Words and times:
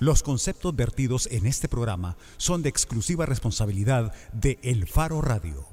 Los 0.00 0.22
conceptos 0.22 0.76
vertidos 0.76 1.26
en 1.32 1.44
este 1.44 1.66
programa 1.68 2.16
son 2.36 2.62
de 2.62 2.68
exclusiva 2.68 3.26
responsabilidad 3.26 4.12
de 4.32 4.60
El 4.62 4.86
Faro 4.86 5.20
Radio. 5.20 5.66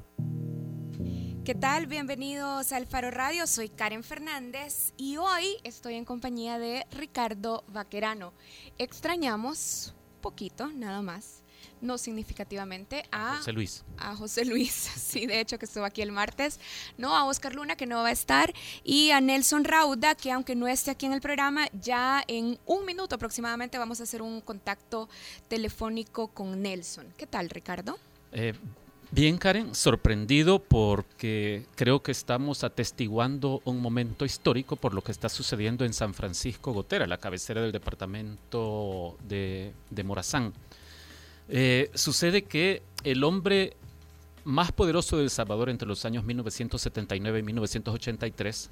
¿Qué 1.43 1.53
tal? 1.53 1.85
Bienvenidos 1.85 2.71
al 2.71 2.87
Faro 2.87 3.11
Radio. 3.11 3.45
Soy 3.45 3.69
Karen 3.69 4.03
Fernández 4.03 4.93
y 4.97 5.17
hoy 5.17 5.57
estoy 5.63 5.93
en 5.93 6.05
compañía 6.05 6.57
de 6.57 6.87
Ricardo 6.89 7.63
Vaquerano. 7.67 8.33
Extrañamos 8.79 9.93
poquito, 10.21 10.69
nada 10.69 11.03
más, 11.03 11.43
no 11.85 11.97
significativamente, 11.97 13.05
a 13.11 13.37
José 13.37 13.53
Luis. 13.53 13.83
A 13.97 14.15
José 14.15 14.45
Luis, 14.45 14.71
sí, 14.95 15.25
de 15.25 15.39
hecho 15.39 15.57
que 15.57 15.65
estuvo 15.65 15.85
aquí 15.85 16.01
el 16.01 16.11
martes, 16.11 16.59
no, 16.97 17.15
a 17.15 17.25
Oscar 17.25 17.55
Luna 17.55 17.75
que 17.75 17.85
no 17.85 18.01
va 18.01 18.09
a 18.09 18.11
estar 18.11 18.53
y 18.83 19.11
a 19.11 19.21
Nelson 19.21 19.63
Rauda 19.63 20.15
que 20.15 20.31
aunque 20.31 20.55
no 20.55 20.67
esté 20.67 20.91
aquí 20.91 21.05
en 21.05 21.13
el 21.13 21.21
programa, 21.21 21.67
ya 21.81 22.23
en 22.27 22.57
un 22.65 22.85
minuto 22.85 23.15
aproximadamente 23.15 23.77
vamos 23.77 23.99
a 23.99 24.03
hacer 24.03 24.21
un 24.21 24.41
contacto 24.41 25.09
telefónico 25.47 26.27
con 26.27 26.61
Nelson. 26.61 27.07
¿Qué 27.17 27.27
tal, 27.27 27.49
Ricardo? 27.49 27.97
Eh, 28.31 28.53
bien, 29.11 29.37
Karen, 29.37 29.75
sorprendido 29.75 30.59
porque 30.59 31.65
creo 31.75 32.01
que 32.01 32.11
estamos 32.11 32.63
atestiguando 32.63 33.61
un 33.65 33.79
momento 33.79 34.25
histórico 34.25 34.75
por 34.75 34.93
lo 34.93 35.01
que 35.01 35.11
está 35.11 35.29
sucediendo 35.29 35.85
en 35.85 35.93
San 35.93 36.13
Francisco 36.13 36.73
Gotera, 36.73 37.07
la 37.07 37.17
cabecera 37.17 37.61
del 37.61 37.71
departamento 37.71 39.17
de, 39.27 39.73
de 39.89 40.03
Morazán. 40.03 40.53
Eh, 41.47 41.91
sucede 41.93 42.43
que 42.43 42.81
el 43.03 43.23
hombre 43.23 43.75
más 44.45 44.71
poderoso 44.71 45.17
de 45.17 45.23
El 45.23 45.29
Salvador 45.29 45.69
entre 45.69 45.87
los 45.87 46.05
años 46.05 46.23
1979 46.23 47.39
y 47.39 47.43
1983, 47.43 48.69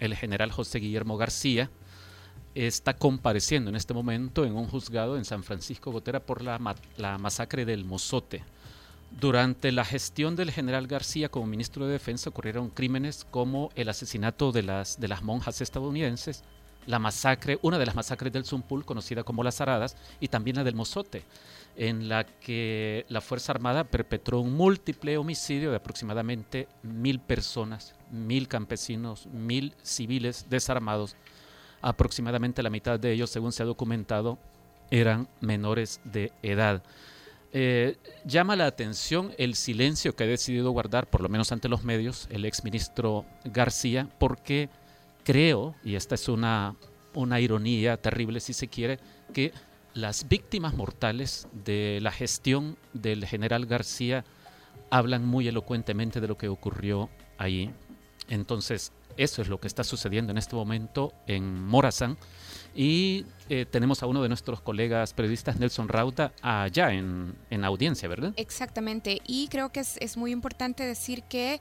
el 0.00 0.14
general 0.14 0.50
José 0.52 0.78
Guillermo 0.78 1.16
García, 1.16 1.70
está 2.54 2.94
compareciendo 2.94 3.70
en 3.70 3.76
este 3.76 3.94
momento 3.94 4.44
en 4.44 4.54
un 4.54 4.66
juzgado 4.66 5.16
en 5.16 5.24
San 5.24 5.44
Francisco 5.44 5.92
Gotera 5.92 6.20
por 6.20 6.42
la, 6.42 6.58
masacre 7.18 7.64
del 7.64 7.84
Mozote. 7.84 8.42
Durante 9.20 9.72
la 9.72 9.84
gestión 9.84 10.36
del 10.36 10.50
general 10.50 10.86
García 10.86 11.30
como 11.30 11.46
ministro 11.46 11.86
de 11.86 11.92
Defensa 11.92 12.28
ocurrieron 12.30 12.68
crímenes 12.68 13.26
como 13.30 13.70
el 13.74 13.88
asesinato 13.88 14.52
de 14.52 14.62
las, 14.62 15.00
de 15.00 15.08
las 15.08 15.22
monjas 15.22 15.60
estadounidenses, 15.60 16.42
la 16.86 16.98
masacre, 16.98 17.58
una 17.62 17.78
de 17.78 17.86
las 17.86 17.94
masacres 17.94 18.32
del 18.32 18.44
Zumpul, 18.44 18.84
conocida 18.84 19.24
como 19.24 19.44
las 19.44 19.60
Aradas, 19.60 19.96
y 20.20 20.28
también 20.28 20.56
la 20.56 20.64
del 20.64 20.74
Mozote 20.74 21.22
en 21.78 22.08
la 22.08 22.24
que 22.24 23.06
la 23.08 23.20
Fuerza 23.20 23.52
Armada 23.52 23.84
perpetró 23.84 24.40
un 24.40 24.52
múltiple 24.52 25.16
homicidio 25.16 25.70
de 25.70 25.76
aproximadamente 25.76 26.66
mil 26.82 27.20
personas, 27.20 27.94
mil 28.10 28.48
campesinos, 28.48 29.28
mil 29.28 29.74
civiles 29.82 30.46
desarmados. 30.50 31.14
Aproximadamente 31.80 32.64
la 32.64 32.70
mitad 32.70 32.98
de 32.98 33.12
ellos, 33.12 33.30
según 33.30 33.52
se 33.52 33.62
ha 33.62 33.66
documentado, 33.66 34.38
eran 34.90 35.28
menores 35.40 36.00
de 36.02 36.32
edad. 36.42 36.82
Eh, 37.52 37.96
llama 38.24 38.56
la 38.56 38.66
atención 38.66 39.32
el 39.38 39.54
silencio 39.54 40.16
que 40.16 40.24
ha 40.24 40.26
decidido 40.26 40.72
guardar, 40.72 41.08
por 41.08 41.20
lo 41.20 41.28
menos 41.28 41.52
ante 41.52 41.68
los 41.68 41.84
medios, 41.84 42.26
el 42.30 42.44
exministro 42.44 43.24
García, 43.44 44.08
porque 44.18 44.68
creo, 45.22 45.76
y 45.84 45.94
esta 45.94 46.16
es 46.16 46.28
una, 46.28 46.74
una 47.14 47.38
ironía 47.38 47.96
terrible 47.98 48.40
si 48.40 48.52
se 48.52 48.66
quiere, 48.66 48.98
que 49.32 49.52
las 49.94 50.28
víctimas 50.28 50.74
mortales 50.74 51.48
de 51.52 51.98
la 52.02 52.12
gestión 52.12 52.76
del 52.92 53.26
general 53.26 53.66
García 53.66 54.24
hablan 54.90 55.24
muy 55.24 55.48
elocuentemente 55.48 56.20
de 56.20 56.28
lo 56.28 56.38
que 56.38 56.48
ocurrió 56.48 57.10
allí. 57.36 57.70
Entonces, 58.28 58.92
eso 59.16 59.42
es 59.42 59.48
lo 59.48 59.60
que 59.60 59.66
está 59.66 59.84
sucediendo 59.84 60.30
en 60.30 60.38
este 60.38 60.56
momento 60.56 61.12
en 61.26 61.64
Morazán. 61.64 62.16
Y 62.74 63.26
eh, 63.48 63.66
tenemos 63.68 64.02
a 64.02 64.06
uno 64.06 64.22
de 64.22 64.28
nuestros 64.28 64.60
colegas 64.60 65.12
periodistas, 65.14 65.58
Nelson 65.58 65.88
Rauta, 65.88 66.32
allá 66.42 66.92
en, 66.92 67.34
en 67.50 67.64
audiencia, 67.64 68.08
¿verdad? 68.08 68.32
Exactamente. 68.36 69.20
Y 69.26 69.48
creo 69.48 69.70
que 69.70 69.80
es, 69.80 69.96
es 69.98 70.16
muy 70.16 70.32
importante 70.32 70.84
decir 70.84 71.22
que 71.24 71.60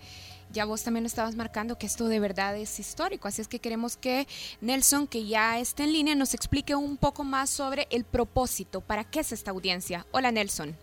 ya 0.51 0.65
vos 0.65 0.83
también 0.83 1.05
estabas 1.05 1.35
marcando 1.35 1.77
que 1.77 1.85
esto 1.85 2.07
de 2.07 2.19
verdad 2.19 2.55
es 2.55 2.79
histórico, 2.79 3.27
así 3.27 3.41
es 3.41 3.47
que 3.47 3.59
queremos 3.59 3.97
que 3.97 4.27
Nelson, 4.61 5.07
que 5.07 5.25
ya 5.25 5.59
está 5.59 5.83
en 5.83 5.93
línea, 5.93 6.15
nos 6.15 6.33
explique 6.33 6.75
un 6.75 6.97
poco 6.97 7.23
más 7.23 7.49
sobre 7.49 7.87
el 7.89 8.05
propósito, 8.05 8.81
para 8.81 9.03
qué 9.03 9.19
es 9.19 9.31
esta 9.31 9.51
audiencia. 9.51 10.05
Hola 10.11 10.31
Nelson. 10.31 10.75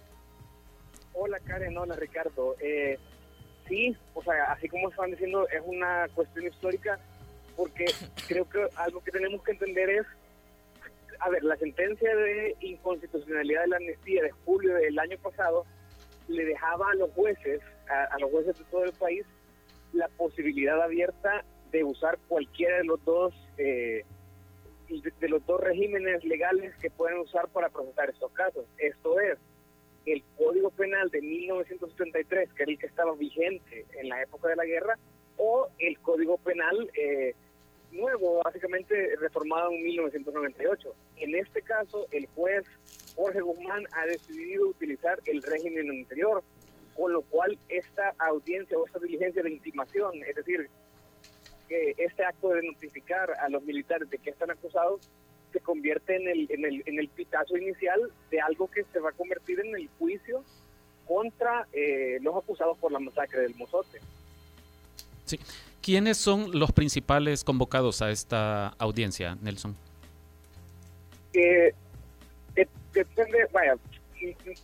Hola 1.15 1.39
Karen, 1.41 1.77
hola 1.79 1.97
Ricardo. 1.97 2.56
Eh, 2.61 2.99
sí, 3.69 3.97
o 4.15 4.23
sea, 4.23 4.53
así 4.53 4.69
como 4.69 4.91
estaban 4.91 5.12
diciendo, 5.12 5.49
es 5.49 5.62
una 5.65 6.09
cuestión 6.15 6.47
histórica 6.47 6.99
porque 7.57 7.87
creo 8.29 8.49
que 8.49 8.67
algo 8.77 9.03
que 9.03 9.11
tenemos 9.11 9.43
que 9.43 9.53
entender 9.53 9.91
es, 9.91 10.07
a 11.21 11.31
ver, 11.31 11.45
la 11.45 11.57
sentencia 11.57 12.15
de 12.17 12.57
inconstitucionalidad 12.61 13.63
de 13.63 13.69
la 13.69 13.77
amnistía 13.77 14.23
de 14.23 14.31
julio 14.45 14.75
del 14.75 14.99
año 14.99 15.19
pasado 15.19 15.65
le 16.29 16.45
dejaba 16.45 16.91
a 16.91 16.95
los 16.95 17.11
jueces, 17.13 17.61
a 17.89 18.19
los 18.19 18.31
jueces 18.31 18.59
de 18.59 18.65
todo 18.65 18.85
el 18.85 18.93
país, 18.93 19.25
la 19.93 20.09
posibilidad 20.09 20.81
abierta 20.83 21.45
de 21.71 21.85
usar 21.85 22.19
cualquiera 22.29 22.79
de 22.79 22.85
los 22.85 23.05
dos 23.05 23.35
eh, 23.59 24.05
de 24.89 25.29
los 25.29 25.45
dos 25.47 25.61
regímenes 25.61 26.23
legales 26.25 26.75
que 26.77 26.91
pueden 26.91 27.19
usar 27.19 27.49
para 27.49 27.69
procesar 27.71 28.11
estos 28.11 28.31
casos. 28.33 28.65
Esto 28.79 29.19
es 29.19 29.39
el 30.07 30.23
Código 30.37 30.71
Penal 30.71 31.11
de 31.11 31.23
1973, 31.23 32.53
que 32.53 32.63
era 32.63 32.73
el 32.73 32.79
que 32.79 32.87
estaba 32.87 33.15
vigente 33.15 33.87
en 33.99 34.09
la 34.09 34.23
época 34.23 34.49
de 34.49 34.57
la 34.57 34.65
guerra, 34.65 34.99
o 35.37 35.69
el 35.79 35.99
Código 36.01 36.37
Penal 36.39 36.91
eh, 36.95 37.35
nuevo, 37.94 38.43
básicamente 38.44 39.16
reformado 39.21 39.71
en 39.71 39.82
1998. 39.82 40.94
En 41.16 41.34
este 41.34 41.62
caso, 41.62 42.06
el 42.10 42.27
juez 42.34 42.65
Jorge 43.16 43.41
Guzmán 43.41 43.84
ha 43.93 44.06
decidido 44.06 44.69
utilizar 44.69 45.21
el 45.27 45.43
régimen 45.43 45.91
anterior, 45.91 46.43
con 46.97 47.12
lo 47.12 47.22
cual 47.22 47.59
esta 47.69 48.15
audiencia 48.19 48.78
o 48.78 48.87
esta 48.87 48.99
diligencia 48.99 49.43
de 49.43 49.50
intimación, 49.50 50.12
es 50.27 50.37
decir, 50.37 50.69
que 51.69 51.94
este 51.99 52.25
acto 52.25 52.50
de 52.50 52.62
notificar 52.62 53.31
a 53.41 53.49
los 53.49 53.62
militares 53.62 54.11
de 54.11 54.19
que 54.19 54.31
están 54.31 54.50
acusados, 54.50 55.00
se 55.53 55.61
convierte 55.61 56.16
en 56.16 56.28
el, 56.28 56.47
en 56.50 56.65
el, 56.65 56.82
en 56.84 56.99
el 56.99 57.09
pitazo 57.09 57.56
inicial 57.56 58.00
de 58.31 58.41
algo 58.41 58.69
que 58.69 58.84
se 58.93 58.99
va 58.99 59.11
a 59.11 59.12
convertir 59.12 59.61
en 59.61 59.75
el 59.76 59.88
juicio 59.99 60.44
contra 61.06 61.66
eh, 61.72 62.19
los 62.21 62.37
acusados 62.37 62.76
por 62.78 62.91
la 62.91 62.99
masacre 62.99 63.43
del 63.43 63.55
Mozote. 63.55 64.00
Sí. 65.25 65.38
¿Quiénes 65.84 66.17
son 66.17 66.59
los 66.59 66.72
principales 66.72 67.45
convocados 67.45 68.00
a 68.00 68.11
esta 68.11 68.69
audiencia, 68.78 69.37
Nelson? 69.43 69.77
Eh, 71.34 71.75
depende, 72.95 73.47
vaya, 73.53 73.77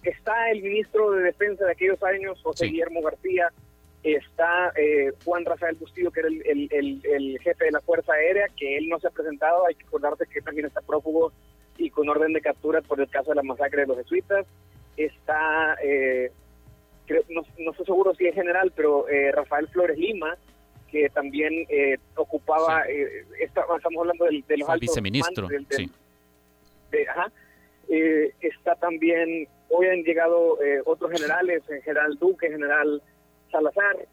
está 0.03 0.51
el 0.51 0.63
ministro 0.63 1.11
de 1.11 1.25
Defensa 1.25 1.67
de 1.67 1.73
aquellos 1.73 2.03
años, 2.03 2.41
José 2.43 2.69
Guillermo 2.69 3.03
García, 3.03 3.53
está 4.03 4.73
eh, 4.77 5.13
Juan 5.23 5.45
Rafael 5.45 5.77
Bustillo, 5.77 6.11
que 6.11 6.21
era 6.21 6.29
el, 6.31 7.39
jefe 7.43 7.67
de 7.67 7.73
la 7.73 7.83
Fuerza 7.83 8.15
Aérea, 8.15 8.47
que 8.57 8.79
él 8.79 8.89
no 8.89 8.99
se 8.99 9.09
ha 9.09 9.11
presentado, 9.11 9.67
hay 9.67 9.75
que 9.75 9.85
acordarte 9.85 10.25
que 10.25 10.41
también 10.41 10.69
está 10.69 10.81
prófugo 10.81 11.35
y 11.77 11.91
con 11.91 12.09
orden 12.09 12.33
de 12.33 12.41
captura 12.41 12.81
por 12.81 12.99
el 12.99 13.11
caso 13.11 13.33
de 13.33 13.37
la 13.37 13.43
masacre 13.43 13.83
de 13.83 13.89
los 13.89 13.99
jesuitas, 13.99 14.47
está, 14.97 15.77
eh, 15.85 16.33
no, 17.29 17.43
no, 17.59 17.73
estoy 17.73 17.85
seguro 17.85 18.15
si 18.15 18.27
es 18.27 18.35
general, 18.35 18.73
pero 18.75 19.07
eh, 19.07 19.33
Rafael 19.33 19.69
Flores 19.69 19.99
Lima, 19.99 20.39
que 20.91 21.09
también 21.11 21.67
ocupaba, 22.17 22.83
estamos 23.39 23.97
hablando 23.99 24.25
de 24.25 24.57
los 24.57 24.69
altos 24.69 24.81
viceministro, 24.81 25.49
sí. 25.71 25.91
ajá, 27.09 27.31
eh, 27.93 28.33
está 28.41 28.77
también, 28.77 29.49
hoy 29.69 29.87
han 29.89 30.05
llegado 30.05 30.63
eh, 30.63 30.81
otros 30.85 31.11
generales, 31.11 31.61
el 31.69 31.83
general 31.83 32.17
Duque, 32.21 32.49
general 32.49 33.03
Salazar, 33.51 34.07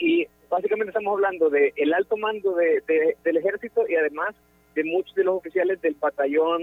y 0.00 0.26
básicamente 0.48 0.88
estamos 0.88 1.12
hablando 1.12 1.50
del 1.50 1.70
el 1.76 1.92
alto 1.92 2.16
mando 2.16 2.54
de, 2.54 2.82
del 3.22 3.36
ejército 3.36 3.86
y 3.86 3.94
además 3.94 4.34
de 4.74 4.84
muchos 4.84 5.14
de 5.16 5.24
los 5.24 5.36
oficiales 5.36 5.82
del 5.82 5.96
batallón 6.00 6.62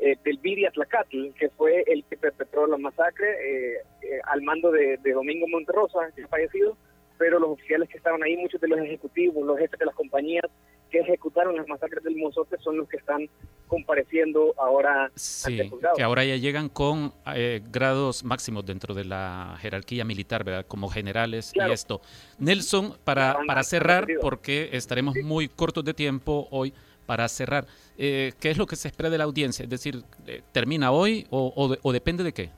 eh, 0.00 0.16
del 0.24 0.38
Viri 0.38 0.66
Atlacatl, 0.66 1.28
que 1.38 1.48
fue 1.50 1.84
el 1.86 2.02
que 2.10 2.16
perpetró 2.16 2.66
la 2.66 2.78
masacre 2.78 3.84
al 4.24 4.42
mando 4.42 4.72
de, 4.72 4.96
Domingo 4.96 5.46
Monterrosa, 5.46 6.10
que 6.16 6.24
ha 6.24 6.28
fallecido, 6.28 6.76
pero 7.22 7.38
los 7.38 7.50
oficiales 7.50 7.88
que 7.88 7.98
estaban 7.98 8.20
ahí, 8.24 8.36
muchos 8.36 8.60
de 8.60 8.66
los 8.66 8.80
ejecutivos, 8.80 9.46
los 9.46 9.56
jefes 9.56 9.78
de 9.78 9.86
las 9.86 9.94
compañías 9.94 10.44
que 10.90 10.98
ejecutaron 10.98 11.54
las 11.54 11.68
masacres 11.68 12.02
del 12.02 12.16
Mozote 12.16 12.58
son 12.58 12.78
los 12.78 12.88
que 12.88 12.96
están 12.96 13.30
compareciendo 13.68 14.52
ahora 14.58 15.08
sí, 15.14 15.70
que 15.94 16.02
ahora 16.02 16.24
ya 16.24 16.34
llegan 16.34 16.68
con 16.68 17.12
eh, 17.36 17.62
grados 17.70 18.24
máximos 18.24 18.66
dentro 18.66 18.92
de 18.92 19.04
la 19.04 19.56
jerarquía 19.60 20.04
militar, 20.04 20.42
¿verdad? 20.42 20.66
Como 20.66 20.88
generales 20.88 21.52
y 21.54 21.70
esto. 21.70 22.00
Nelson, 22.40 22.98
para, 23.04 23.38
para 23.46 23.62
cerrar, 23.62 24.08
porque 24.20 24.70
estaremos 24.72 25.14
muy 25.22 25.46
cortos 25.46 25.84
de 25.84 25.94
tiempo 25.94 26.48
hoy, 26.50 26.74
para 27.06 27.28
cerrar, 27.28 27.66
eh, 27.96 28.32
¿qué 28.40 28.50
es 28.50 28.58
lo 28.58 28.66
que 28.66 28.74
se 28.74 28.88
espera 28.88 29.10
de 29.10 29.18
la 29.18 29.24
audiencia? 29.24 29.62
Es 29.62 29.70
decir, 29.70 30.02
eh, 30.26 30.42
¿termina 30.50 30.90
hoy 30.90 31.24
o, 31.30 31.78
o, 31.80 31.92
depende 31.92 32.24
de 32.24 32.32
qué? 32.32 32.50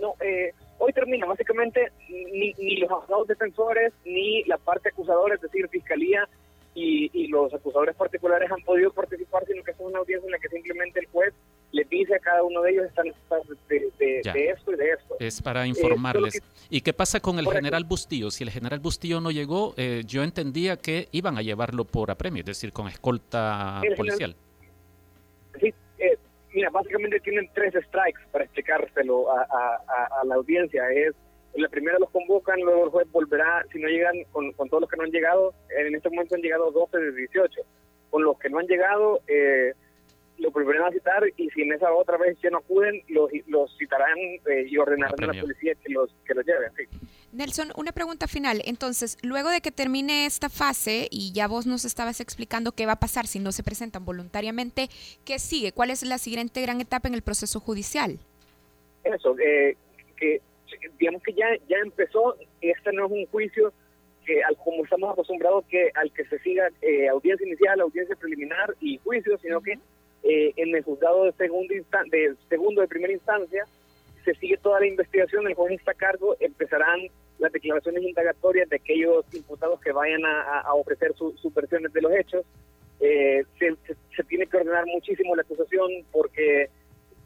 No, 0.00 0.14
hoy 0.84 0.92
termina. 0.92 1.26
Básicamente, 1.26 1.92
ni, 2.08 2.52
ni 2.58 2.76
los 2.76 2.90
abogados 2.90 3.28
defensores, 3.28 3.92
ni 4.04 4.44
la 4.44 4.58
parte 4.58 4.90
acusadora, 4.90 5.34
es 5.34 5.40
decir, 5.40 5.68
fiscalía, 5.68 6.28
y, 6.74 7.28
los 7.28 7.52
acusadores 7.54 7.94
particulares 7.96 8.50
han 8.50 8.62
podido 8.62 8.92
participar, 8.92 9.44
sino 9.46 9.62
que 9.62 9.70
es 9.70 9.76
una 9.78 9.98
audiencia 9.98 10.26
en 10.26 10.32
la 10.32 10.38
que 10.38 10.48
simplemente 10.48 11.00
el 11.00 11.06
juez 11.06 11.32
les 11.72 11.88
dice 11.88 12.14
a 12.14 12.18
cada 12.18 12.42
uno 12.42 12.62
de 12.62 12.70
ellos 12.70 12.86
están 12.86 13.06
de, 13.68 13.90
de, 13.98 14.20
de, 14.32 14.50
esto 14.50 14.72
y 14.72 14.76
de 14.76 14.90
esto. 14.90 15.16
Es 15.18 15.42
para 15.42 15.66
informarles. 15.66 16.40
¿Y 16.70 16.80
qué 16.80 16.92
pasa 16.92 17.20
con 17.20 17.38
el 17.38 17.48
general 17.48 17.84
Bustillo? 17.84 18.30
Si 18.30 18.44
el 18.44 18.50
general 18.50 18.78
Bustillo 18.80 19.20
no 19.20 19.30
llegó, 19.30 19.74
eh, 19.76 20.02
yo 20.06 20.22
entendía 20.22 20.76
que 20.76 21.08
iban 21.12 21.38
a 21.38 21.42
llevarlo 21.42 21.84
por 21.84 22.10
apremio, 22.10 22.40
es 22.40 22.46
decir, 22.46 22.72
con 22.72 22.88
escolta 22.88 23.80
policial. 23.96 24.36
sí, 25.60 25.68
eh, 25.68 25.74
mira, 26.54 26.70
básicamente 26.70 27.20
tienen 27.20 27.50
tres 27.52 27.74
strikes 27.86 28.20
para 28.32 28.44
explicárselo 28.44 29.30
a, 29.30 30.24
la 30.24 30.34
audiencia. 30.36 30.88
Es 30.90 31.14
la 31.54 31.68
primera 31.68 31.98
los 31.98 32.10
convocan, 32.10 32.60
luego 32.60 32.84
el 32.84 32.90
juez 32.90 33.10
volverá, 33.12 33.64
si 33.72 33.78
no 33.78 33.88
llegan, 33.88 34.14
con, 34.32 34.52
con, 34.52 34.68
todos 34.68 34.82
los 34.82 34.90
que 34.90 34.96
no 34.96 35.04
han 35.04 35.10
llegado, 35.10 35.52
en 35.68 35.94
este 35.94 36.10
momento 36.10 36.34
han 36.34 36.42
llegado 36.42 36.70
12 36.70 36.98
de 36.98 37.12
18. 37.12 37.60
Con 38.10 38.24
los 38.24 38.38
que 38.38 38.48
no 38.48 38.58
han 38.58 38.66
llegado, 38.66 39.20
eh, 39.26 39.74
lo 40.38 40.50
volverán 40.50 40.84
a 40.84 40.90
citar 40.90 41.22
y 41.36 41.48
si 41.50 41.62
en 41.62 41.72
esa 41.72 41.92
otra 41.92 42.16
vez 42.16 42.36
ya 42.42 42.50
no 42.50 42.58
acuden, 42.58 43.02
los, 43.08 43.30
los 43.46 43.76
citarán 43.78 44.18
eh, 44.18 44.66
y 44.68 44.76
ordenarán 44.76 45.30
a 45.30 45.32
la 45.32 45.40
policía 45.40 45.74
que 45.74 45.92
los, 45.92 46.10
que 46.26 46.34
los 46.34 46.44
lleven. 46.44 46.70
Nelson, 47.32 47.68
una 47.76 47.92
pregunta 47.92 48.28
final. 48.28 48.62
Entonces, 48.64 49.18
luego 49.22 49.50
de 49.50 49.60
que 49.60 49.72
termine 49.72 50.26
esta 50.26 50.48
fase 50.48 51.08
y 51.10 51.32
ya 51.32 51.48
vos 51.48 51.66
nos 51.66 51.84
estabas 51.84 52.20
explicando 52.20 52.72
qué 52.72 52.86
va 52.86 52.92
a 52.92 53.00
pasar 53.00 53.26
si 53.26 53.38
no 53.40 53.52
se 53.52 53.62
presentan 53.62 54.04
voluntariamente, 54.04 54.88
¿qué 55.24 55.38
sigue? 55.38 55.72
¿Cuál 55.72 55.90
es 55.90 56.02
la 56.04 56.18
siguiente 56.18 56.62
gran 56.62 56.80
etapa 56.80 57.08
en 57.08 57.14
el 57.14 57.22
proceso 57.22 57.60
judicial? 57.60 58.18
Eso, 59.02 59.36
eh, 59.38 59.76
que 60.16 60.40
digamos 60.98 61.22
que 61.22 61.32
ya, 61.32 61.46
ya 61.68 61.76
empezó, 61.78 62.36
este 62.60 62.92
no 62.92 63.06
es 63.06 63.12
un 63.12 63.26
juicio 63.26 63.72
que 64.24 64.42
al, 64.42 64.56
como 64.56 64.84
estamos 64.84 65.12
acostumbrados 65.12 65.64
que 65.66 65.90
al 65.94 66.10
que 66.12 66.24
se 66.24 66.38
siga 66.38 66.68
eh, 66.80 67.08
audiencia 67.08 67.46
inicial, 67.46 67.80
audiencia 67.80 68.16
preliminar 68.16 68.74
y 68.80 68.98
juicio, 68.98 69.38
sino 69.38 69.60
que 69.60 69.78
eh, 70.24 70.52
en 70.56 70.74
el 70.74 70.82
juzgado 70.82 71.24
de 71.24 71.32
segundo, 71.32 71.74
de 71.74 72.34
segundo 72.48 72.80
de 72.80 72.88
primera 72.88 73.12
instancia 73.12 73.66
se 74.24 74.34
sigue 74.36 74.56
toda 74.56 74.80
la 74.80 74.86
investigación, 74.86 75.46
el 75.46 75.54
juez 75.54 75.72
está 75.72 75.90
a 75.90 75.94
cargo, 75.94 76.34
empezarán 76.40 77.00
las 77.38 77.52
declaraciones 77.52 78.02
indagatorias 78.02 78.68
de 78.70 78.76
aquellos 78.76 79.24
imputados 79.34 79.80
que 79.80 79.92
vayan 79.92 80.22
a, 80.24 80.72
ofrecer 80.72 81.12
sus 81.14 81.52
versiones 81.52 81.92
de 81.92 82.00
los 82.00 82.12
hechos. 82.12 82.46
Eh, 83.00 83.44
se, 83.58 83.76
se, 84.16 84.24
tiene 84.24 84.46
que 84.46 84.56
ordenar 84.56 84.86
muchísimo 84.86 85.36
la 85.36 85.42
acusación 85.42 85.90
porque 86.10 86.70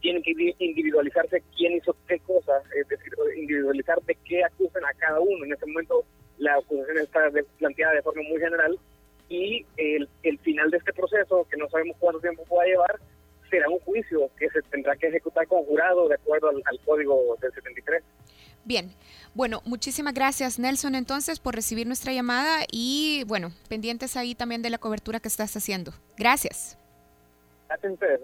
tiene 0.00 0.22
que 0.22 0.54
individualizarse 0.58 1.42
quién 1.56 1.74
hizo 1.74 1.94
qué 2.08 2.18
cosas, 2.20 2.64
es 2.74 2.88
decir, 2.88 3.12
individualizar 3.36 4.00
de 4.02 4.16
qué 4.24 4.42
acusan 4.42 4.84
a 4.84 4.94
cada 4.94 5.20
uno. 5.20 5.44
En 5.44 5.52
este 5.52 5.66
momento 5.66 6.04
la 6.38 6.54
acusación 6.54 6.98
está 6.98 7.30
planteada 7.58 7.94
de 7.94 8.02
forma 8.02 8.22
muy 8.22 8.40
general 8.40 8.78
y 9.28 9.66
el, 9.76 10.08
el 10.22 10.38
final 10.38 10.70
de 10.70 10.78
este 10.78 10.92
proceso, 10.92 11.46
que 11.50 11.56
no 11.56 11.68
sabemos 11.68 11.96
cuánto 11.98 12.20
tiempo 12.20 12.44
pueda 12.44 12.66
llevar, 12.66 12.98
será 13.50 13.68
un 13.68 13.78
juicio 13.80 14.30
que 14.38 14.48
se 14.50 14.62
tendrá 14.62 14.96
que 14.96 15.08
ejecutar 15.08 15.46
con 15.46 15.64
jurado 15.64 16.08
de 16.08 16.14
acuerdo 16.14 16.48
al, 16.48 16.80
código 16.84 17.36
del 17.40 17.52
73. 17.52 18.02
Bien, 18.64 18.92
bueno, 19.34 19.62
muchísimas 19.64 20.12
gracias 20.14 20.58
Nelson 20.58 20.94
entonces 20.94 21.40
por 21.40 21.54
recibir 21.54 21.86
nuestra 21.86 22.12
llamada 22.12 22.64
y 22.70 23.24
bueno, 23.26 23.52
pendientes 23.68 24.16
ahí 24.16 24.34
también 24.34 24.62
de 24.62 24.70
la 24.70 24.78
cobertura 24.78 25.20
que 25.20 25.28
estás 25.28 25.56
haciendo. 25.56 25.92
Gracias. 26.16 26.78
Gracias 27.68 27.90
a 27.90 27.94
ustedes, 27.94 28.20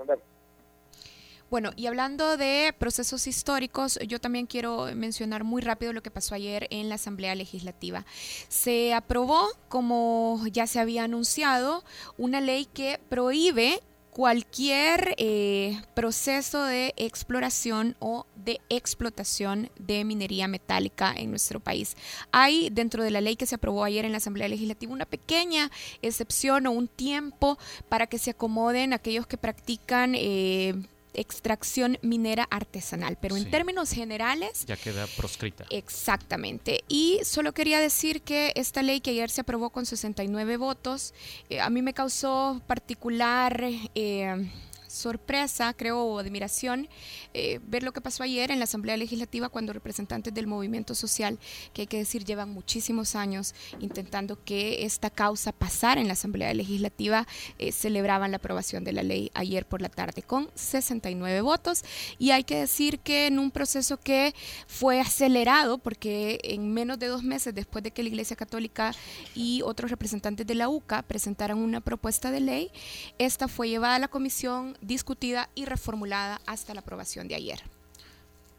bueno, 1.54 1.70
y 1.76 1.86
hablando 1.86 2.36
de 2.36 2.74
procesos 2.76 3.28
históricos, 3.28 3.96
yo 4.08 4.20
también 4.20 4.46
quiero 4.46 4.88
mencionar 4.96 5.44
muy 5.44 5.62
rápido 5.62 5.92
lo 5.92 6.02
que 6.02 6.10
pasó 6.10 6.34
ayer 6.34 6.66
en 6.70 6.88
la 6.88 6.96
Asamblea 6.96 7.32
Legislativa. 7.36 8.04
Se 8.48 8.92
aprobó, 8.92 9.46
como 9.68 10.42
ya 10.50 10.66
se 10.66 10.80
había 10.80 11.04
anunciado, 11.04 11.84
una 12.18 12.40
ley 12.40 12.64
que 12.64 12.98
prohíbe 13.08 13.80
cualquier 14.10 15.14
eh, 15.16 15.80
proceso 15.94 16.64
de 16.64 16.92
exploración 16.96 17.94
o 18.00 18.26
de 18.34 18.60
explotación 18.68 19.70
de 19.78 20.04
minería 20.04 20.48
metálica 20.48 21.14
en 21.16 21.30
nuestro 21.30 21.60
país. 21.60 21.96
Hay 22.32 22.68
dentro 22.70 23.04
de 23.04 23.12
la 23.12 23.20
ley 23.20 23.36
que 23.36 23.46
se 23.46 23.54
aprobó 23.54 23.84
ayer 23.84 24.04
en 24.04 24.10
la 24.10 24.18
Asamblea 24.18 24.48
Legislativa 24.48 24.92
una 24.92 25.06
pequeña 25.06 25.70
excepción 26.02 26.66
o 26.66 26.72
un 26.72 26.88
tiempo 26.88 27.58
para 27.88 28.08
que 28.08 28.18
se 28.18 28.30
acomoden 28.30 28.92
aquellos 28.92 29.28
que 29.28 29.36
practican 29.36 30.14
eh, 30.16 30.74
extracción 31.14 31.98
minera 32.02 32.44
artesanal, 32.50 33.16
pero 33.20 33.36
en 33.36 33.50
términos 33.50 33.90
generales... 33.90 34.64
Ya 34.66 34.76
queda 34.76 35.06
proscrita. 35.16 35.64
Exactamente. 35.70 36.84
Y 36.88 37.20
solo 37.24 37.52
quería 37.52 37.80
decir 37.80 38.22
que 38.22 38.52
esta 38.56 38.82
ley 38.82 39.00
que 39.00 39.10
ayer 39.10 39.30
se 39.30 39.40
aprobó 39.40 39.70
con 39.70 39.86
69 39.86 40.56
votos, 40.56 41.14
eh, 41.48 41.60
a 41.60 41.70
mí 41.70 41.82
me 41.82 41.94
causó 41.94 42.60
particular... 42.66 43.64
Eh, 43.94 44.50
sorpresa, 44.94 45.74
creo, 45.74 46.18
admiración 46.18 46.88
eh, 47.34 47.60
ver 47.66 47.82
lo 47.82 47.92
que 47.92 48.00
pasó 48.00 48.22
ayer 48.22 48.50
en 48.50 48.58
la 48.58 48.64
Asamblea 48.64 48.96
Legislativa 48.96 49.48
cuando 49.48 49.72
representantes 49.72 50.32
del 50.32 50.46
movimiento 50.46 50.94
social, 50.94 51.38
que 51.72 51.82
hay 51.82 51.86
que 51.86 51.98
decir 51.98 52.24
llevan 52.24 52.50
muchísimos 52.50 53.16
años 53.16 53.54
intentando 53.80 54.42
que 54.44 54.84
esta 54.84 55.10
causa 55.10 55.52
pasara 55.52 56.00
en 56.00 56.06
la 56.06 56.12
Asamblea 56.14 56.54
Legislativa, 56.54 57.26
eh, 57.58 57.72
celebraban 57.72 58.30
la 58.30 58.36
aprobación 58.38 58.84
de 58.84 58.92
la 58.92 59.02
ley 59.02 59.30
ayer 59.34 59.66
por 59.66 59.82
la 59.82 59.88
tarde 59.88 60.22
con 60.22 60.50
69 60.54 61.40
votos. 61.40 61.84
Y 62.18 62.30
hay 62.30 62.44
que 62.44 62.58
decir 62.58 63.00
que 63.00 63.26
en 63.26 63.38
un 63.38 63.50
proceso 63.50 63.98
que 63.98 64.34
fue 64.66 65.00
acelerado, 65.00 65.78
porque 65.78 66.38
en 66.44 66.72
menos 66.72 66.98
de 66.98 67.08
dos 67.08 67.22
meses 67.22 67.54
después 67.54 67.82
de 67.82 67.90
que 67.90 68.02
la 68.02 68.08
Iglesia 68.08 68.36
Católica 68.36 68.94
y 69.34 69.62
otros 69.62 69.90
representantes 69.90 70.46
de 70.46 70.54
la 70.54 70.68
UCA 70.68 71.02
presentaran 71.02 71.58
una 71.58 71.80
propuesta 71.80 72.30
de 72.30 72.40
ley, 72.40 72.70
esta 73.18 73.48
fue 73.48 73.68
llevada 73.68 73.96
a 73.96 73.98
la 73.98 74.08
comisión 74.08 74.76
discutida 74.86 75.50
y 75.54 75.64
reformulada 75.64 76.40
hasta 76.46 76.74
la 76.74 76.80
aprobación 76.80 77.28
de 77.28 77.34
ayer. 77.34 77.62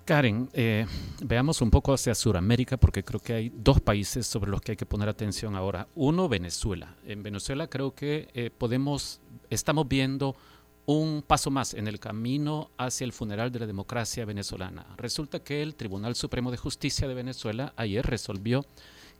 Karen, 0.05 0.49
eh, 0.53 0.85
veamos 1.23 1.61
un 1.61 1.71
poco 1.71 1.91
hacia 1.91 2.13
Sudamérica 2.13 2.77
porque 2.77 3.03
creo 3.03 3.19
que 3.19 3.33
hay 3.33 3.51
dos 3.55 3.81
países 3.81 4.27
sobre 4.27 4.51
los 4.51 4.61
que 4.61 4.73
hay 4.73 4.75
que 4.77 4.85
poner 4.85 5.09
atención 5.09 5.55
ahora. 5.55 5.87
Uno, 5.95 6.29
Venezuela. 6.29 6.95
En 7.07 7.23
Venezuela 7.23 7.67
creo 7.67 7.95
que 7.95 8.29
eh, 8.35 8.51
podemos, 8.55 9.19
estamos 9.49 9.87
viendo 9.87 10.35
un 10.85 11.23
paso 11.25 11.49
más 11.49 11.73
en 11.73 11.87
el 11.87 11.99
camino 11.99 12.69
hacia 12.77 13.05
el 13.05 13.13
funeral 13.13 13.51
de 13.51 13.61
la 13.61 13.65
democracia 13.65 14.25
venezolana. 14.25 14.85
Resulta 14.97 15.39
que 15.39 15.63
el 15.63 15.73
Tribunal 15.73 16.15
Supremo 16.15 16.51
de 16.51 16.57
Justicia 16.57 17.07
de 17.07 17.15
Venezuela 17.15 17.73
ayer 17.75 18.05
resolvió 18.05 18.63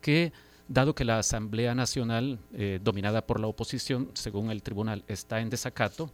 que, 0.00 0.32
dado 0.68 0.94
que 0.94 1.04
la 1.04 1.18
Asamblea 1.18 1.74
Nacional, 1.74 2.38
eh, 2.52 2.78
dominada 2.80 3.26
por 3.26 3.40
la 3.40 3.48
oposición, 3.48 4.12
según 4.14 4.50
el 4.50 4.62
tribunal, 4.62 5.04
está 5.08 5.40
en 5.40 5.50
desacato, 5.50 6.12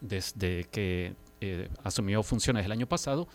desde 0.00 0.64
que 0.70 1.14
eh, 1.40 1.68
asumió 1.84 2.22
funciones 2.22 2.64
el 2.64 2.72
año 2.72 2.86
pasado, 2.86 3.28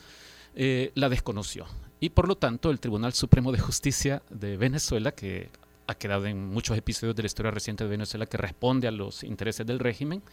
eh, 0.55 0.91
la 0.95 1.09
desconoció. 1.09 1.65
Y 1.99 2.09
por 2.09 2.27
lo 2.27 2.35
tanto, 2.35 2.71
el 2.71 2.79
Tribunal 2.79 3.13
Supremo 3.13 3.51
de 3.51 3.59
Justicia 3.59 4.21
de 4.29 4.57
Venezuela, 4.57 5.11
que 5.11 5.49
ha 5.87 5.95
quedado 5.95 6.25
en 6.25 6.47
muchos 6.47 6.77
episodios 6.77 7.15
de 7.15 7.23
la 7.23 7.27
historia 7.27 7.51
reciente 7.51 7.83
de 7.83 7.89
Venezuela, 7.89 8.25
que 8.25 8.37
responde 8.37 8.87
a 8.87 8.91
los 8.91 9.23
intereses 9.23 9.65
del 9.65 9.79
régimen, 9.79 10.23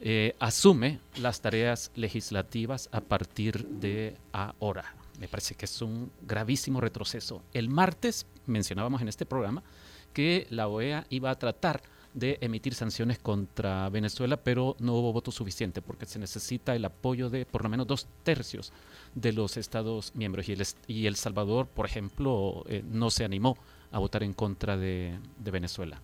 eh, 0.00 0.36
asume 0.38 1.00
las 1.16 1.40
tareas 1.40 1.90
legislativas 1.96 2.88
a 2.92 3.00
partir 3.00 3.66
de 3.66 4.16
ahora. 4.32 4.94
Me 5.18 5.26
parece 5.26 5.56
que 5.56 5.64
es 5.64 5.82
un 5.82 6.12
gravísimo 6.22 6.80
retroceso. 6.80 7.42
El 7.52 7.68
martes 7.68 8.26
mencionábamos 8.46 9.02
en 9.02 9.08
este 9.08 9.26
programa 9.26 9.64
que 10.12 10.46
la 10.50 10.68
OEA 10.68 11.06
iba 11.10 11.30
a 11.30 11.38
tratar 11.38 11.82
de 12.18 12.38
emitir 12.40 12.74
sanciones 12.74 13.18
contra 13.18 13.88
Venezuela, 13.88 14.36
pero 14.36 14.76
no 14.78 14.94
hubo 14.94 15.12
voto 15.12 15.30
suficiente 15.30 15.82
porque 15.82 16.06
se 16.06 16.18
necesita 16.18 16.74
el 16.74 16.84
apoyo 16.84 17.30
de 17.30 17.46
por 17.46 17.62
lo 17.62 17.68
menos 17.68 17.86
dos 17.86 18.06
tercios 18.22 18.72
de 19.14 19.32
los 19.32 19.56
Estados 19.56 20.14
miembros. 20.14 20.48
Y 20.48 20.52
El, 20.52 20.66
y 20.86 21.06
el 21.06 21.16
Salvador, 21.16 21.66
por 21.66 21.86
ejemplo, 21.86 22.64
eh, 22.68 22.82
no 22.90 23.10
se 23.10 23.24
animó 23.24 23.56
a 23.90 23.98
votar 23.98 24.22
en 24.22 24.32
contra 24.32 24.76
de, 24.76 25.18
de 25.38 25.50
Venezuela. 25.50 26.00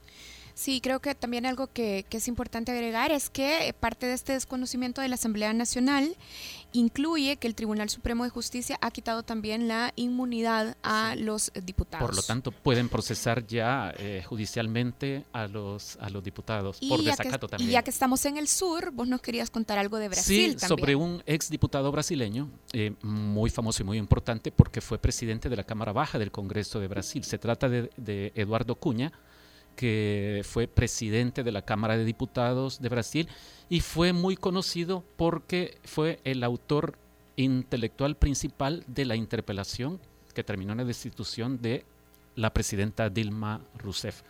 Sí, 0.54 0.80
creo 0.80 1.00
que 1.00 1.14
también 1.14 1.46
algo 1.46 1.66
que, 1.66 2.06
que, 2.08 2.18
es 2.18 2.28
importante 2.28 2.70
agregar 2.70 3.10
es 3.10 3.28
que 3.28 3.74
parte 3.80 4.06
de 4.06 4.14
este 4.14 4.34
desconocimiento 4.34 5.00
de 5.00 5.08
la 5.08 5.16
Asamblea 5.16 5.52
Nacional 5.52 6.16
incluye 6.74 7.36
que 7.36 7.46
el 7.46 7.54
Tribunal 7.54 7.88
Supremo 7.88 8.24
de 8.24 8.30
Justicia 8.30 8.78
ha 8.80 8.90
quitado 8.90 9.22
también 9.22 9.68
la 9.68 9.92
inmunidad 9.96 10.76
a 10.82 11.14
los 11.16 11.52
diputados. 11.64 12.06
Por 12.06 12.14
lo 12.14 12.22
tanto, 12.22 12.52
pueden 12.52 12.88
procesar 12.88 13.46
ya 13.46 13.94
eh, 13.96 14.22
judicialmente 14.26 15.24
a 15.32 15.46
los, 15.46 15.96
a 16.00 16.10
los 16.10 16.22
diputados 16.22 16.78
por 16.80 17.02
desacato 17.02 17.48
también. 17.48 17.70
Y 17.70 17.72
ya 17.72 17.82
que 17.82 17.90
estamos 17.90 18.24
en 18.26 18.36
el 18.36 18.48
sur, 18.48 18.90
vos 18.92 19.08
nos 19.08 19.22
querías 19.22 19.50
contar 19.50 19.78
algo 19.78 19.98
de 19.98 20.08
Brasil. 20.08 20.56
Sí, 20.58 20.66
sobre 20.66 20.94
un 20.96 21.22
ex 21.26 21.48
diputado 21.48 21.90
brasileño, 21.92 22.50
eh, 22.72 22.92
muy 23.02 23.50
famoso 23.50 23.82
y 23.82 23.86
muy 23.86 23.98
importante 23.98 24.50
porque 24.50 24.80
fue 24.80 24.98
presidente 24.98 25.48
de 25.48 25.56
la 25.56 25.64
Cámara 25.64 25.92
Baja 25.92 26.18
del 26.18 26.32
Congreso 26.32 26.80
de 26.80 26.88
Brasil. 26.88 27.24
Se 27.24 27.38
trata 27.38 27.68
de, 27.68 27.90
de 27.96 28.32
Eduardo 28.34 28.74
Cuña 28.74 29.12
que 29.74 30.42
fue 30.44 30.66
presidente 30.66 31.42
de 31.42 31.52
la 31.52 31.62
Cámara 31.62 31.96
de 31.96 32.04
Diputados 32.04 32.80
de 32.80 32.88
Brasil 32.88 33.28
y 33.68 33.80
fue 33.80 34.12
muy 34.12 34.36
conocido 34.36 35.04
porque 35.16 35.78
fue 35.84 36.20
el 36.24 36.44
autor 36.44 36.98
intelectual 37.36 38.16
principal 38.16 38.84
de 38.86 39.04
la 39.04 39.16
interpelación 39.16 40.00
que 40.34 40.44
terminó 40.44 40.72
en 40.72 40.78
la 40.78 40.84
destitución 40.84 41.60
de 41.60 41.84
la 42.34 42.52
presidenta 42.52 43.10
Dilma 43.10 43.60
Rousseff. 43.76 44.22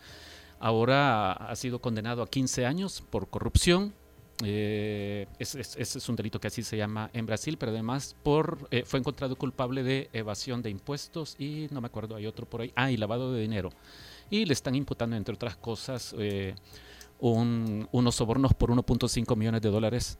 Ahora 0.59 1.33
ha 1.33 1.55
sido 1.55 1.79
condenado 1.79 2.21
a 2.21 2.27
15 2.27 2.65
años 2.65 3.03
por 3.09 3.29
corrupción 3.29 3.93
Eh, 4.43 5.27
ese 5.39 5.61
es, 5.61 6.09
un 6.09 6.15
delito 6.17 6.41
que 6.41 6.47
así 6.47 6.61
se 6.61 6.75
llama 6.75 7.09
en 7.13 7.25
Brasil, 7.25 7.57
pero 7.57 7.71
además 7.71 8.15
por, 8.21 8.67
eh, 8.69 8.83
fue 8.85 8.99
encontrado 8.99 9.37
culpable 9.37 9.81
de 9.81 10.09
evasión 10.11 10.61
de 10.61 10.69
impuestos 10.69 11.35
y 11.39 11.67
no 11.71 11.79
me 11.79 11.87
acuerdo, 11.87 12.15
hay 12.15 12.25
otro 12.25 12.45
por 12.45 12.61
ahí, 12.61 12.73
ah, 12.75 12.91
y 12.91 12.97
lavado 12.97 13.31
de 13.31 13.41
dinero. 13.41 13.69
Y 14.29 14.45
le 14.45 14.53
están 14.53 14.75
imputando, 14.75 15.15
entre 15.15 15.35
otras 15.35 15.55
cosas, 15.55 16.15
eh, 16.17 16.55
unos 17.19 18.15
sobornos 18.15 18.53
por 18.53 18.71
1.5 18.71 19.35
millones 19.35 19.61
de 19.61 19.69
dólares 19.69 20.17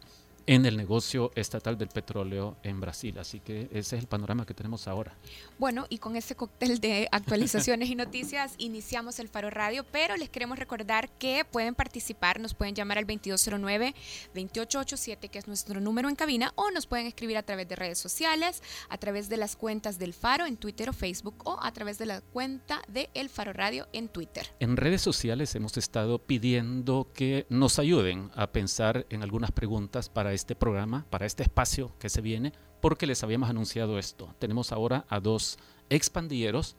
en 0.48 0.66
el 0.66 0.78
negocio 0.78 1.32
estatal 1.36 1.78
del 1.78 1.90
petróleo 1.90 2.58
en 2.64 2.80
Brasil. 2.80 3.18
Así 3.20 3.40
que 3.40 3.64
ese 3.72 3.96
es 3.96 4.02
el 4.02 4.08
panorama 4.08 4.46
que 4.46 4.54
tenemos 4.54 4.88
ahora. 4.88 5.16
Bueno, 5.58 5.86
y 5.90 5.98
con 5.98 6.16
ese 6.16 6.36
cóctel 6.36 6.80
de 6.80 7.08
actualizaciones 7.12 7.90
y 7.90 7.96
noticias 7.96 8.54
iniciamos 8.58 9.20
el 9.20 9.28
Faro 9.28 9.50
Radio, 9.50 9.86
pero 9.92 10.16
les 10.18 10.30
queremos 10.30 10.60
recordar 10.60 11.10
que 11.18 11.46
pueden 11.46 11.76
participar, 11.76 12.40
nos 12.40 12.54
pueden 12.54 12.76
llamar 12.76 12.98
al 12.98 13.08
2209-2887, 13.08 15.30
que 15.30 15.40
es 15.40 15.48
nuestro 15.48 15.82
número 15.82 16.10
en 16.10 16.16
cabina, 16.16 16.54
o 16.56 16.72
nos 16.72 16.88
pueden 16.88 17.08
escribir 17.08 17.38
a 17.38 17.44
través 17.44 17.68
de 17.68 17.76
redes 17.76 17.98
sociales, 17.98 18.62
a 18.90 18.98
través 18.98 19.30
de 19.30 19.38
las 19.38 19.56
cuentas 19.56 19.98
del 19.98 20.14
Faro 20.14 20.46
en 20.46 20.58
Twitter 20.58 20.90
o 20.90 20.94
Facebook, 20.94 21.36
o 21.44 21.58
a 21.62 21.72
través 21.72 21.98
de 21.98 22.06
la 22.06 22.22
cuenta 22.22 22.82
de 22.88 23.10
El 23.14 23.30
Faro 23.30 23.54
Radio 23.54 23.88
en 23.94 24.10
Twitter. 24.10 24.48
En 24.60 24.78
redes 24.78 25.02
sociales 25.02 25.56
hemos 25.56 25.78
estado 25.78 26.20
pidiendo 26.20 27.08
que 27.14 27.46
nos 27.50 27.80
ayuden 27.80 28.30
a 28.36 28.52
pensar 28.52 29.06
en 29.10 29.24
algunas 29.24 29.52
preguntas 29.52 30.10
para 30.10 30.35
este 30.36 30.56
programa, 30.56 31.06
para 31.10 31.26
este 31.26 31.44
espacio 31.44 31.92
que 32.00 32.10
se 32.10 32.22
viene, 32.22 32.54
porque 32.82 33.08
les 33.08 33.24
habíamos 33.24 33.50
anunciado 33.50 33.98
esto. 33.98 34.34
Tenemos 34.40 34.72
ahora 34.72 35.06
a 35.10 35.20
dos 35.20 35.58
expandilleros 35.90 36.76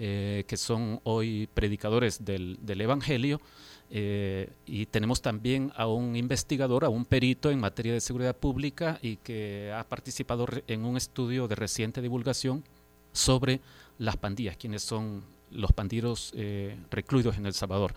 eh, 0.00 0.44
que 0.46 0.56
son 0.56 1.00
hoy 1.02 1.48
predicadores 1.52 2.24
del, 2.24 2.60
Evangelio 2.68 3.40
eh, 3.90 4.52
y 4.64 4.86
tenemos 4.86 5.22
también 5.22 5.72
a 5.74 5.88
un 5.88 6.14
investigador, 6.14 6.84
a 6.84 6.88
un 6.88 7.04
perito 7.04 7.50
en 7.50 7.58
materia 7.58 7.92
de 7.92 8.00
seguridad 8.00 8.36
pública 8.36 9.00
y 9.02 9.16
que 9.16 9.72
ha 9.74 9.82
participado 9.88 10.46
en 10.68 10.84
un 10.84 10.96
estudio 10.96 11.48
de 11.48 11.56
reciente 11.56 12.00
divulgación 12.00 12.62
sobre 13.12 13.60
las 13.98 14.16
pandillas, 14.16 14.56
quienes 14.56 14.82
son 14.82 15.24
los 15.50 15.72
pandilleros 15.72 16.32
eh, 16.36 16.78
recluidos 16.92 17.36
en 17.36 17.46
El 17.46 17.54
Salvador. 17.54 17.92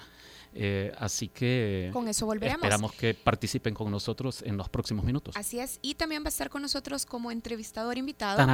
Eh, 0.53 0.93
así 0.97 1.29
que 1.29 1.89
con 1.93 2.07
eso 2.09 2.25
volveremos. 2.25 2.63
esperamos 2.63 2.93
que 2.93 3.13
participen 3.13 3.73
con 3.73 3.89
nosotros 3.89 4.41
en 4.41 4.57
los 4.57 4.67
próximos 4.67 5.05
minutos. 5.05 5.35
Así 5.37 5.59
es, 5.59 5.79
y 5.81 5.95
también 5.95 6.23
va 6.23 6.27
a 6.27 6.29
estar 6.29 6.49
con 6.49 6.61
nosotros 6.61 7.05
como 7.05 7.31
entrevistador 7.31 7.97
invitado 7.97 8.45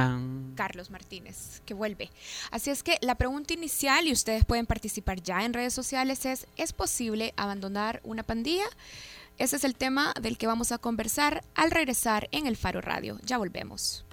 Carlos 0.54 0.90
Martínez, 0.90 1.60
que 1.64 1.74
vuelve. 1.74 2.10
Así 2.50 2.70
es 2.70 2.82
que 2.82 2.98
la 3.00 3.16
pregunta 3.16 3.54
inicial, 3.54 4.06
y 4.06 4.12
ustedes 4.12 4.44
pueden 4.44 4.66
participar 4.66 5.20
ya 5.20 5.44
en 5.44 5.52
redes 5.52 5.74
sociales, 5.74 6.24
es, 6.24 6.46
¿es 6.56 6.72
posible 6.72 7.34
abandonar 7.36 8.00
una 8.04 8.22
pandilla? 8.22 8.64
Ese 9.38 9.56
es 9.56 9.64
el 9.64 9.74
tema 9.74 10.14
del 10.20 10.38
que 10.38 10.46
vamos 10.46 10.72
a 10.72 10.78
conversar 10.78 11.44
al 11.54 11.70
regresar 11.70 12.28
en 12.32 12.46
el 12.46 12.56
Faro 12.56 12.80
Radio. 12.80 13.18
Ya 13.24 13.38
volvemos. 13.38 14.04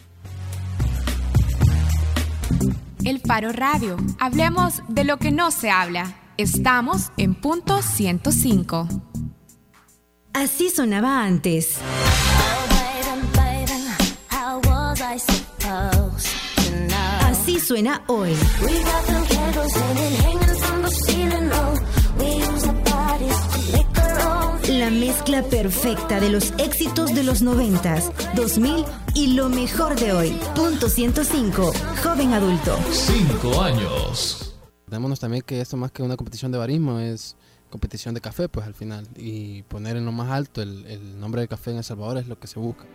El 3.04 3.20
Faro 3.20 3.52
Radio. 3.52 3.98
Hablemos 4.20 4.82
de 4.88 5.04
lo 5.04 5.18
que 5.18 5.32
no 5.32 5.52
se 5.52 5.70
habla. 5.70 6.25
Estamos 6.38 7.14
en 7.16 7.34
punto 7.34 7.82
105. 7.82 8.90
Así 10.34 10.70
sonaba 10.70 11.24
antes. 11.24 11.78
Así 17.22 17.60
suena 17.62 18.04
hoy. 18.08 18.36
La 24.68 24.90
mezcla 24.90 25.42
perfecta 25.44 26.20
de 26.20 26.30
los 26.30 26.52
éxitos 26.58 27.16
de 27.16 27.24
los 27.24 27.42
90, 27.44 27.98
2000 28.36 28.86
y 29.14 29.28
lo 29.28 29.48
mejor 29.48 29.96
de 29.96 30.12
hoy. 30.12 30.38
Punto 30.54 30.90
105. 30.90 31.72
Joven 32.04 32.34
adulto. 32.34 32.78
Cinco 32.92 33.62
años. 33.62 34.45
Démonos 34.88 35.20
también 35.20 35.44
que 35.44 35.62
esto 35.62 35.78
más 35.78 35.92
que 35.92 36.04
una 36.04 36.16
competición 36.16 36.52
de 36.52 36.58
barismo 36.58 37.00
es 37.00 37.36
competición 37.70 38.14
de 38.14 38.22
café, 38.22 38.48
pues 38.48 38.66
al 38.66 38.74
final. 38.74 39.08
Y 39.16 39.64
poner 39.64 39.98
en 39.98 40.06
lo 40.06 40.12
más 40.12 40.32
alto 40.32 40.62
el, 40.62 40.86
el 40.86 41.20
nombre 41.20 41.42
de 41.42 41.48
café 41.48 41.72
en 41.72 41.78
El 41.78 41.84
Salvador 41.84 42.18
es 42.18 42.28
lo 42.28 42.40
que 42.40 42.48
se 42.48 42.60
busca. 42.60 42.86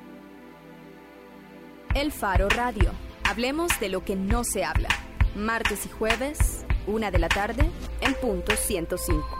El 1.95 2.13
Faro 2.13 2.49
Radio. 2.49 2.91
Hablemos 3.25 3.73
de 3.81 3.89
lo 3.89 4.05
que 4.05 4.17
no 4.17 4.45
se 4.45 4.65
habla. 4.65 4.89
Martes 5.35 5.87
y 5.87 5.89
jueves, 5.89 6.65
una 6.87 7.11
de 7.11 7.19
la 7.19 7.29
tarde, 7.29 7.69
en 8.01 8.15
punto 8.15 8.55
105. 8.57 9.40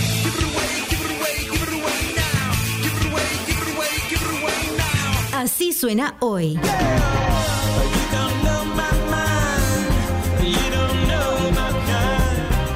Así 5.41 5.73
suena 5.73 6.17
hoy. 6.19 6.59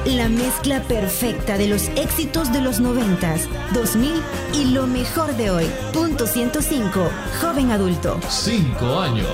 La 0.04 0.28
mezcla 0.28 0.82
perfecta 0.82 1.58
de 1.58 1.68
los 1.68 1.86
éxitos 1.90 2.52
de 2.52 2.60
los 2.60 2.80
90, 2.80 3.36
2000 3.72 4.20
y 4.54 4.64
lo 4.72 4.88
mejor 4.88 5.36
de 5.36 5.52
hoy. 5.52 5.66
Punto 5.92 6.26
105. 6.26 7.08
Joven 7.40 7.70
adulto. 7.70 8.18
Cinco 8.28 8.98
años. 8.98 9.28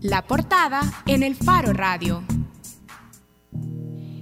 La 0.00 0.24
portada 0.28 0.82
en 1.06 1.24
el 1.24 1.34
Faro 1.34 1.72
Radio. 1.72 2.22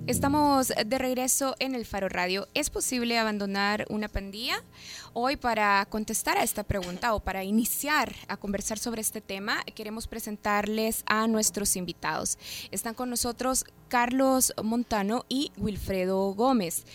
Estamos 0.08 0.68
de 0.68 0.96
regreso 0.96 1.54
en 1.58 1.74
el 1.74 1.84
Faro 1.84 2.08
Radio. 2.08 2.48
¿Es 2.54 2.70
posible 2.70 3.18
abandonar 3.18 3.84
una 3.90 4.08
pandilla? 4.08 4.64
Hoy 5.12 5.36
para 5.36 5.84
contestar 5.90 6.38
a 6.38 6.44
esta 6.44 6.62
pregunta 6.62 7.12
o 7.12 7.20
para 7.20 7.44
iniciar 7.44 8.14
a 8.26 8.38
conversar 8.38 8.78
sobre 8.78 9.02
este 9.02 9.20
tema, 9.20 9.62
queremos 9.74 10.06
presentarles 10.06 11.02
a 11.04 11.26
nuestros 11.26 11.76
invitados. 11.76 12.38
Están 12.70 12.94
con 12.94 13.10
nosotros 13.10 13.66
Carlos 13.88 14.54
Montano 14.62 15.26
y 15.28 15.52
Wilfredo 15.58 16.32
Gómez 16.32 16.86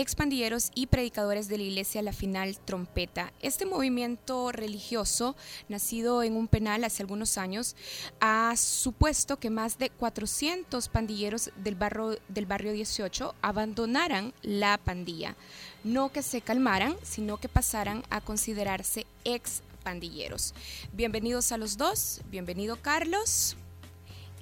expandilleros 0.00 0.70
y 0.74 0.86
predicadores 0.86 1.48
de 1.48 1.58
la 1.58 1.64
iglesia 1.64 2.02
La 2.02 2.12
Final 2.12 2.56
Trompeta. 2.58 3.32
Este 3.40 3.66
movimiento 3.66 4.52
religioso, 4.52 5.34
nacido 5.68 6.22
en 6.22 6.36
un 6.36 6.46
penal 6.46 6.84
hace 6.84 7.02
algunos 7.02 7.36
años, 7.36 7.74
ha 8.20 8.54
supuesto 8.56 9.38
que 9.38 9.50
más 9.50 9.78
de 9.78 9.90
400 9.90 10.88
pandilleros 10.88 11.50
del 11.56 11.74
barrio, 11.74 12.16
del 12.28 12.46
barrio 12.46 12.72
18 12.72 13.34
abandonaran 13.42 14.32
la 14.42 14.78
pandilla. 14.78 15.34
No 15.82 16.12
que 16.12 16.22
se 16.22 16.42
calmaran, 16.42 16.96
sino 17.02 17.38
que 17.38 17.48
pasaran 17.48 18.04
a 18.08 18.20
considerarse 18.20 19.04
ex 19.24 19.62
pandilleros. 19.82 20.54
Bienvenidos 20.92 21.50
a 21.50 21.58
los 21.58 21.76
dos, 21.76 22.20
bienvenido 22.30 22.76
Carlos. 22.80 23.56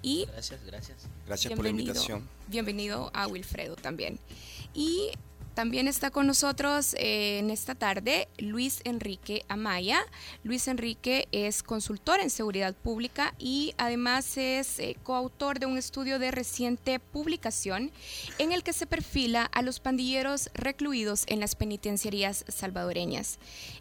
Y 0.03 0.27
gracias, 0.27 0.65
gracias. 0.65 1.09
Gracias 1.27 1.55
por 1.55 1.65
la 1.65 1.71
invitación. 1.71 2.29
Bienvenido 2.47 3.11
a 3.15 3.27
Wilfredo 3.27 3.75
también. 3.75 4.21
Y 4.75 5.13
también 5.57 5.89
está 5.89 6.11
con 6.11 6.27
nosotros 6.27 6.93
eh, 6.99 7.39
en 7.39 7.49
esta 7.49 7.75
tarde 7.75 8.29
Luis 8.37 8.83
Enrique 8.85 9.43
Amaya. 9.49 10.01
Luis 10.45 10.69
Enrique 10.69 11.29
es 11.33 11.63
consultor 11.63 12.21
en 12.21 12.29
seguridad 12.29 12.75
pública 12.75 13.35
y 13.39 13.73
además 13.79 14.37
es 14.37 14.79
eh, 14.79 14.99
coautor 15.03 15.59
de 15.59 15.65
un 15.65 15.79
estudio 15.79 16.19
de 16.19 16.31
reciente 16.31 17.01
publicación 17.01 17.91
en 18.39 18.53
el 18.53 18.63
que 18.63 18.75
se 18.75 18.87
perfila 18.87 19.45
a 19.47 19.63
los 19.63 19.81
pandilleros 19.81 20.51
recluidos 20.53 21.25
en 21.27 21.41
las 21.41 21.55
penitenciarías 21.55 22.45
salvadoreñas. 22.49 23.39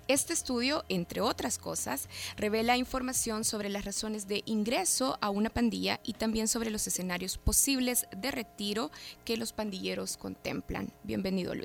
Este 0.08 0.32
estudio, 0.32 0.86
entre 0.88 1.20
otras 1.20 1.58
cosas, 1.58 2.08
revela 2.38 2.78
información 2.78 3.44
sobre 3.44 3.68
las 3.68 3.84
razones 3.84 4.30
de 4.30 4.44
ingreso 4.46 5.18
a 5.20 5.30
una 5.30 5.50
pandilla 5.50 6.00
y 6.06 6.14
también 6.14 6.48
sobre 6.48 6.70
los 6.70 6.88
escenarios 6.88 7.38
posibles 7.38 8.06
de 8.16 8.32
retiro 8.32 8.92
que 9.26 9.36
los 9.36 9.52
pandilleros 9.52 10.16
contemplan. 10.16 10.94
Bienvenido, 11.04 11.54
Luis. 11.54 11.65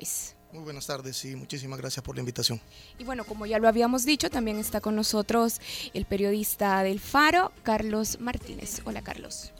Muy 0.51 0.63
buenas 0.63 0.85
tardes 0.85 1.23
y 1.25 1.35
muchísimas 1.35 1.79
gracias 1.79 2.03
por 2.03 2.15
la 2.15 2.19
invitación. 2.19 2.59
Y 2.99 3.03
bueno, 3.05 3.23
como 3.23 3.45
ya 3.45 3.57
lo 3.57 3.67
habíamos 3.67 4.03
dicho, 4.03 4.29
también 4.29 4.57
está 4.57 4.81
con 4.81 4.95
nosotros 4.95 5.61
el 5.93 6.05
periodista 6.05 6.83
del 6.83 6.99
Faro, 6.99 7.53
Carlos 7.63 8.19
Martínez. 8.19 8.81
Hola, 8.83 9.01
Carlos. 9.01 9.53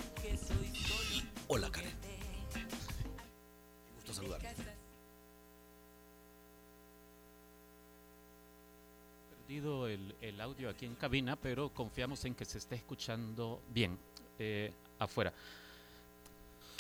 Hola, 1.48 1.70
Karen. 1.72 1.92
Gusto 3.96 4.14
saludarte. 4.14 4.48
Perdido 9.30 9.88
el, 9.88 10.42
audio 10.42 10.70
aquí 10.70 10.86
en 10.86 10.96
cabina, 10.96 11.36
pero 11.36 11.70
confiamos 11.70 12.26
en 12.26 12.36
que 12.36 12.46
se 12.46 12.58
esté 12.58 12.76
escuchando 12.76 13.62
bien 13.70 13.98
eh, 14.40 14.74
afuera. 15.00 15.34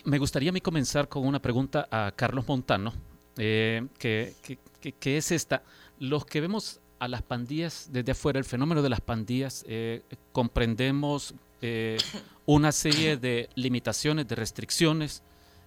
Me 0.03 0.18
gustaría 0.18 0.50
a 0.50 0.53
mí 0.53 0.62
comenzar 0.62 1.08
con 1.08 1.25
una 1.25 1.39
pregunta 1.39 1.88
a 1.91 2.12
Carlos 2.15 2.48
Montano 2.48 3.11
eh, 3.43 3.88
que, 3.98 4.33
que, 4.79 4.91
que, 4.91 5.17
es 5.17 5.31
esta. 5.31 5.63
Los 6.00 6.25
que 6.25 6.41
vemos 6.41 6.79
a 7.00 7.07
las 7.07 7.24
pandillas 7.24 7.89
desde 7.91 8.12
afuera, 8.12 8.38
el 8.38 8.45
fenómeno 8.45 8.81
de 8.83 8.89
las 8.89 9.01
pandillas, 9.01 9.65
eh, 9.67 10.03
comprendemos 10.31 11.33
eh, 11.62 11.98
una 12.48 12.71
serie 12.71 13.17
de 13.17 13.50
limitaciones, 13.55 14.27
de 14.27 14.36
restricciones 14.36 15.21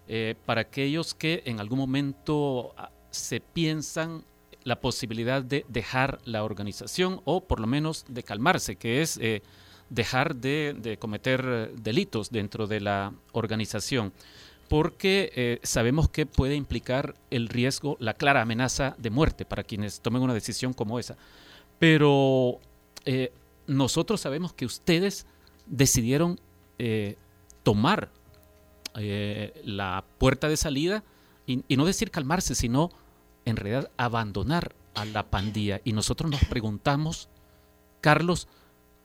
eh, 0.09 0.35
para 0.45 0.63
aquellos 0.63 1.15
que 1.15 1.43
en 1.47 1.61
algún 1.61 1.79
momento 1.79 2.75
ah, 2.77 2.91
se 3.11 3.41
piensan 3.41 4.25
la 4.65 4.81
posibilidad 4.81 5.43
de 5.43 5.65
dejar 5.69 6.19
la 6.25 6.43
organización 6.43 7.21
o 7.25 7.45
por 7.45 7.61
lo 7.61 7.67
menos 7.69 8.05
de 8.09 8.25
calmarse, 8.25 8.75
que 8.75 9.03
es 9.03 9.19
eh, 9.19 9.43
dejar 9.89 10.35
de, 10.35 10.97
cometer 10.99 11.73
delitos 11.77 12.31
dentro 12.31 12.67
de 12.67 12.81
la 12.81 13.13
organización, 13.33 14.13
porque 14.69 15.61
sabemos 15.63 16.09
que 16.09 16.27
puede 16.27 16.55
implicar 16.55 17.15
el 17.31 17.49
riesgo, 17.49 17.97
la 18.01 18.15
clara 18.15 18.43
amenaza 18.43 18.95
de 18.99 19.11
muerte 19.11 19.45
para 19.45 19.65
quienes 19.65 20.01
tomen 20.01 20.23
una 20.23 20.35
decisión 20.35 20.73
como 20.73 20.99
esa. 20.99 21.17
Pero 21.79 22.61
nosotros 23.67 24.21
sabemos 24.21 24.53
que 24.53 24.67
ustedes 24.67 25.27
decidieron 25.67 26.39
eh, 26.79 27.17
tomar 27.63 28.11
eh, 28.97 29.61
la 29.65 30.05
puerta 30.19 30.49
de 30.49 30.57
salida 30.57 31.03
y, 31.47 31.63
no 31.77 31.85
decir 31.85 32.11
calmarse, 32.11 32.55
sino 32.55 32.91
en 33.45 33.57
realidad 33.57 33.91
abandonar 33.97 34.75
a 34.95 35.05
la 35.05 35.25
pandilla. 35.25 35.81
Y 35.85 35.93
nosotros 35.93 36.31
nos 36.31 36.45
preguntamos, 36.45 37.29
Carlos, 38.01 38.49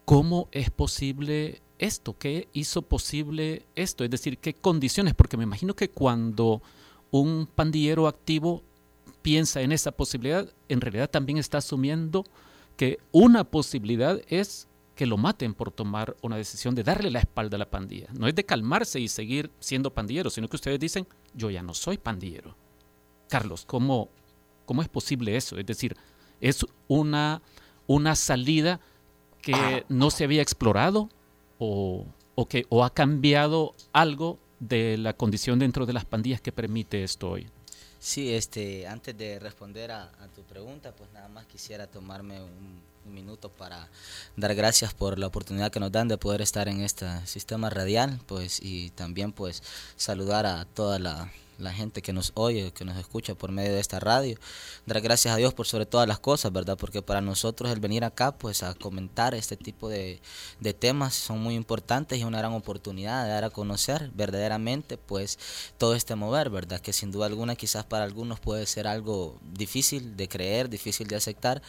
¿cómo 0.05 0.47
es 0.51 0.69
posible 0.69 1.61
esto? 1.79 2.17
¿Qué 2.17 2.47
hizo 2.53 2.81
posible 2.81 3.65
esto? 3.75 4.03
Es 4.03 4.09
decir, 4.09 4.37
¿qué 4.37 4.53
condiciones? 4.53 5.15
Porque 5.15 5.37
me 5.37 5.43
imagino 5.43 5.75
que 5.75 5.89
cuando 5.89 6.61
un 7.11 7.47
pandillero 7.47 8.07
activo 8.07 8.63
piensa 9.21 9.61
en 9.61 9.71
esa 9.71 9.91
posibilidad, 9.91 10.47
en 10.67 10.81
realidad 10.81 11.09
también 11.09 11.37
está 11.37 11.57
asumiendo 11.57 12.25
que 12.77 12.99
una 13.11 13.43
posibilidad 13.43 14.21
es 14.27 14.67
que 14.95 15.05
lo 15.05 15.17
maten 15.17 15.53
por 15.53 15.71
tomar 15.71 16.15
una 16.21 16.35
decisión 16.35 16.75
de 16.75 16.83
darle 16.83 17.09
la 17.09 17.19
espalda 17.19 17.55
a 17.55 17.59
la 17.59 17.69
pandilla. 17.69 18.07
No 18.13 18.27
es 18.27 18.35
de 18.35 18.45
calmarse 18.45 18.99
y 18.99 19.07
seguir 19.07 19.49
siendo 19.59 19.93
pandillero, 19.93 20.29
sino 20.29 20.49
que 20.49 20.57
ustedes 20.57 20.79
dicen, 20.79 21.07
yo 21.33 21.49
ya 21.49 21.63
no 21.63 21.73
soy 21.73 21.97
pandillero. 21.97 22.55
Carlos, 23.29 23.63
¿cómo, 23.65 24.09
cómo 24.65 24.81
es 24.81 24.89
posible 24.89 25.37
eso? 25.37 25.57
Es 25.57 25.65
decir, 25.65 25.95
es 26.41 26.65
una, 26.87 27.41
una 27.87 28.15
salida 28.15 28.81
que 29.41 29.85
no 29.87 30.11
se 30.11 30.25
había 30.25 30.41
explorado 30.41 31.09
o, 31.59 32.05
o, 32.35 32.47
que, 32.47 32.65
o 32.69 32.83
ha 32.83 32.93
cambiado 32.93 33.75
algo 33.93 34.39
de 34.59 34.97
la 34.97 35.13
condición 35.13 35.59
dentro 35.59 35.85
de 35.85 35.93
las 35.93 36.05
pandillas 36.05 36.41
que 36.41 36.51
permite 36.51 37.03
esto 37.03 37.29
hoy. 37.29 37.47
Sí, 37.99 38.33
este, 38.33 38.87
antes 38.87 39.17
de 39.17 39.39
responder 39.39 39.91
a, 39.91 40.03
a 40.23 40.27
tu 40.29 40.43
pregunta, 40.43 40.95
pues 40.95 41.11
nada 41.11 41.27
más 41.27 41.45
quisiera 41.45 41.87
tomarme 41.87 42.41
un, 42.41 42.81
un 43.09 43.15
minuto 43.15 43.49
para 43.49 43.89
dar 44.37 44.55
gracias 44.55 44.93
por 44.93 45.17
la 45.19 45.27
oportunidad 45.27 45.71
que 45.71 45.79
nos 45.79 45.91
dan 45.91 46.07
de 46.07 46.17
poder 46.17 46.41
estar 46.41 46.67
en 46.67 46.81
este 46.81 47.05
sistema 47.25 47.69
radial, 47.69 48.19
pues 48.27 48.59
y 48.61 48.91
también 48.91 49.33
pues 49.33 49.63
saludar 49.97 50.45
a 50.45 50.65
toda 50.65 50.99
la 50.99 51.29
gente 51.73 52.01
que 52.01 52.13
nos 52.13 52.31
oye, 52.35 52.71
que 52.71 52.85
nos 52.85 52.97
escucha 52.97 53.35
por 53.35 53.51
medio 53.51 53.73
de 53.73 53.81
esta 53.81 53.99
radio. 53.99 54.37
Dar 54.85 55.01
gracias 55.01 55.33
a 55.33 55.37
Dios 55.37 55.53
por 55.53 55.67
sobre 55.67 55.85
todas 55.85 56.07
las 56.07 56.17
cosas, 56.17 56.53
¿verdad? 56.53 56.77
Porque 56.77 57.01
para 57.01 57.19
nosotros 57.19 57.69
el 57.69 57.81
venir 57.81 58.05
acá, 58.05 58.31
pues 58.31 58.63
a 58.63 58.73
comentar 58.75 59.35
este 59.35 59.57
tipo 59.57 59.89
de 59.89 60.21
temas 60.79 61.15
son 61.15 61.41
muy 61.41 61.55
importantes 61.55 62.17
y 62.17 62.23
una 62.23 62.37
gran 62.37 62.53
oportunidad 62.53 63.25
de 63.25 63.31
dar 63.31 63.43
a 63.43 63.49
conocer 63.49 64.09
verdaderamente, 64.13 64.97
pues 64.97 65.37
todo 65.77 65.95
este 65.95 66.15
mover, 66.15 66.49
¿verdad? 66.49 66.79
Que 66.79 66.93
sin 66.93 67.11
duda 67.11 67.25
alguna 67.25 67.57
quizás 67.57 67.83
para 67.83 68.05
algunos 68.05 68.39
puede 68.39 68.65
ser 68.65 68.87
algo 68.87 69.37
difícil 69.51 70.15
de 70.15 70.29
creer, 70.29 70.69
difícil 70.69 71.07
de 71.07 71.17
aceptar, 71.17 71.61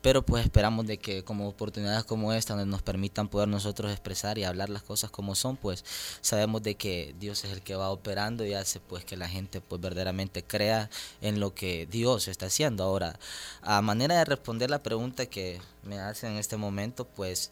pero 0.00 0.24
pues 0.24 0.44
esperamos 0.44 0.83
de 0.86 0.98
que 0.98 1.24
como 1.24 1.48
oportunidades 1.48 2.04
como 2.04 2.32
esta, 2.32 2.54
donde 2.54 2.70
nos 2.70 2.82
permitan 2.82 3.28
poder 3.28 3.48
nosotros 3.48 3.90
expresar 3.90 4.38
y 4.38 4.44
hablar 4.44 4.68
las 4.68 4.82
cosas 4.82 5.10
como 5.10 5.34
son, 5.34 5.56
pues 5.56 5.84
sabemos 6.20 6.62
de 6.62 6.74
que 6.76 7.14
Dios 7.18 7.44
es 7.44 7.52
el 7.52 7.62
que 7.62 7.74
va 7.74 7.90
operando 7.90 8.44
y 8.44 8.54
hace 8.54 8.80
pues 8.80 9.04
que 9.04 9.16
la 9.16 9.28
gente 9.28 9.60
pues 9.60 9.80
verdaderamente 9.80 10.44
crea 10.44 10.90
en 11.20 11.40
lo 11.40 11.54
que 11.54 11.86
Dios 11.86 12.28
está 12.28 12.46
haciendo. 12.46 12.84
Ahora, 12.84 13.18
a 13.62 13.82
manera 13.82 14.16
de 14.16 14.24
responder 14.24 14.70
la 14.70 14.82
pregunta 14.82 15.26
que 15.26 15.60
me 15.82 15.98
hacen 15.98 16.32
en 16.32 16.38
este 16.38 16.56
momento, 16.56 17.06
pues 17.06 17.50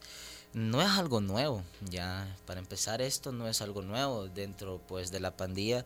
no 0.54 0.82
es 0.82 0.88
algo 0.90 1.20
nuevo, 1.20 1.62
ya 1.88 2.36
para 2.46 2.60
empezar 2.60 3.00
esto 3.00 3.32
no 3.32 3.48
es 3.48 3.62
algo 3.62 3.80
nuevo 3.80 4.28
dentro 4.28 4.82
pues 4.86 5.10
de 5.10 5.18
la 5.18 5.34
pandilla 5.34 5.84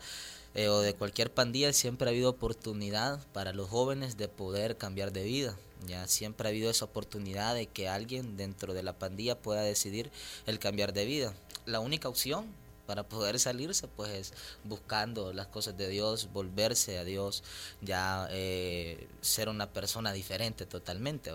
eh, 0.56 0.68
o 0.68 0.80
de 0.80 0.94
cualquier 0.94 1.32
pandilla 1.32 1.72
siempre 1.72 2.09
ha 2.09 2.12
habido 2.12 2.30
oportunidad 2.30 3.20
para 3.32 3.52
los 3.52 3.68
jóvenes 3.68 4.16
de 4.16 4.26
poder 4.26 4.76
cambiar 4.76 5.12
de 5.12 5.22
vida. 5.22 5.56
Ya 5.86 6.06
siempre 6.08 6.48
ha 6.48 6.50
habido 6.50 6.70
esa 6.70 6.86
oportunidad 6.86 7.54
de 7.54 7.66
que 7.66 7.88
alguien 7.88 8.36
dentro 8.36 8.74
de 8.74 8.82
la 8.82 8.98
pandilla 8.98 9.38
pueda 9.38 9.62
decidir 9.62 10.10
el 10.46 10.58
cambiar 10.58 10.92
de 10.92 11.04
vida. 11.04 11.34
La 11.64 11.80
única 11.80 12.08
opción 12.08 12.46
para 12.86 13.02
poder 13.02 13.38
salirse 13.38 13.88
pues 13.88 14.32
buscando 14.64 15.32
las 15.32 15.48
cosas 15.48 15.76
de 15.76 15.88
Dios, 15.88 16.28
volverse 16.32 16.98
a 16.98 17.04
Dios, 17.04 17.42
ya 17.82 18.28
eh, 18.30 19.08
ser 19.20 19.48
una 19.48 19.72
persona 19.72 20.12
diferente 20.12 20.66
totalmente. 20.66 21.32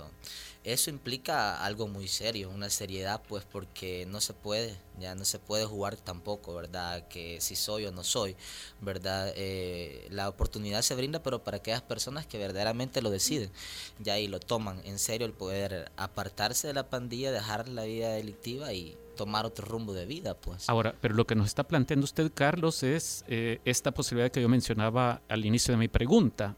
Eso 0.63 0.91
implica 0.91 1.63
algo 1.65 1.88
muy 1.88 2.08
serio, 2.08 2.52
una 2.52 2.69
seriedad 2.69 3.21
pues 3.28 3.43
porque 3.43 4.06
no 4.06 4.21
se 4.21 4.34
puede, 4.34 4.78
ya 5.00 5.15
no 5.15 5.26
se 5.26 5.39
puede 5.39 5.65
jugar 5.65 5.95
tampoco, 5.95 6.54
¿verdad? 6.54 7.08
Que 7.08 7.41
si 7.41 7.56
soy 7.56 7.88
o 7.88 7.91
no 7.91 8.04
soy, 8.04 8.36
¿verdad? 8.80 9.34
Eh, 9.36 10.08
la 10.12 10.30
oportunidad 10.30 10.84
se 10.84 10.93
brinda 10.93 11.24
pero 11.24 11.43
para 11.43 11.58
aquellas 11.58 11.82
personas 11.82 12.28
que 12.28 12.38
verdaderamente 12.38 13.02
lo 13.02 13.10
deciden, 13.10 13.52
ya 14.00 14.19
y 14.19 14.28
lo 14.28 14.39
toman 14.39 14.82
en 14.86 15.00
serio 15.00 15.26
el 15.26 15.34
poder 15.34 15.91
apartarse 15.97 16.67
de 16.67 16.76
la 16.76 16.89
pandilla, 16.89 17.32
dejar 17.32 17.67
la 17.67 17.86
vida 17.86 18.10
delictiva 18.13 18.71
y 18.71 18.95
tomar 19.17 19.47
otro 19.47 19.65
rumbo 19.65 19.93
de 19.93 20.06
vida, 20.06 20.36
pues. 20.36 20.69
Ahora, 20.69 20.95
pero 21.02 21.15
lo 21.15 21.26
que 21.26 21.36
nos 21.36 21.47
está 21.47 21.63
planteando 21.63 22.04
usted, 22.04 22.32
Carlos, 22.34 22.84
es 22.84 23.26
eh, 23.28 23.60
esta 23.65 23.91
posibilidad 23.91 24.32
que 24.32 24.41
yo 24.41 24.50
mencionaba 24.50 25.21
al 25.28 25.45
inicio 25.45 25.74
de 25.74 25.78
mi 25.78 25.88
pregunta. 25.88 26.56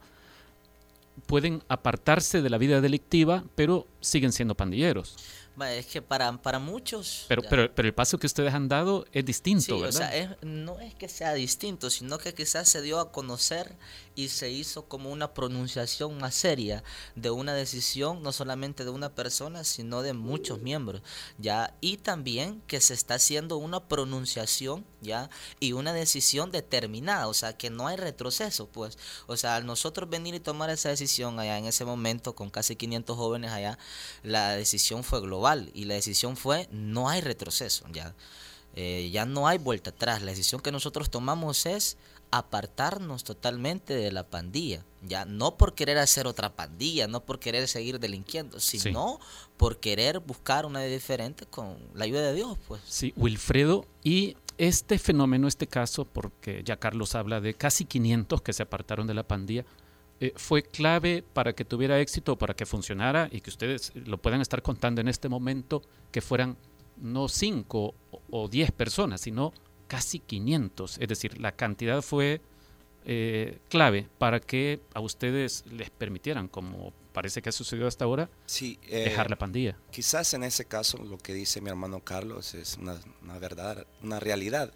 Pueden 1.27 1.63
apartarse 1.67 2.41
de 2.41 2.49
la 2.49 2.57
vida 2.57 2.81
delictiva, 2.81 3.43
pero 3.55 3.87
siguen 4.01 4.31
siendo 4.31 4.55
pandilleros. 4.55 5.15
Es 5.61 5.85
que 5.85 6.01
para, 6.01 6.31
para 6.41 6.57
muchos... 6.57 7.25
Pero, 7.27 7.43
pero, 7.47 7.73
pero 7.73 7.87
el 7.87 7.93
paso 7.93 8.17
que 8.17 8.25
ustedes 8.25 8.53
han 8.53 8.67
dado 8.67 9.05
es 9.11 9.23
distinto, 9.23 9.75
sí, 9.75 9.81
¿verdad? 9.81 9.87
O 9.87 10.13
sea, 10.13 10.37
no 10.41 10.79
es 10.79 10.95
que 10.95 11.07
sea 11.07 11.33
distinto, 11.33 11.91
sino 11.91 12.17
que 12.17 12.33
quizás 12.33 12.67
se 12.67 12.81
dio 12.81 12.99
a 12.99 13.11
conocer 13.11 13.75
y 14.15 14.29
se 14.29 14.51
hizo 14.51 14.87
como 14.87 15.11
una 15.11 15.33
pronunciación 15.33 16.17
más 16.17 16.35
seria 16.35 16.83
de 17.15 17.31
una 17.31 17.53
decisión, 17.53 18.21
no 18.23 18.31
solamente 18.31 18.83
de 18.83 18.91
una 18.91 19.13
persona, 19.13 19.63
sino 19.63 20.01
de 20.01 20.13
muchos 20.13 20.61
miembros, 20.61 21.01
¿ya? 21.37 21.75
Y 21.81 21.97
también 21.97 22.61
que 22.67 22.81
se 22.81 22.93
está 22.93 23.15
haciendo 23.15 23.57
una 23.57 23.87
pronunciación, 23.87 24.85
¿ya? 25.01 25.29
Y 25.59 25.73
una 25.73 25.93
decisión 25.93 26.51
determinada, 26.51 27.27
o 27.27 27.33
sea, 27.33 27.57
que 27.57 27.69
no 27.69 27.87
hay 27.87 27.97
retroceso, 27.97 28.67
pues. 28.67 28.97
O 29.27 29.37
sea, 29.37 29.55
al 29.55 29.65
nosotros 29.65 30.09
venir 30.09 30.35
y 30.35 30.39
tomar 30.39 30.69
esa 30.69 30.89
decisión 30.89 31.39
allá 31.39 31.57
en 31.57 31.65
ese 31.65 31.85
momento, 31.85 32.35
con 32.35 32.49
casi 32.49 32.75
500 32.75 33.17
jóvenes 33.17 33.51
allá, 33.51 33.77
la 34.23 34.51
decisión 34.51 35.03
fue 35.03 35.21
global 35.21 35.71
y 35.73 35.85
la 35.85 35.95
decisión 35.95 36.37
fue 36.37 36.67
no 36.71 37.09
hay 37.09 37.21
retroceso, 37.21 37.85
¿ya? 37.91 38.13
Eh, 38.75 39.09
ya 39.11 39.25
no 39.25 39.47
hay 39.47 39.57
vuelta 39.57 39.91
atrás. 39.91 40.21
La 40.21 40.31
decisión 40.31 40.61
que 40.61 40.71
nosotros 40.71 41.09
tomamos 41.09 41.65
es 41.65 41.97
apartarnos 42.37 43.23
totalmente 43.23 43.93
de 43.93 44.11
la 44.11 44.23
pandilla, 44.23 44.83
ya 45.03 45.23
no 45.23 45.55
por 45.55 45.75
querer 45.75 45.99
hacer 45.99 46.25
otra 46.25 46.55
pandilla, 46.55 47.07
no 47.07 47.23
por 47.23 47.37
querer 47.37 47.67
seguir 47.67 47.99
delinquiendo, 47.99 48.59
sino 48.59 49.19
por 49.55 49.79
querer 49.79 50.19
buscar 50.19 50.65
una 50.65 50.79
vida 50.79 50.93
diferente 50.93 51.45
con 51.45 51.77
la 51.93 52.05
ayuda 52.05 52.21
de 52.21 52.33
Dios, 52.33 52.57
pues. 52.67 52.81
Sí, 52.87 53.13
Wilfredo, 53.17 53.85
y 54.03 54.35
este 54.57 54.97
fenómeno, 54.97 55.47
este 55.47 55.67
caso, 55.67 56.05
porque 56.05 56.63
ya 56.65 56.77
Carlos 56.77 57.13
habla 57.13 57.39
de 57.39 57.53
casi 57.53 57.85
500 57.85 58.41
que 58.41 58.53
se 58.53 58.63
apartaron 58.63 59.05
de 59.05 59.13
la 59.13 59.27
pandilla, 59.27 59.63
eh, 60.19 60.33
fue 60.35 60.63
clave 60.63 61.23
para 61.33 61.53
que 61.53 61.65
tuviera 61.65 61.99
éxito, 61.99 62.35
para 62.35 62.55
que 62.55 62.65
funcionara 62.65 63.29
y 63.31 63.41
que 63.41 63.51
ustedes 63.51 63.91
lo 63.93 64.17
puedan 64.17 64.41
estar 64.41 64.63
contando 64.63 65.01
en 65.01 65.07
este 65.07 65.29
momento, 65.29 65.83
que 66.11 66.21
fueran 66.21 66.57
no 66.97 67.27
5 67.27 67.93
o 68.31 68.47
10 68.47 68.71
personas, 68.71 69.21
sino 69.21 69.53
casi 69.93 70.17
500. 70.17 70.97
Es 70.99 71.07
decir, 71.07 71.39
la 71.39 71.51
cantidad 71.51 72.01
fue 72.01 72.41
eh, 73.05 73.59
clave 73.69 74.09
para 74.17 74.39
que 74.39 74.79
a 74.95 75.01
ustedes 75.01 75.63
les 75.71 75.91
permitieran, 75.91 76.47
como 76.47 76.93
parece 77.13 77.43
que 77.43 77.49
ha 77.49 77.51
sucedido 77.51 77.87
hasta 77.87 78.05
ahora, 78.05 78.27
sí, 78.47 78.79
dejar 78.89 79.29
la 79.29 79.35
pandilla. 79.35 79.77
Quizás 79.91 80.33
en 80.33 80.43
ese 80.45 80.65
caso 80.65 80.97
lo 80.97 81.19
que 81.19 81.35
dice 81.35 81.61
mi 81.61 81.69
hermano 81.69 81.99
Carlos 81.99 82.55
es 82.55 82.77
una, 82.77 82.97
verdad, 83.37 83.85
una 84.01 84.19
realidad, 84.19 84.73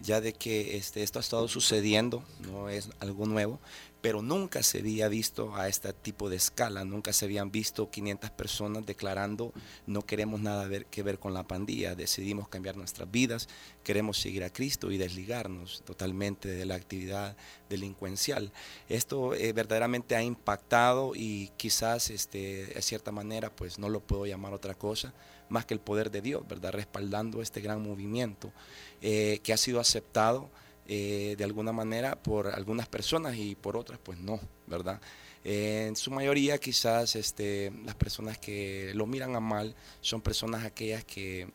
ya 0.00 0.20
de 0.20 0.32
que 0.32 0.76
este, 0.76 1.02
esto 1.02 1.18
ha 1.18 1.22
estado 1.22 1.48
sucediendo, 1.48 2.22
no 2.38 2.68
es 2.68 2.88
algo 3.00 3.26
nuevo. 3.26 3.58
Pero 4.02 4.20
nunca 4.20 4.64
se 4.64 4.80
había 4.80 5.06
visto 5.06 5.54
a 5.54 5.68
este 5.68 5.92
tipo 5.92 6.28
de 6.28 6.36
escala, 6.36 6.84
nunca 6.84 7.12
se 7.12 7.24
habían 7.24 7.52
visto 7.52 7.88
500 7.88 8.30
personas 8.30 8.84
declarando 8.84 9.52
no 9.86 10.02
queremos 10.02 10.40
nada 10.40 10.66
ver, 10.66 10.86
que 10.86 11.04
ver 11.04 11.20
con 11.20 11.32
la 11.32 11.44
pandilla, 11.44 11.94
decidimos 11.94 12.48
cambiar 12.48 12.76
nuestras 12.76 13.10
vidas, 13.10 13.48
queremos 13.84 14.18
seguir 14.18 14.42
a 14.42 14.52
Cristo 14.52 14.90
y 14.90 14.98
desligarnos 14.98 15.82
totalmente 15.86 16.48
de 16.48 16.66
la 16.66 16.74
actividad 16.74 17.36
delincuencial. 17.70 18.52
Esto 18.88 19.34
eh, 19.34 19.52
verdaderamente 19.52 20.16
ha 20.16 20.22
impactado 20.22 21.12
y 21.14 21.52
quizás 21.56 22.10
este, 22.10 22.66
de 22.66 22.82
cierta 22.82 23.12
manera 23.12 23.54
pues 23.54 23.78
no 23.78 23.88
lo 23.88 24.00
puedo 24.00 24.26
llamar 24.26 24.52
otra 24.52 24.74
cosa 24.74 25.14
más 25.48 25.64
que 25.64 25.74
el 25.74 25.80
poder 25.80 26.10
de 26.10 26.22
Dios, 26.22 26.42
¿verdad? 26.48 26.72
Respaldando 26.72 27.40
este 27.40 27.60
gran 27.60 27.82
movimiento 27.82 28.52
eh, 29.00 29.38
que 29.44 29.52
ha 29.52 29.56
sido 29.56 29.78
aceptado 29.78 30.50
eh, 30.88 31.36
de 31.38 31.44
alguna 31.44 31.70
manera 31.70 32.16
por 32.16 32.48
algunas 32.48 32.88
personas 32.88 33.36
y 33.36 33.54
por 33.54 33.76
otras 33.76 34.00
pues 34.02 34.18
no, 34.18 34.40
¿verdad? 34.66 35.00
Eh, 35.44 35.86
en 35.86 35.94
su 35.94 36.10
mayoría 36.10 36.58
quizás 36.58 37.14
este, 37.14 37.72
las 37.84 37.94
personas 37.94 38.36
que 38.38 38.90
lo 38.94 39.06
miran 39.06 39.36
a 39.36 39.40
mal 39.40 39.76
son 40.00 40.20
personas 40.20 40.64
aquellas 40.64 41.04
que 41.04 41.48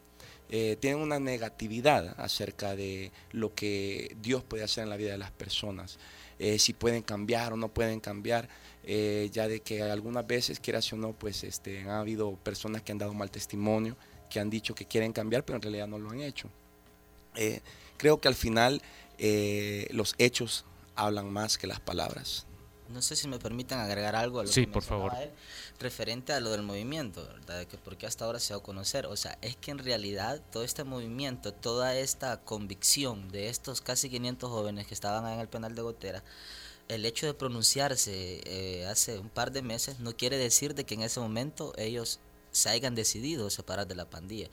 eh, 0.49 0.77
tienen 0.79 1.01
una 1.01 1.19
negatividad 1.19 2.15
acerca 2.17 2.73
de 2.77 3.11
lo 3.31 3.53
que 3.53 4.15
Dios 4.21 4.43
puede 4.43 4.63
hacer 4.63 4.85
en 4.85 4.89
la 4.89 4.95
vida 4.95 5.11
de 5.11 5.17
las 5.17 5.31
personas, 5.31 5.99
si 6.57 6.71
pueden 6.73 7.01
cambiar 7.01 7.51
o 7.51 7.57
no 7.57 7.67
pueden 7.67 7.99
cambiar, 7.99 8.47
ya 8.85 9.47
de 9.47 9.61
que 9.61 9.81
algunas 9.81 10.25
veces, 10.25 10.59
quieras 10.59 10.93
o 10.93 10.95
no, 10.95 11.13
pues 11.13 11.43
este, 11.43 11.81
habido 11.89 12.35
personas 12.35 12.83
que 12.83 12.91
han 12.91 12.99
dado 12.99 13.13
mal 13.13 13.31
testimonio, 13.31 13.97
que 14.29 14.39
han 14.39 14.49
dicho 14.49 14.75
que 14.75 14.85
quieren 14.85 15.13
cambiar, 15.13 15.43
pero 15.43 15.55
en 15.55 15.63
realidad 15.63 15.87
no 15.87 15.97
lo 15.97 16.11
han 16.11 16.21
hecho. 16.21 16.47
creo 17.97 18.21
que 18.21 18.27
al 18.27 18.35
final 18.35 18.81
eh, 19.17 19.87
los 19.91 20.15
hechos 20.17 20.65
hablan 20.95 21.31
más 21.31 21.57
que 21.57 21.67
las 21.67 21.79
palabras. 21.79 22.45
No 22.89 23.01
sé 23.01 23.15
si 23.17 23.27
me 23.27 23.37
permiten 23.37 23.79
agregar 23.79 24.15
algo 24.15 24.39
a 24.39 24.43
lo 24.43 24.49
sí, 24.49 24.65
que 24.65 24.71
por 24.71 24.83
favor. 24.83 25.11
Él, 25.21 25.31
referente 25.79 26.31
a 26.31 26.39
lo 26.39 26.51
del 26.51 26.63
movimiento, 26.63 27.21
¿verdad? 27.27 27.65
Que 27.65 27.77
porque 27.77 28.05
hasta 28.05 28.25
ahora 28.25 28.39
se 28.39 28.53
va 28.53 28.59
a 28.59 28.63
conocer. 28.63 29.07
O 29.07 29.17
sea, 29.17 29.37
es 29.41 29.57
que 29.57 29.71
en 29.71 29.79
realidad 29.79 30.41
todo 30.51 30.63
este 30.63 30.83
movimiento, 30.83 31.53
toda 31.53 31.97
esta 31.97 32.39
convicción 32.41 33.29
de 33.29 33.49
estos 33.49 33.81
casi 33.81 34.09
500 34.09 34.49
jóvenes 34.49 34.87
que 34.87 34.93
estaban 34.93 35.31
en 35.31 35.39
el 35.39 35.49
penal 35.49 35.75
de 35.75 35.81
Gotera, 35.81 36.23
el 36.87 37.05
hecho 37.05 37.25
de 37.25 37.33
pronunciarse 37.33 38.41
eh, 38.45 38.85
hace 38.85 39.19
un 39.19 39.29
par 39.29 39.51
de 39.51 39.61
meses 39.61 39.99
no 39.99 40.15
quiere 40.15 40.37
decir 40.37 40.73
de 40.73 40.85
que 40.85 40.93
en 40.93 41.01
ese 41.01 41.19
momento 41.19 41.73
ellos 41.77 42.21
se 42.51 42.69
hayan 42.69 42.95
decidido 42.95 43.49
separar 43.49 43.87
de 43.87 43.95
la 43.95 44.09
pandilla 44.09 44.47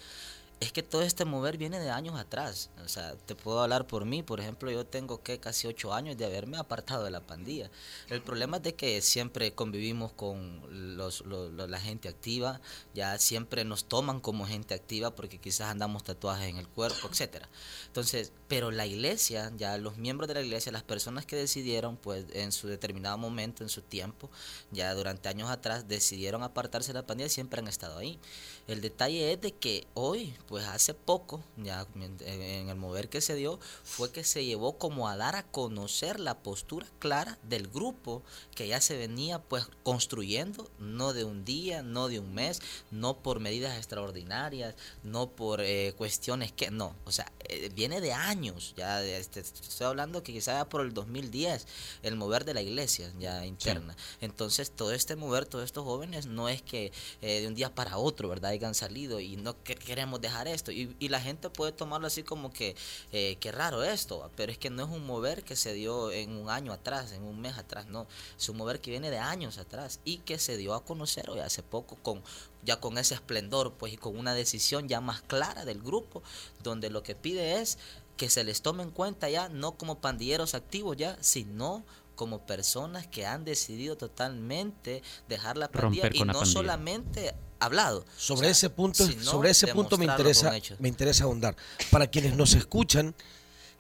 es 0.61 0.73
que 0.73 0.83
todo 0.83 1.03
este 1.03 1.25
mover 1.25 1.59
viene 1.59 1.79
de 1.79 1.91
años 1.91 2.19
atrás. 2.19 2.71
O 2.85 2.89
sea, 2.89 3.15
te 3.17 3.35
puedo 3.35 3.61
hablar 3.61 3.87
por 3.87 4.05
mí, 4.05 4.23
por 4.23 4.41
ejemplo, 4.41 4.71
yo 4.71 4.87
tengo 4.87 5.23
que 5.23 5.39
casi 5.39 5.67
ocho 5.67 5.93
años 5.93 6.17
de 6.17 6.25
haberme 6.25 6.57
apartado 6.57 7.05
de 7.05 7.11
la 7.11 7.21
pandilla. 7.21 7.71
El 8.09 8.23
problema 8.23 8.59
es 8.59 8.63
de 8.63 8.75
que 8.75 9.01
siempre 9.03 9.53
convivimos 9.53 10.13
con 10.13 10.97
los, 10.97 11.25
la 11.27 11.81
gente 11.81 12.09
activa, 12.09 12.61
ya 12.95 13.19
siempre 13.19 13.65
nos 13.65 13.85
toman 13.85 14.21
como 14.21 14.47
gente 14.47 14.75
activa 14.75 15.15
porque 15.15 15.39
quizás 15.39 15.69
andamos 15.69 16.05
tatuajes 16.05 16.49
en 16.49 16.57
el 16.57 16.69
cuerpo, 16.69 17.09
etcétera. 17.11 17.49
Entonces, 17.87 18.33
pero 18.49 18.71
la 18.71 18.87
iglesia, 18.87 19.53
ya 19.57 19.77
los 19.79 19.97
miembros 19.97 20.29
de 20.29 20.35
la 20.35 20.43
iglesia, 20.43 20.73
las 20.73 20.83
personas 20.83 21.27
que 21.27 21.37
decidieron, 21.37 21.97
pues 21.97 22.27
en 22.33 22.53
su 22.53 22.69
determinado 22.69 23.19
momento, 23.19 23.63
en 23.63 23.69
su 23.69 23.83
tiempo, 23.83 24.31
ya 24.71 24.95
durante 24.95 25.29
años 25.29 25.51
atrás, 25.51 25.89
decidieron 25.89 26.43
apartarse 26.43 26.93
de 26.93 27.01
la 27.01 27.07
pandilla, 27.07 27.29
siempre 27.29 27.61
han 27.61 27.69
estado 27.69 27.99
ahí. 27.99 28.19
El 28.67 28.81
detalle 28.81 29.33
es 29.33 29.41
de 29.41 29.53
que 29.53 29.87
hoy, 29.95 30.35
pues 30.47 30.65
hace 30.65 30.95
poco, 30.95 31.43
ya 31.57 31.87
en 31.97 32.69
el 32.69 32.77
mover 32.77 33.09
que 33.09 33.21
se 33.21 33.35
dio, 33.35 33.59
fue 33.83 34.11
que 34.11 34.25
se 34.25 34.45
llevó 34.45 34.79
como 34.79 35.09
a 35.09 35.17
dar 35.17 35.37
a 35.37 35.43
conocer 35.43 36.19
la 36.19 36.39
postura 36.39 36.87
clara 36.99 37.39
del 37.43 37.69
grupo 37.69 38.23
que 38.55 38.67
ya 38.69 38.81
se 38.81 38.97
venía 38.97 39.39
pues 39.39 39.67
construyendo, 39.83 40.71
no 40.79 41.13
de 41.13 41.25
un 41.25 41.45
día, 41.45 41.83
no 41.83 42.09
de 42.09 42.19
un 42.21 42.33
mes, 42.35 42.61
no 42.91 43.19
por 43.19 43.41
medidas 43.41 43.77
extraordinarias, 43.77 44.75
no 45.03 45.29
por 45.29 45.61
eh, 45.61 45.93
cuestiones 45.97 46.53
que, 46.53 46.71
no, 46.71 46.95
o 47.05 47.13
sea, 47.13 47.31
eh, 47.49 47.71
viene 47.75 48.01
de 48.01 48.13
años, 48.13 48.75
ya 48.77 49.03
este, 49.05 49.41
estoy 49.41 49.87
hablando 49.87 50.23
que 50.23 50.33
quizá 50.33 50.67
por 50.69 50.81
el 50.81 50.95
2010, 50.95 51.67
el 52.03 52.17
mover 52.17 52.45
de 52.45 52.55
la 52.55 52.63
iglesia 52.63 53.13
ya 53.19 53.45
interna. 53.45 53.97
Entonces 54.21 54.71
todo 54.71 54.93
este 54.93 55.17
mover, 55.17 55.47
todos 55.47 55.65
estos 55.65 55.85
jóvenes, 55.85 56.27
no 56.27 56.49
es 56.49 56.63
que 56.63 56.93
eh, 57.21 57.41
de 57.41 57.49
un 57.49 57.55
día 57.55 57.75
para 57.75 57.99
otro, 57.99 58.29
¿verdad? 58.29 58.54
Hayan 58.55 58.75
salido 58.75 59.21
y 59.21 59.37
no 59.37 59.63
queremos 59.63 60.21
dejar 60.21 60.49
esto. 60.49 60.73
Y, 60.73 60.95
la 61.09 61.21
gente 61.21 61.51
puede 61.51 61.71
tomarlo 61.71 62.07
así 62.07 62.23
como 62.23 62.53
que, 62.53 62.75
eh, 63.13 63.37
qué 63.39 63.53
raro 63.53 63.85
esto, 63.85 64.31
pero 64.37 64.51
es 64.51 64.59
que 64.59 64.71
no 64.71 64.85
es 64.85 64.91
un 64.91 65.07
mover 65.07 65.45
que 65.45 65.55
se 65.55 65.73
dio 65.75 66.11
en 66.11 66.31
un 66.37 66.51
año 66.51 66.73
atrás, 66.73 67.13
en 67.13 67.23
un 67.23 67.41
mes 67.41 67.57
atrás, 67.59 67.87
no. 67.87 68.07
Es 68.37 68.49
un 68.49 68.57
mover 68.57 68.81
que 68.81 68.91
viene 68.91 69.11
de 69.11 69.19
años 69.19 69.59
atrás 69.59 70.01
y 70.05 70.19
que 70.19 70.39
se 70.39 70.57
dio 70.57 70.75
a 70.75 70.85
conocer 70.85 71.31
hoy 71.31 71.41
hace 71.41 71.63
poco 71.63 71.97
con 71.97 72.23
ya 72.65 72.81
con 72.81 72.97
ese 72.99 73.15
esplendor, 73.15 73.75
pues 73.75 73.93
y 73.93 73.97
con 73.97 74.17
una 74.17 74.35
decisión 74.35 74.89
ya 74.89 75.01
más 75.01 75.21
clara 75.23 75.65
del 75.65 75.83
grupo, 75.83 76.23
donde 76.63 76.91
lo 76.91 77.03
que 77.03 77.15
pide 77.15 77.61
es 77.61 77.79
que 78.17 78.31
se 78.31 78.45
les 78.45 78.63
tome 78.63 78.83
en 78.83 78.91
cuenta 78.91 79.29
ya 79.29 79.49
no 79.49 79.77
como 79.77 80.01
pandilleros 80.01 80.55
activos 80.55 80.97
ya, 80.97 81.19
sino 81.21 81.85
como 82.15 82.47
personas 82.47 83.07
que 83.07 83.27
han 83.27 83.45
decidido 83.45 83.97
totalmente 83.97 85.03
dejar 85.29 85.57
la 85.57 85.69
pandilla 85.69 86.11
y 86.13 86.23
no 86.23 86.47
solamente 86.47 87.35
hablado. 87.59 88.05
Sobre 88.17 88.51
ese 88.51 88.71
punto, 88.71 89.07
sobre 89.21 89.51
ese 89.51 89.69
punto 89.69 89.97
me 89.97 90.05
interesa, 90.05 90.53
me 90.79 90.89
interesa 90.89 91.25
ahondar. 91.25 91.57
Para 91.91 92.07
quienes 92.07 92.37
nos 92.37 92.55
escuchan, 92.55 93.15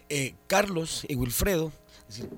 eh, 0.08 0.34
Carlos 0.46 1.04
y 1.08 1.16
Wilfredo, 1.16 1.72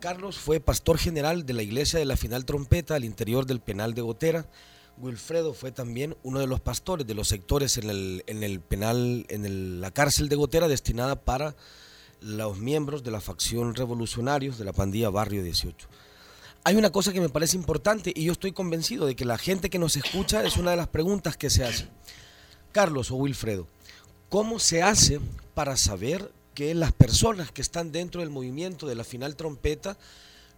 Carlos 0.00 0.38
fue 0.38 0.60
pastor 0.60 0.98
general 0.98 1.44
de 1.44 1.52
la 1.52 1.62
iglesia 1.62 1.98
de 1.98 2.04
la 2.04 2.16
final 2.16 2.44
trompeta 2.44 2.94
al 2.94 3.04
interior 3.04 3.46
del 3.46 3.60
penal 3.60 3.94
de 3.94 4.02
Gotera. 4.02 4.46
Wilfredo 4.98 5.52
fue 5.52 5.72
también 5.72 6.16
uno 6.22 6.40
de 6.40 6.46
los 6.46 6.60
pastores 6.60 7.06
de 7.06 7.14
los 7.14 7.28
sectores 7.28 7.76
en 7.76 7.90
el, 7.90 8.24
en 8.26 8.42
el 8.42 8.60
penal, 8.60 9.26
en 9.28 9.80
la 9.80 9.90
cárcel 9.90 10.28
de 10.28 10.36
Gotera 10.36 10.68
destinada 10.68 11.16
para 11.16 11.54
los 12.20 12.58
miembros 12.58 13.02
de 13.02 13.10
la 13.10 13.20
facción 13.20 13.74
revolucionarios 13.74 14.56
de 14.56 14.64
la 14.64 14.72
pandilla 14.72 15.10
Barrio 15.10 15.42
18 15.42 15.88
hay 16.66 16.74
una 16.74 16.90
cosa 16.90 17.12
que 17.12 17.20
me 17.20 17.28
parece 17.28 17.56
importante 17.56 18.12
y 18.12 18.24
yo 18.24 18.32
estoy 18.32 18.50
convencido 18.50 19.06
de 19.06 19.14
que 19.14 19.24
la 19.24 19.38
gente 19.38 19.70
que 19.70 19.78
nos 19.78 19.94
escucha 19.94 20.42
es 20.42 20.56
una 20.56 20.72
de 20.72 20.76
las 20.76 20.88
preguntas 20.88 21.36
que 21.36 21.48
se 21.48 21.62
hace. 21.62 21.86
Carlos 22.72 23.12
o 23.12 23.14
Wilfredo, 23.14 23.68
¿cómo 24.30 24.58
se 24.58 24.82
hace 24.82 25.20
para 25.54 25.76
saber 25.76 26.32
que 26.54 26.74
las 26.74 26.90
personas 26.90 27.52
que 27.52 27.62
están 27.62 27.92
dentro 27.92 28.20
del 28.20 28.30
movimiento 28.30 28.88
de 28.88 28.96
la 28.96 29.04
final 29.04 29.36
trompeta 29.36 29.96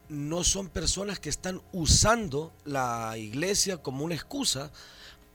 no 0.09 0.44
son 0.44 0.71
personas 0.71 1.21
que 1.21 1.29
están 1.29 1.61
usando 1.73 2.55
la 2.64 3.18
iglesia 3.18 3.77
como 3.77 4.03
una 4.03 4.14
excusa 4.14 4.73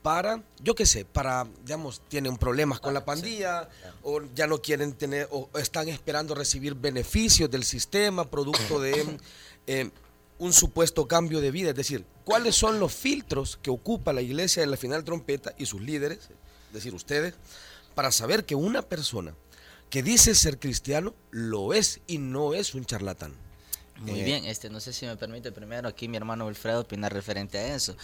para, 0.02 0.42
yo 0.58 0.74
qué 0.74 0.86
sé, 0.86 1.04
para, 1.04 1.46
digamos, 1.62 2.02
tienen 2.08 2.36
problemas 2.36 2.80
con 2.80 2.94
la 2.94 3.04
pandilla 3.04 3.68
o 4.02 4.22
ya 4.34 4.48
no 4.48 4.60
quieren 4.60 4.94
tener 4.94 5.28
o 5.30 5.48
están 5.54 5.88
esperando 5.88 6.34
recibir 6.34 6.74
beneficios 6.74 7.48
del 7.48 7.62
sistema 7.62 8.28
producto 8.28 8.80
de 8.80 9.18
eh, 9.68 9.92
un 10.38 10.52
supuesto 10.52 11.06
cambio 11.06 11.40
de 11.40 11.50
vida, 11.50 11.70
es 11.70 11.76
decir, 11.76 12.04
cuáles 12.24 12.54
son 12.54 12.80
los 12.80 12.92
filtros 12.92 13.58
que 13.62 13.70
ocupa 13.70 14.12
la 14.12 14.22
iglesia 14.22 14.62
de 14.62 14.66
la 14.66 14.76
final 14.76 15.04
trompeta 15.04 15.54
y 15.58 15.66
sus 15.66 15.80
líderes, 15.80 16.18
es 16.68 16.72
decir, 16.72 16.94
ustedes, 16.94 17.34
para 17.94 18.10
saber 18.10 18.44
que 18.44 18.54
una 18.54 18.82
persona 18.82 19.34
que 19.90 20.02
dice 20.02 20.34
ser 20.34 20.58
cristiano 20.58 21.14
lo 21.30 21.72
es 21.72 22.00
y 22.06 22.18
no 22.18 22.54
es 22.54 22.74
un 22.74 22.84
charlatán. 22.84 23.32
Muy 24.00 24.20
eh, 24.20 24.24
bien, 24.24 24.44
este 24.46 24.68
no 24.70 24.80
sé 24.80 24.92
si 24.92 25.06
me 25.06 25.16
permite 25.16 25.52
primero 25.52 25.88
aquí 25.88 26.08
mi 26.08 26.16
hermano 26.16 26.46
Wilfredo 26.46 26.80
opinar 26.80 27.12
referente 27.12 27.58
a 27.58 27.76
eso. 27.76 27.96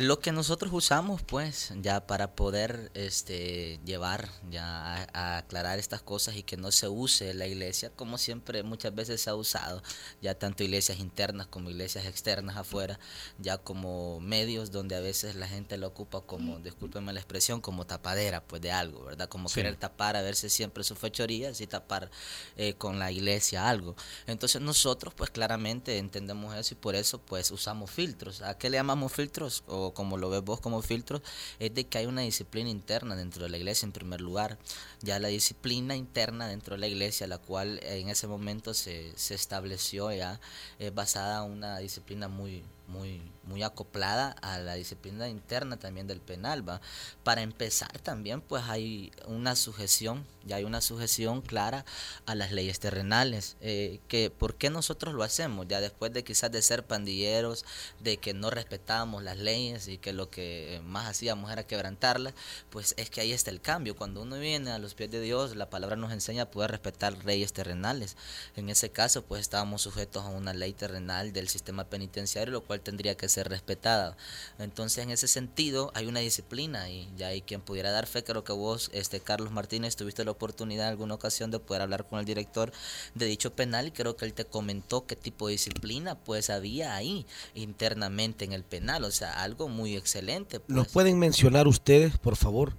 Lo 0.00 0.20
que 0.20 0.30
nosotros 0.30 0.72
usamos, 0.72 1.22
pues, 1.22 1.72
ya 1.82 2.06
para 2.06 2.36
poder 2.36 2.92
este, 2.94 3.80
llevar, 3.84 4.28
ya 4.48 5.08
a, 5.12 5.38
aclarar 5.38 5.80
estas 5.80 6.02
cosas 6.02 6.36
y 6.36 6.44
que 6.44 6.56
no 6.56 6.70
se 6.70 6.86
use 6.86 7.34
la 7.34 7.48
iglesia, 7.48 7.90
como 7.90 8.16
siempre 8.16 8.62
muchas 8.62 8.94
veces 8.94 9.20
se 9.20 9.28
ha 9.28 9.34
usado, 9.34 9.82
ya 10.22 10.36
tanto 10.36 10.62
iglesias 10.62 11.00
internas 11.00 11.48
como 11.48 11.68
iglesias 11.70 12.06
externas 12.06 12.56
afuera, 12.56 13.00
ya 13.38 13.58
como 13.58 14.20
medios 14.20 14.70
donde 14.70 14.94
a 14.94 15.00
veces 15.00 15.34
la 15.34 15.48
gente 15.48 15.76
lo 15.78 15.88
ocupa 15.88 16.20
como, 16.20 16.60
discúlpenme 16.60 17.12
la 17.12 17.18
expresión, 17.18 17.60
como 17.60 17.84
tapadera, 17.84 18.44
pues, 18.44 18.62
de 18.62 18.70
algo, 18.70 19.02
¿verdad? 19.02 19.28
Como 19.28 19.48
querer 19.48 19.74
tapar 19.74 20.14
a 20.14 20.22
verse 20.22 20.48
siempre 20.48 20.84
sus 20.84 20.96
fechorías 20.96 21.60
y 21.60 21.66
tapar 21.66 22.08
eh, 22.56 22.74
con 22.74 23.00
la 23.00 23.10
iglesia 23.10 23.68
algo. 23.68 23.96
Entonces 24.28 24.62
nosotros, 24.62 25.12
pues, 25.12 25.30
claramente 25.30 25.98
entendemos 25.98 26.54
eso 26.54 26.74
y 26.74 26.76
por 26.76 26.94
eso, 26.94 27.18
pues, 27.18 27.50
usamos 27.50 27.90
filtros. 27.90 28.42
¿A 28.42 28.56
qué 28.56 28.70
le 28.70 28.76
llamamos 28.76 29.12
filtros? 29.12 29.64
O 29.66 29.87
como 29.94 30.16
lo 30.16 30.30
ves 30.30 30.42
vos 30.42 30.60
como 30.60 30.82
filtro, 30.82 31.22
es 31.58 31.74
de 31.74 31.86
que 31.86 31.98
hay 31.98 32.06
una 32.06 32.22
disciplina 32.22 32.70
interna 32.70 33.16
dentro 33.16 33.42
de 33.42 33.50
la 33.50 33.56
iglesia 33.56 33.86
en 33.86 33.92
primer 33.92 34.20
lugar. 34.20 34.58
Ya 35.00 35.18
la 35.18 35.28
disciplina 35.28 35.96
interna 35.96 36.48
dentro 36.48 36.74
de 36.76 36.80
la 36.80 36.88
iglesia, 36.88 37.26
la 37.26 37.38
cual 37.38 37.80
en 37.82 38.08
ese 38.08 38.26
momento 38.26 38.74
se, 38.74 39.12
se 39.16 39.34
estableció 39.34 40.12
ya, 40.12 40.40
es 40.78 40.94
basada 40.94 41.44
en 41.44 41.52
una 41.52 41.78
disciplina 41.78 42.28
muy 42.28 42.64
muy, 42.88 43.20
muy 43.48 43.62
acoplada 43.62 44.30
a 44.42 44.58
la 44.58 44.74
disciplina 44.74 45.28
interna 45.28 45.78
también 45.78 46.06
del 46.06 46.20
penal. 46.20 46.68
¿va? 46.68 46.80
Para 47.24 47.42
empezar 47.42 47.98
también 48.00 48.40
pues 48.40 48.64
hay 48.68 49.12
una 49.26 49.56
sujeción, 49.56 50.24
ya 50.44 50.56
hay 50.56 50.64
una 50.64 50.80
sujeción 50.80 51.42
clara 51.42 51.84
a 52.26 52.34
las 52.34 52.52
leyes 52.52 52.78
terrenales. 52.78 53.56
Eh, 53.60 54.00
que 54.08 54.30
¿Por 54.30 54.54
qué 54.54 54.70
nosotros 54.70 55.14
lo 55.14 55.22
hacemos? 55.22 55.66
Ya 55.68 55.80
después 55.80 56.12
de 56.12 56.24
quizás 56.24 56.52
de 56.52 56.62
ser 56.62 56.84
pandilleros, 56.84 57.64
de 58.00 58.18
que 58.18 58.34
no 58.34 58.50
respetábamos 58.50 59.22
las 59.22 59.38
leyes 59.38 59.88
y 59.88 59.98
que 59.98 60.12
lo 60.12 60.30
que 60.30 60.80
más 60.84 61.06
hacíamos 61.06 61.50
era 61.50 61.66
quebrantarlas, 61.66 62.34
pues 62.70 62.94
es 62.96 63.10
que 63.10 63.20
ahí 63.20 63.32
está 63.32 63.50
el 63.50 63.60
cambio. 63.60 63.96
Cuando 63.96 64.22
uno 64.22 64.38
viene 64.38 64.70
a 64.70 64.78
los 64.78 64.94
pies 64.94 65.10
de 65.10 65.20
Dios, 65.20 65.56
la 65.56 65.70
palabra 65.70 65.96
nos 65.96 66.12
enseña 66.12 66.44
a 66.44 66.50
poder 66.50 66.70
respetar 66.70 67.24
leyes 67.24 67.52
terrenales. 67.52 68.16
En 68.56 68.68
ese 68.68 68.90
caso 68.90 69.22
pues 69.22 69.40
estábamos 69.40 69.82
sujetos 69.82 70.24
a 70.24 70.28
una 70.28 70.52
ley 70.52 70.72
terrenal 70.72 71.32
del 71.32 71.48
sistema 71.48 71.84
penitenciario, 71.84 72.52
lo 72.52 72.62
cual 72.62 72.80
tendría 72.80 73.16
que 73.16 73.28
ser 73.28 73.37
respetada. 73.44 74.16
Entonces, 74.58 75.04
en 75.04 75.10
ese 75.10 75.28
sentido, 75.28 75.90
hay 75.94 76.06
una 76.06 76.20
disciplina 76.20 76.90
y 76.90 77.08
ya 77.16 77.28
hay 77.28 77.42
quien 77.42 77.60
pudiera 77.60 77.90
dar 77.90 78.06
fe. 78.06 78.24
Creo 78.24 78.44
que 78.44 78.52
vos, 78.52 78.90
este 78.92 79.20
Carlos 79.20 79.50
Martínez, 79.50 79.96
tuviste 79.96 80.24
la 80.24 80.30
oportunidad 80.30 80.86
en 80.86 80.90
alguna 80.90 81.14
ocasión 81.14 81.50
de 81.50 81.58
poder 81.58 81.82
hablar 81.82 82.06
con 82.08 82.18
el 82.18 82.24
director 82.24 82.72
de 83.14 83.26
dicho 83.26 83.54
penal 83.54 83.88
y 83.88 83.90
creo 83.90 84.16
que 84.16 84.24
él 84.24 84.34
te 84.34 84.44
comentó 84.44 85.06
qué 85.06 85.16
tipo 85.16 85.46
de 85.46 85.52
disciplina 85.52 86.16
pues 86.16 86.50
había 86.50 86.94
ahí 86.94 87.26
internamente 87.54 88.44
en 88.44 88.52
el 88.52 88.64
penal, 88.64 89.04
o 89.04 89.10
sea, 89.10 89.42
algo 89.42 89.68
muy 89.68 89.96
excelente. 89.96 90.60
¿Nos 90.68 90.86
pues. 90.86 90.92
pueden 90.92 91.18
mencionar 91.18 91.68
ustedes, 91.68 92.18
por 92.18 92.36
favor? 92.36 92.76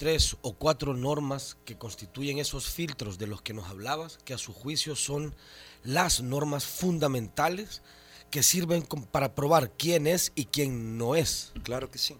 tres 0.00 0.38
o 0.40 0.54
cuatro 0.54 0.94
normas 0.94 1.58
que 1.66 1.76
constituyen 1.76 2.38
esos 2.38 2.70
filtros 2.70 3.18
de 3.18 3.26
los 3.26 3.42
que 3.42 3.52
nos 3.52 3.68
hablabas, 3.68 4.18
que 4.24 4.32
a 4.32 4.38
su 4.38 4.54
juicio 4.54 4.96
son 4.96 5.34
las 5.84 6.22
normas 6.22 6.64
fundamentales 6.64 7.82
que 8.30 8.42
sirven 8.42 8.82
para 9.10 9.34
probar 9.34 9.70
quién 9.72 10.06
es 10.06 10.32
y 10.34 10.46
quién 10.46 10.96
no 10.96 11.16
es. 11.16 11.52
Claro 11.62 11.90
que 11.90 11.98
sí. 11.98 12.16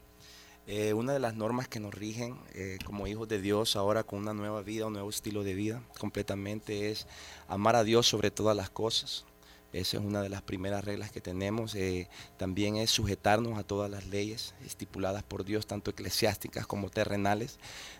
Eh, 0.66 0.92
una 0.92 1.12
de 1.12 1.18
las 1.18 1.34
normas 1.34 1.66
que 1.66 1.80
nos 1.80 1.94
rigen 1.94 2.38
eh, 2.54 2.78
como 2.84 3.06
hijos 3.06 3.28
de 3.28 3.40
Dios 3.40 3.74
ahora 3.74 4.04
con 4.04 4.20
una 4.20 4.34
nueva 4.34 4.62
vida, 4.62 4.86
un 4.86 4.92
nuevo 4.92 5.10
estilo 5.10 5.42
de 5.42 5.54
vida 5.54 5.82
completamente 5.98 6.90
es 6.90 7.06
amar 7.48 7.74
a 7.74 7.82
Dios 7.82 8.06
sobre 8.06 8.30
todas 8.30 8.56
las 8.56 8.70
cosas. 8.70 9.24
Esa 9.72 9.98
es 9.98 10.04
una 10.04 10.20
de 10.20 10.28
las 10.28 10.42
primeras 10.42 10.84
reglas 10.84 11.12
que 11.12 11.20
tenemos. 11.20 11.74
Eh, 11.76 12.08
también 12.36 12.76
es 12.76 12.90
sujetarnos 12.90 13.58
a 13.58 13.62
todas 13.62 13.90
las 13.90 14.06
leyes 14.06 14.54
estipuladas 14.64 15.22
por 15.22 15.44
Dios, 15.44 15.66
tanto 15.66 15.92
eclesiásticas 15.92 16.66
como 16.66 16.90
terrenales. 16.90 17.58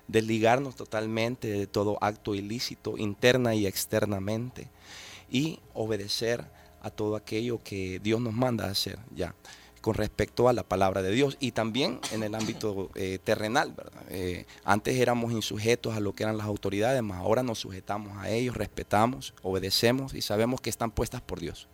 Desligarnos 0.09 0.75
totalmente 0.75 1.49
de 1.49 1.67
todo 1.69 1.99
acto 2.01 2.35
ilícito, 2.35 2.99
interna 2.99 3.55
y 3.55 3.67
externamente. 3.67 4.69
Y 5.31 5.61
obedecer 5.75 6.45
a 6.81 6.91
todo 6.91 7.17
aquello 7.17 7.61
que 7.63 8.01
Dios 8.01 8.21
nos 8.21 8.35
manda 8.35 8.67
a 8.67 8.71
hacer 8.71 8.99
ya 9.15 9.35
con 9.81 9.95
respecto 9.95 10.49
a 10.49 10.53
la 10.53 10.63
palabra 10.63 11.03
de 11.03 11.11
Dios 11.11 11.37
y 11.41 11.53
también 11.53 12.01
en 12.13 12.23
el 12.23 12.35
ámbito 12.35 12.91
eh, 12.95 13.19
terrenal. 13.23 13.75
Eh, 14.11 14.45
antes 14.65 14.97
éramos 14.99 15.33
insujetos 15.33 15.95
a 15.95 16.01
lo 16.01 16.13
que 16.13 16.23
eran 16.23 16.37
las 16.37 16.47
autoridades, 16.47 17.03
más 17.03 17.19
ahora 17.19 17.43
nos 17.43 17.61
sujetamos 17.61 18.19
a 18.19 18.31
ellos, 18.31 18.57
respetamos, 18.57 19.35
obedecemos 19.43 20.15
y 20.15 20.23
sabemos 20.23 20.61
que 20.61 20.71
están 20.71 20.91
puestas 20.91 21.23
por 21.23 21.41
Dios. 21.41 21.69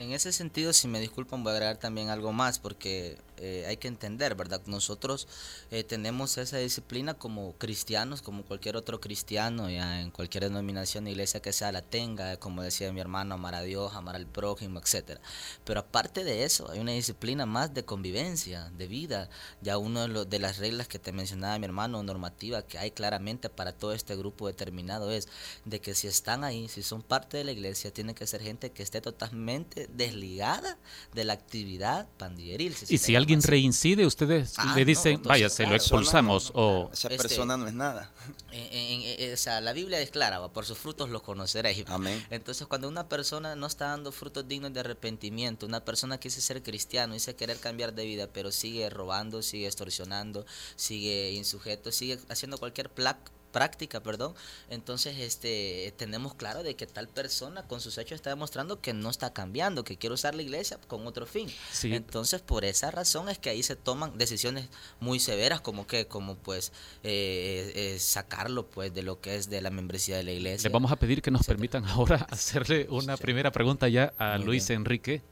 En 0.00 0.12
ese 0.12 0.32
sentido, 0.32 0.72
si 0.72 0.88
me 0.88 0.98
disculpan, 0.98 1.44
voy 1.44 1.52
a 1.52 1.54
agregar 1.54 1.76
también 1.76 2.08
algo 2.08 2.32
más, 2.32 2.58
porque 2.58 3.16
eh, 3.38 3.64
hay 3.66 3.76
que 3.76 3.88
entender, 3.88 4.34
¿verdad? 4.34 4.62
Nosotros 4.66 5.26
eh, 5.70 5.84
tenemos 5.84 6.38
esa 6.38 6.58
disciplina 6.58 7.14
como 7.14 7.54
cristianos, 7.54 8.22
como 8.22 8.44
cualquier 8.44 8.76
otro 8.76 9.00
cristiano, 9.00 9.68
ya 9.70 10.00
en 10.00 10.10
cualquier 10.10 10.44
denominación, 10.44 11.08
iglesia 11.08 11.40
que 11.40 11.52
sea 11.52 11.72
la 11.72 11.82
tenga, 11.82 12.36
como 12.38 12.62
decía 12.62 12.92
mi 12.92 13.00
hermano, 13.00 13.34
amar 13.34 13.54
a 13.54 13.62
Dios, 13.62 13.94
amar 13.94 14.16
al 14.16 14.26
prójimo, 14.26 14.78
etcétera. 14.78 15.20
Pero 15.64 15.80
aparte 15.80 16.24
de 16.24 16.44
eso, 16.44 16.70
hay 16.70 16.78
una 16.78 16.92
disciplina 16.92 17.46
más 17.46 17.74
de 17.74 17.84
convivencia, 17.84 18.70
de 18.76 18.86
vida. 18.86 19.28
Ya 19.62 19.78
una 19.78 20.06
de, 20.06 20.24
de 20.24 20.38
las 20.38 20.58
reglas 20.58 20.88
que 20.88 20.98
te 20.98 21.12
mencionaba 21.12 21.58
mi 21.58 21.66
hermano, 21.66 22.02
normativa 22.02 22.62
que 22.62 22.78
hay 22.78 22.90
claramente 22.90 23.48
para 23.48 23.72
todo 23.72 23.92
este 23.92 24.16
grupo 24.16 24.46
determinado 24.46 25.10
es 25.10 25.28
de 25.64 25.80
que 25.80 25.94
si 25.94 26.06
están 26.06 26.44
ahí, 26.44 26.68
si 26.68 26.82
son 26.82 27.02
parte 27.02 27.36
de 27.36 27.44
la 27.44 27.52
iglesia, 27.52 27.92
tiene 27.92 28.14
que 28.14 28.26
ser 28.26 28.42
gente 28.42 28.70
que 28.70 28.82
esté 28.82 29.00
totalmente 29.00 29.88
desligada 29.92 30.78
de 31.12 31.24
la 31.24 31.32
actividad 31.32 32.08
pandilleril. 32.16 32.74
y 32.88 32.98
si 32.98 33.16
alguien 33.24 33.42
reincide, 33.42 34.06
ustedes 34.06 34.54
ah, 34.58 34.74
le 34.76 34.84
dicen, 34.84 35.22
vaya, 35.22 35.48
se 35.48 35.66
lo 35.66 35.74
expulsamos 35.74 36.52
o... 36.54 36.90
Esa 36.92 37.08
este, 37.08 37.22
persona 37.22 37.56
no 37.56 37.66
es 37.66 37.74
nada. 37.74 38.10
En, 38.56 39.32
o 39.32 39.36
sea, 39.36 39.60
la 39.60 39.72
Biblia 39.72 39.98
es 40.00 40.10
clara, 40.10 40.46
por 40.48 40.64
sus 40.64 40.78
frutos 40.78 41.10
los 41.10 41.22
conoceréis. 41.22 41.84
Amén. 41.88 42.24
Entonces, 42.30 42.68
cuando 42.68 42.88
una 42.88 43.08
persona 43.08 43.56
no 43.56 43.66
está 43.66 43.88
dando 43.88 44.12
frutos 44.12 44.46
dignos 44.46 44.72
de 44.72 44.78
arrepentimiento, 44.78 45.66
una 45.66 45.84
persona 45.84 46.20
que 46.20 46.28
dice 46.28 46.40
ser 46.40 46.62
cristiano, 46.62 47.14
dice 47.14 47.34
querer 47.34 47.58
cambiar 47.58 47.94
de 47.94 48.04
vida, 48.04 48.28
pero 48.32 48.52
sigue 48.52 48.88
robando, 48.90 49.42
sigue 49.42 49.66
extorsionando, 49.66 50.46
sigue 50.76 51.32
insujeto, 51.32 51.90
sigue 51.90 52.20
haciendo 52.28 52.56
cualquier 52.56 52.90
placa 52.90 53.32
práctica, 53.54 54.02
perdón, 54.02 54.34
entonces 54.68 55.16
este 55.20 55.94
tenemos 55.96 56.34
claro 56.34 56.64
de 56.64 56.74
que 56.74 56.88
tal 56.88 57.08
persona 57.08 57.62
con 57.62 57.80
sus 57.80 57.96
hechos 57.98 58.16
está 58.16 58.30
demostrando 58.30 58.80
que 58.80 58.92
no 58.92 59.10
está 59.10 59.32
cambiando, 59.32 59.84
que 59.84 59.96
quiere 59.96 60.14
usar 60.14 60.34
la 60.34 60.42
iglesia 60.42 60.78
con 60.88 61.06
otro 61.06 61.24
fin. 61.24 61.48
Entonces, 61.84 62.42
por 62.42 62.64
esa 62.64 62.90
razón 62.90 63.28
es 63.28 63.38
que 63.38 63.50
ahí 63.50 63.62
se 63.62 63.76
toman 63.76 64.18
decisiones 64.18 64.68
muy 64.98 65.20
severas, 65.20 65.60
como 65.60 65.86
que, 65.86 66.06
como 66.06 66.34
pues 66.34 66.72
eh, 67.04 67.72
eh, 67.76 67.98
sacarlo 68.00 68.66
pues 68.66 68.92
de 68.92 69.02
lo 69.02 69.20
que 69.20 69.36
es 69.36 69.48
de 69.48 69.60
la 69.60 69.70
membresía 69.70 70.16
de 70.16 70.24
la 70.24 70.32
iglesia. 70.32 70.68
Le 70.68 70.72
vamos 70.72 70.90
a 70.90 70.96
pedir 70.96 71.22
que 71.22 71.30
nos 71.30 71.46
permitan 71.46 71.84
ahora 71.84 72.16
hacerle 72.30 72.88
una 72.90 73.16
primera 73.16 73.52
pregunenta 73.52 73.88
ya 73.88 74.12
a 74.18 74.36
Luis 74.38 74.68
Enrique. 74.70 75.22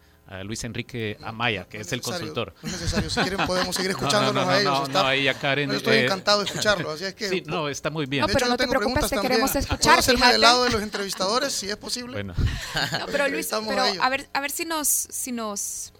Luis 0.44 0.64
Enrique 0.64 1.18
Amaya, 1.22 1.66
que 1.68 1.80
es, 1.80 1.92
el 1.92 2.00
consultor. 2.00 2.54
No 2.62 2.68
es 2.68 2.80
necesario, 2.80 3.10
si 3.10 3.20
quieren 3.20 3.46
podemos 3.46 3.76
seguir 3.76 3.90
escuchándonos 3.96 4.46
a 4.46 4.60
ellos. 4.60 4.88
No, 4.88 5.00
ahí 5.00 5.28
a 5.28 5.34
Karen. 5.34 5.70
Yo 5.70 5.76
estoy 5.76 5.96
eh, 5.96 6.04
encantado 6.04 6.40
de 6.40 6.46
escucharlo, 6.46 6.90
así 6.90 7.04
es 7.04 7.14
que... 7.14 7.28
Sí, 7.28 7.42
no, 7.46 7.68
está 7.68 7.90
muy 7.90 8.06
bien. 8.06 8.22
No, 8.22 8.28
pero 8.32 8.48
no 8.48 8.56
te 8.56 8.66
preocupes, 8.66 9.08
te 9.08 9.20
queremos 9.20 9.54
escuchar. 9.54 9.80
Puedo 9.80 9.98
hacerme 9.98 10.32
del 10.32 10.40
lado 10.40 10.64
de 10.64 10.70
los 10.70 10.82
entrevistadores, 10.82 11.52
si 11.52 11.68
es 11.68 11.76
posible. 11.76 12.14
Bueno. 12.14 12.34
No, 12.98 13.06
pero 13.06 13.28
Luis, 13.28 13.48
pero 13.68 13.82
a 13.82 14.08
ver, 14.08 14.28
a 14.32 14.40
ver 14.40 14.50
si 14.50 14.64
nos, 14.64 14.88
si 14.88 15.32
nos 15.32 15.92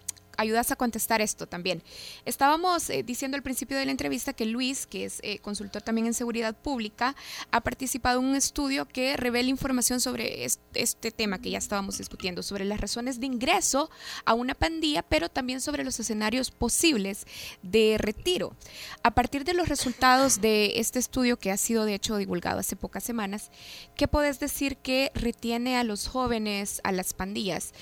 ayudas 0.42 0.70
a 0.70 0.76
contestar 0.76 1.20
esto 1.20 1.46
también. 1.46 1.82
Estábamos 2.24 2.90
eh, 2.90 3.02
diciendo 3.02 3.36
al 3.36 3.42
principio 3.42 3.78
de 3.78 3.86
la 3.86 3.90
entrevista 3.90 4.32
que 4.32 4.44
Luis, 4.44 4.86
que 4.86 5.04
es 5.04 5.20
eh, 5.22 5.38
consultor 5.38 5.82
también 5.82 6.06
en 6.06 6.14
seguridad 6.14 6.54
pública, 6.54 7.16
ha 7.50 7.60
participado 7.60 8.20
en 8.20 8.26
un 8.26 8.36
estudio 8.36 8.86
que 8.86 9.16
revela 9.16 9.48
información 9.48 10.00
sobre 10.00 10.44
este, 10.44 11.10
tema 11.10 11.40
que 11.40 11.50
ya 11.50 11.58
estábamos 11.58 11.98
discutiendo, 11.98 12.42
sobre 12.42 12.64
las 12.64 12.80
razones 12.80 13.20
de 13.20 13.26
ingreso 13.26 13.90
a 14.24 14.34
una 14.34 14.54
pandilla, 14.54 15.02
pero 15.02 15.28
también 15.28 15.60
sobre 15.60 15.84
los 15.84 15.98
escenarios 15.98 16.50
posibles 16.50 17.26
de 17.62 17.96
retiro. 17.98 18.54
A 19.02 19.12
partir 19.12 19.44
de 19.44 19.54
los 19.54 19.68
resultados 19.68 20.40
de 20.40 20.80
este 20.80 20.98
estudio 20.98 21.38
que 21.38 21.50
ha 21.50 21.56
sido 21.56 21.84
de 21.84 21.94
hecho 21.94 22.16
divulgado 22.16 22.60
hace 22.60 22.76
pocas 22.76 23.04
semanas, 23.04 23.50
¿qué 23.96 24.08
puedes 24.08 24.40
decir 24.40 24.76
que 24.76 25.10
retiene 25.14 25.76
a 25.76 25.84
los 25.84 26.08
jóvenes 26.08 26.80
a 26.84 26.92
las 26.92 27.14
pandillas? 27.14 27.72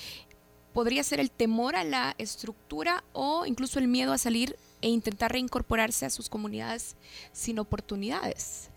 Podría 0.73 1.03
ser 1.03 1.19
el 1.19 1.31
temor 1.31 1.75
a 1.75 1.83
la 1.83 2.15
estructura 2.17 3.03
o 3.13 3.45
incluso 3.45 3.79
el 3.79 3.87
miedo 3.87 4.13
a 4.13 4.17
salir 4.17 4.57
e 4.81 4.89
intentar 4.89 5.31
reincorporarse 5.31 6.05
a 6.05 6.09
sus 6.09 6.29
comunidades 6.29 6.95
sin 7.33 7.59
oportunidades. 7.59 8.69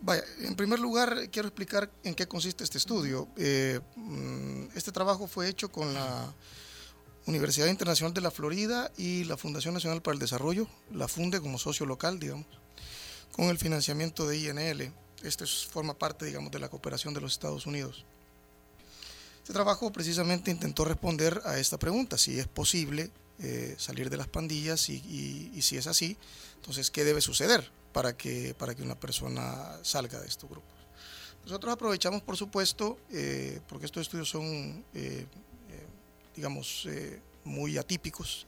Vaya, 0.00 0.22
en 0.40 0.54
primer 0.54 0.78
lugar 0.78 1.28
quiero 1.30 1.48
explicar 1.48 1.90
en 2.04 2.14
qué 2.14 2.26
consiste 2.26 2.64
este 2.64 2.78
estudio. 2.78 3.28
Eh, 3.36 3.80
mm, 3.96 4.76
este 4.76 4.92
trabajo 4.92 5.26
fue 5.26 5.48
hecho 5.48 5.70
con 5.70 5.94
la 5.94 6.32
Universidad 7.26 7.66
Internacional 7.66 8.14
de 8.14 8.20
la 8.20 8.30
Florida 8.30 8.90
y 8.96 9.24
la 9.24 9.36
Fundación 9.36 9.74
Nacional 9.74 10.00
para 10.00 10.14
el 10.14 10.18
Desarrollo, 10.18 10.66
la 10.92 11.08
funde 11.08 11.40
como 11.40 11.58
socio 11.58 11.84
local, 11.84 12.18
digamos, 12.18 12.46
con 13.32 13.46
el 13.46 13.58
financiamiento 13.58 14.26
de 14.26 14.38
INL. 14.38 14.92
Este 15.22 15.44
forma 15.46 15.98
parte, 15.98 16.24
digamos, 16.24 16.50
de 16.52 16.58
la 16.58 16.68
cooperación 16.68 17.12
de 17.12 17.20
los 17.20 17.32
Estados 17.32 17.66
Unidos. 17.66 18.06
Este 19.48 19.54
trabajo 19.54 19.90
precisamente 19.90 20.50
intentó 20.50 20.84
responder 20.84 21.40
a 21.46 21.58
esta 21.58 21.78
pregunta, 21.78 22.18
si 22.18 22.38
es 22.38 22.46
posible 22.46 23.10
eh, 23.38 23.76
salir 23.78 24.10
de 24.10 24.18
las 24.18 24.28
pandillas 24.28 24.90
y, 24.90 25.58
si 25.62 25.78
es 25.78 25.86
así, 25.86 26.18
entonces, 26.56 26.90
¿qué 26.90 27.02
debe 27.02 27.22
suceder 27.22 27.72
para 27.94 28.14
que, 28.14 28.54
para 28.58 28.74
que 28.74 28.82
una 28.82 29.00
persona 29.00 29.78
salga 29.80 30.20
de 30.20 30.28
estos 30.28 30.50
grupos? 30.50 30.76
Nosotros 31.44 31.72
aprovechamos, 31.72 32.20
por 32.20 32.36
supuesto, 32.36 32.98
eh, 33.10 33.62
porque 33.70 33.86
estos 33.86 34.02
estudios 34.02 34.28
son, 34.28 34.84
eh, 34.92 35.24
digamos, 36.36 36.86
muy 37.42 37.78
atípicos, 37.78 38.46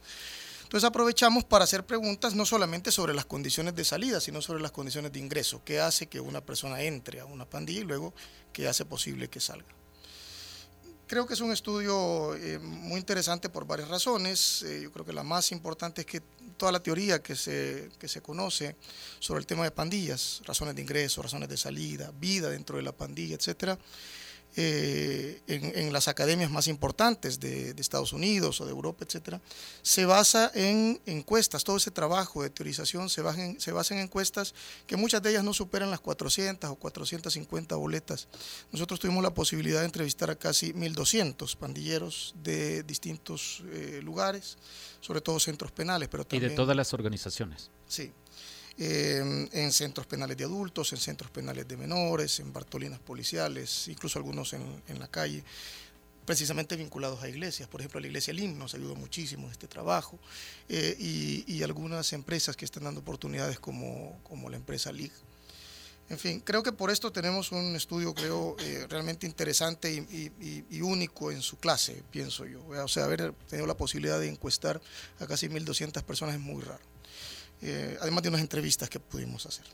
entonces 0.64 0.86
aprovechamos 0.86 1.44
para 1.44 1.64
hacer 1.64 1.86
preguntas 1.86 2.34
no 2.34 2.44
solamente 2.44 2.92
sobre 2.92 3.14
las 3.14 3.24
condiciones 3.24 3.74
de 3.74 3.86
salida, 3.86 4.20
sino 4.20 4.42
sobre 4.42 4.60
las 4.60 4.70
condiciones 4.70 5.12
de 5.12 5.18
ingreso. 5.18 5.62
¿Qué 5.64 5.80
hace 5.80 6.08
que 6.08 6.20
una 6.20 6.42
persona 6.42 6.82
entre 6.82 7.20
a 7.20 7.24
una 7.24 7.48
pandilla 7.48 7.80
y 7.80 7.84
luego 7.84 8.12
qué 8.52 8.68
hace 8.68 8.84
posible 8.84 9.30
que 9.30 9.40
salga? 9.40 9.79
Creo 11.10 11.26
que 11.26 11.34
es 11.34 11.40
un 11.40 11.50
estudio 11.50 12.36
eh, 12.36 12.60
muy 12.60 13.00
interesante 13.00 13.48
por 13.48 13.66
varias 13.66 13.88
razones. 13.88 14.62
Eh, 14.62 14.82
yo 14.84 14.92
creo 14.92 15.04
que 15.04 15.12
la 15.12 15.24
más 15.24 15.50
importante 15.50 16.02
es 16.02 16.06
que 16.06 16.20
toda 16.56 16.70
la 16.70 16.80
teoría 16.80 17.20
que 17.20 17.34
se, 17.34 17.90
que 17.98 18.06
se 18.06 18.20
conoce 18.20 18.76
sobre 19.18 19.40
el 19.40 19.46
tema 19.46 19.64
de 19.64 19.72
pandillas, 19.72 20.40
razones 20.44 20.76
de 20.76 20.82
ingreso, 20.82 21.20
razones 21.20 21.48
de 21.48 21.56
salida, 21.56 22.12
vida 22.20 22.48
dentro 22.48 22.76
de 22.76 22.84
la 22.84 22.92
pandilla, 22.92 23.34
etcétera, 23.34 23.76
eh, 24.56 25.40
en, 25.46 25.92
las 25.92 26.08
academias 26.08 26.50
más 26.50 26.66
importantes 26.66 27.38
de, 27.38 27.74
Estados 27.80 28.12
Unidos 28.12 28.60
o 28.60 28.66
de 28.66 28.72
Europa, 28.72 29.04
etcétera, 29.04 29.40
se 29.82 30.04
basa 30.04 30.50
en 30.54 31.00
encuestas. 31.06 31.64
Todo 31.64 31.76
ese 31.76 31.90
trabajo 31.90 32.42
de 32.42 32.50
teorización 32.50 33.08
se 33.08 33.22
basa, 33.22 33.44
en, 33.44 33.60
se 33.60 33.72
basa 33.72 33.94
en 33.94 34.00
encuestas 34.00 34.54
que 34.86 34.96
muchas 34.96 35.22
de 35.22 35.30
ellas 35.30 35.44
no 35.44 35.54
superan 35.54 35.90
las 35.90 36.00
400 36.00 36.70
o 36.70 36.76
450 36.76 37.76
boletas. 37.76 38.28
Nosotros 38.70 39.00
tuvimos 39.00 39.22
la 39.22 39.32
posibilidad 39.32 39.80
de 39.80 39.86
entrevistar 39.86 40.30
a 40.30 40.36
casi 40.36 40.72
1.200 40.72 41.56
pandilleros 41.56 42.34
de 42.42 42.82
distintos 42.82 43.62
eh, 43.70 44.00
lugares, 44.02 44.58
sobre 45.00 45.20
todo 45.20 45.40
centros 45.40 45.72
penales, 45.72 46.08
pero 46.08 46.24
también... 46.24 46.44
Y 46.44 46.48
de 46.50 46.56
todas 46.56 46.76
las 46.76 46.92
organizaciones. 46.92 47.70
Sí 47.86 48.12
en 48.80 49.72
centros 49.72 50.06
penales 50.06 50.36
de 50.36 50.44
adultos, 50.44 50.92
en 50.92 50.98
centros 50.98 51.30
penales 51.30 51.68
de 51.68 51.76
menores, 51.76 52.40
en 52.40 52.52
bartolinas 52.52 52.98
policiales, 52.98 53.88
incluso 53.88 54.18
algunos 54.18 54.52
en, 54.54 54.82
en 54.88 54.98
la 54.98 55.08
calle, 55.08 55.44
precisamente 56.30 56.76
vinculados 56.76 57.20
a 57.24 57.28
iglesias. 57.28 57.68
Por 57.68 57.80
ejemplo, 57.80 57.98
la 57.98 58.06
iglesia 58.06 58.32
LIM 58.32 58.56
nos 58.56 58.74
ayudó 58.74 58.94
muchísimo 58.94 59.46
en 59.46 59.50
este 59.52 59.66
trabajo 59.66 60.16
eh, 60.68 60.94
y, 60.96 61.60
algunas 61.64 62.12
empresas 62.12 62.56
que 62.56 62.64
están 62.64 62.84
dando 62.84 63.00
oportunidades 63.00 63.58
como, 63.58 64.16
como 64.22 64.48
la 64.48 64.56
empresa 64.56 64.92
LIG. 64.92 65.10
En 66.08 66.18
fin, 66.18 66.40
creo 66.40 66.62
que 66.62 66.70
por 66.70 66.90
esto 66.90 67.10
tenemos 67.10 67.50
un 67.50 67.74
estudio, 67.74 68.14
creo, 68.14 68.56
eh, 68.60 68.86
realmente 68.88 69.26
interesante 69.26 69.92
y, 69.92 70.64
y, 70.70 70.80
único 70.82 71.32
en 71.32 71.42
su 71.42 71.58
clase, 71.58 72.02
pienso 72.12 72.46
yo. 72.46 72.64
O 72.66 72.88
sea, 72.88 73.04
haber 73.04 73.32
tenido 73.48 73.66
la 73.66 73.76
posibilidad 73.76 74.20
de 74.20 74.28
encuestar 74.28 74.80
a 75.18 75.26
casi 75.26 75.48
1.200 75.48 76.02
personas 76.04 76.36
es 76.36 76.40
muy 76.40 76.62
raro. 76.62 76.89
Eh, 77.62 77.98
además 78.00 78.22
de 78.22 78.30
unas 78.30 78.40
entrevistas 78.40 78.88
que 78.88 79.00
pudimos 79.00 79.44
hacer. 79.46 79.66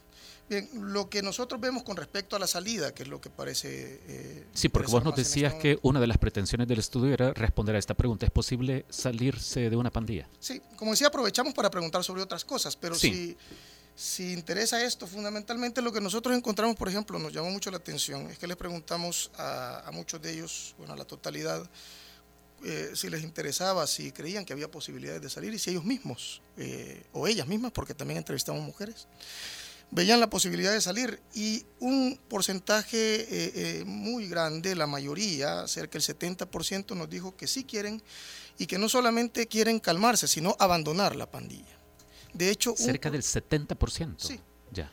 Bien, 0.49 0.68
lo 0.75 1.09
que 1.11 1.22
nosotros 1.22 1.61
vemos 1.61 1.83
con 1.83 1.96
respecto 1.96 2.37
a 2.37 2.38
la 2.38 2.46
salida, 2.46 2.94
que 2.94 3.03
es 3.03 3.09
lo 3.09 3.20
que 3.20 3.31
parece... 3.31 4.01
Eh, 4.07 4.46
sí, 4.55 4.68
porque 4.68 4.90
vos 4.90 5.03
nos 5.03 5.16
decías 5.16 5.55
este 5.55 5.62
que 5.62 5.79
una 5.83 5.99
de 5.99 6.07
las 6.07 6.18
pretensiones 6.18 6.68
del 6.68 6.79
estudio 6.79 7.14
era 7.14 7.33
responder 7.33 7.75
a 7.75 7.79
esta 7.81 7.94
pregunta. 7.94 8.27
¿Es 8.27 8.33
posible 8.33 8.87
salirse 8.88 9.70
de 9.70 9.77
una 9.77 9.90
pandilla? 9.90 10.29
Sí, 10.38 10.62
como 10.77 10.92
decía, 10.92 11.09
aprovechamos 11.09 11.53
para 11.53 11.68
preguntar 11.68 12.05
sobre 12.05 12.22
otras 12.22 12.44
cosas, 12.44 12.77
pero 12.77 12.94
si, 12.94 13.37
si 13.96 14.33
interesa 14.33 14.85
esto, 14.85 15.09
fundamentalmente 15.09 15.83
lo 15.83 15.92
que 15.92 16.01
nosotros 16.01 16.37
encontramos, 16.37 16.77
por 16.77 16.88
ejemplo, 16.88 17.18
nos 17.18 17.33
llamó 17.33 17.51
mucho 17.51 17.72
la 17.72 17.79
atención, 17.79 18.31
es 18.31 18.38
que 18.38 18.46
les 18.46 18.57
preguntamos 18.57 19.33
a, 19.37 19.81
a 19.81 19.90
muchos 19.90 20.22
de 20.22 20.33
ellos, 20.33 20.77
bueno, 20.79 20.92
a 20.92 20.96
la 20.96 21.05
totalidad, 21.05 21.68
eh, 22.64 22.92
si 22.95 23.11
les 23.11 23.23
interesaba, 23.23 23.87
si 23.87 24.12
creían 24.12 24.45
que 24.45 24.53
había 24.53 24.71
posibilidades 24.71 25.21
de 25.21 25.29
salir 25.31 25.53
y 25.53 25.59
si 25.59 25.71
ellos 25.71 25.85
mismos, 25.85 26.40
eh, 26.57 27.05
o 27.12 27.27
ellas 27.27 27.47
mismas, 27.47 27.71
porque 27.71 27.95
también 27.95 28.19
entrevistamos 28.19 28.62
mujeres, 28.62 29.07
veían 29.90 30.21
la 30.21 30.31
posibilidad 30.31 30.73
de 30.73 30.81
salir 30.81 31.21
y 31.35 31.64
un 31.81 32.19
porcentaje 32.29 32.99
eh, 32.99 33.85
muy 33.85 34.29
grande, 34.29 34.75
la 34.75 34.87
mayoría, 34.87 35.69
cerca 35.69 35.99
del 35.99 36.03
70%, 36.03 36.97
nos 36.97 37.11
dijo 37.11 37.37
que 37.37 37.47
sí 37.47 37.64
quieren 37.64 38.03
y 38.59 38.66
que 38.66 38.79
no 38.79 38.88
solamente 38.88 39.47
quieren 39.47 39.79
calmarse, 39.79 40.27
sino 40.27 40.57
abandonar 40.59 41.14
la 41.14 41.31
pandilla. 41.31 41.79
De 42.33 42.51
hecho, 42.51 42.75
cerca 42.77 43.11
del 43.11 43.23
70%. 43.23 44.14
Sí. 44.19 44.40
Ya. 44.73 44.90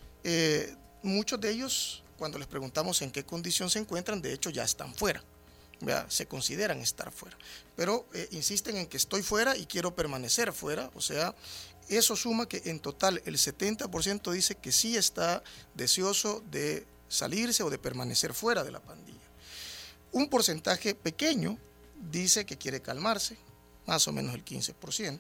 muchos 1.02 1.42
de 1.42 1.50
ellos, 1.50 2.04
cuando 2.18 2.38
les 2.38 2.48
preguntamos 2.48 3.02
en 3.02 3.10
qué 3.10 3.26
condición 3.26 3.70
se 3.70 3.80
encuentran, 3.80 4.22
de 4.22 4.34
hecho 4.34 4.50
ya 4.50 4.64
están 4.64 4.94
fuera 4.94 5.24
se 6.10 6.28
consideran 6.28 6.80
estar 6.80 7.12
fuera. 7.12 7.38
Pero 7.76 8.08
eh, 8.14 8.28
insisten 8.32 8.78
en 8.78 8.88
que 8.88 8.98
estoy 8.98 9.24
fuera 9.24 9.56
y 9.58 9.66
quiero 9.66 9.96
permanecer 9.96 10.54
fuera, 10.54 10.92
o 10.96 11.02
sea, 11.02 11.36
eso 11.90 12.16
suma 12.16 12.48
que 12.48 12.62
en 12.66 12.80
total 12.80 13.22
el 13.26 13.38
70% 13.38 14.32
dice 14.32 14.56
que 14.56 14.72
sí 14.72 14.96
está 14.96 15.44
deseoso 15.74 16.44
de 16.50 16.86
salirse 17.08 17.64
o 17.64 17.70
de 17.70 17.78
permanecer 17.78 18.34
fuera 18.34 18.64
de 18.64 18.72
la 18.72 18.80
pandilla. 18.80 19.20
Un 20.12 20.30
porcentaje 20.30 20.96
pequeño 20.96 21.58
dice 22.12 22.46
que 22.46 22.58
quiere 22.58 22.82
calmarse, 22.82 23.38
más 23.86 24.08
o 24.08 24.12
menos 24.12 24.34
el 24.34 24.46
15%. 24.46 25.20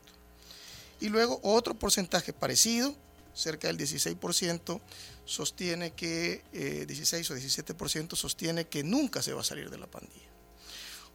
Y 1.01 1.09
luego 1.09 1.39
otro 1.43 1.73
porcentaje 1.73 2.31
parecido, 2.31 2.95
cerca 3.33 3.67
del 3.67 3.77
16%, 3.77 4.79
sostiene 5.25 5.91
que, 5.91 6.43
16 6.87 7.29
eh, 7.29 7.33
o 7.33 7.37
17% 7.37 8.15
sostiene 8.15 8.65
que 8.67 8.83
nunca 8.83 9.21
se 9.21 9.33
va 9.33 9.41
a 9.41 9.43
salir 9.43 9.69
de 9.69 9.77
la 9.77 9.87
pandilla. 9.87 10.32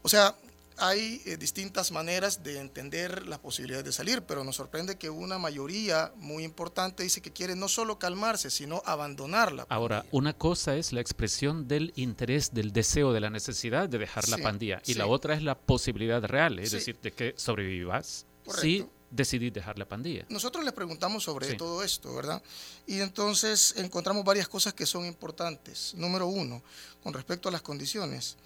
O 0.03 0.09
sea, 0.09 0.35
hay 0.79 1.21
eh, 1.25 1.37
distintas 1.37 1.91
maneras 1.91 2.43
de 2.43 2.59
entender 2.59 3.27
las 3.27 3.39
posibilidades 3.41 3.85
de 3.85 3.93
salir, 3.93 4.23
pero 4.23 4.45
nos 4.45 4.57
sorprende 4.57 4.97
que 4.97 5.11
una 5.11 5.39
mayoría 5.39 6.13
muy 6.17 6.45
importante 6.45 7.03
dice 7.03 7.21
que 7.21 7.33
quiere 7.33 7.57
no 7.57 7.69
solo 7.69 7.99
calmarse, 7.99 8.51
sino 8.51 8.83
abandonarla. 8.87 9.67
Ahora, 9.69 10.05
una 10.13 10.33
cosa 10.33 10.77
es 10.77 10.93
la 10.93 11.01
expresión 11.01 11.69
del 11.69 11.93
interés, 11.97 12.55
del 12.55 12.73
deseo, 12.73 13.13
de 13.13 13.21
la 13.21 13.31
necesidad 13.31 13.89
de 13.89 13.99
dejar 13.99 14.29
la 14.29 14.39
pandilla, 14.39 14.81
y 14.87 14.95
la 14.95 15.07
otra 15.07 15.35
es 15.35 15.43
la 15.43 15.59
posibilidad 15.59 16.23
real, 16.23 16.59
es 16.59 16.71
decir, 16.71 16.99
de 17.03 17.13
que 17.13 17.35
sobrevivas 17.37 18.27
si 18.61 18.87
decidís 19.11 19.53
dejar 19.53 19.79
la 19.79 19.89
pandilla. 19.89 20.27
Nosotros 20.29 20.65
les 20.65 20.75
preguntamos 20.75 21.25
sobre 21.25 21.55
todo 21.55 21.83
esto, 21.83 22.15
¿verdad? 22.15 22.43
Y 22.87 23.01
entonces 23.01 23.75
encontramos 23.77 24.25
varias 24.25 24.49
cosas 24.49 24.75
que 24.75 24.87
son 24.87 25.07
importantes. 25.07 25.95
Número 25.95 26.27
uno, 26.27 26.63
con 27.03 27.15
respecto 27.15 27.49
a 27.49 27.53
las 27.53 27.63
condiciones. 27.63 28.37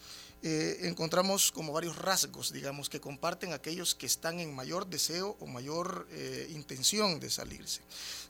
Eh, 0.45 0.89
encontramos 0.89 1.53
como 1.53 1.73
varios 1.73 1.97
rasgos, 1.97 2.53
digamos, 2.53 2.89
que 2.89 3.01
comparten 3.01 3.53
aquellos 3.53 3.95
que 3.95 4.07
están 4.07 4.41
en 4.41 4.53
mayor 4.53 4.89
deseo 4.89 5.37
o 5.39 5.47
mayor 5.47 6.09
eh, 6.11 6.49
intención 6.51 7.21
de 7.21 7.31
salirse. 7.31 7.81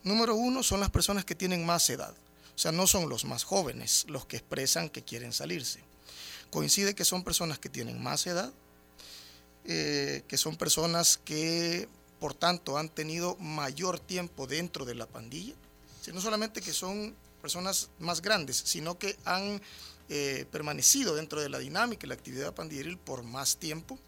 Número 0.05 0.35
uno 0.35 0.63
son 0.63 0.81
las 0.81 0.91
personas 0.91 1.25
que 1.25 1.35
tienen 1.35 1.65
más 1.65 1.89
edad, 1.89 2.15
o 2.55 2.59
sea, 2.59 2.71
no 2.71 2.87
son 2.87 3.09
los 3.09 3.25
más 3.25 3.45
jóvenes 3.45 4.05
los 4.09 4.27
que 4.27 4.37
expresan 4.37 4.91
que 4.91 5.03
quieren 5.03 5.33
salirse. 5.33 5.81
Coincide 6.51 6.95
que 6.95 7.07
son 7.07 7.25
personas 7.25 7.59
que 7.59 7.71
tienen 7.71 8.03
más 8.03 8.27
edad, 8.27 8.53
eh, 9.65 10.23
que 10.29 10.37
son 10.37 10.57
personas 10.57 11.17
que, 11.17 11.89
por 12.21 12.35
tanto, 12.35 12.77
han 12.77 12.91
tenido 12.91 13.37
mayor 13.37 13.99
tiempo 13.99 14.47
dentro 14.47 14.85
de 14.85 14.95
la 14.95 15.07
pandilla, 15.07 15.55
no 16.13 16.21
solamente 16.21 16.61
que 16.61 16.75
son 16.75 17.17
personas 17.41 17.89
más 17.99 18.21
grandes, 18.21 18.57
sino 18.57 18.99
que 18.99 19.17
han 19.25 19.63
eh, 20.15 20.45
permanecido 20.51 21.15
dentro 21.15 21.41
de 21.41 21.49
la 21.49 21.59
dinámica 21.59 22.05
y 22.05 22.09
la 22.11 22.15
actividad 22.15 22.55
pandilleril 22.55 22.99
por 22.99 23.23
más 23.23 23.57
tiempo. 23.57 23.99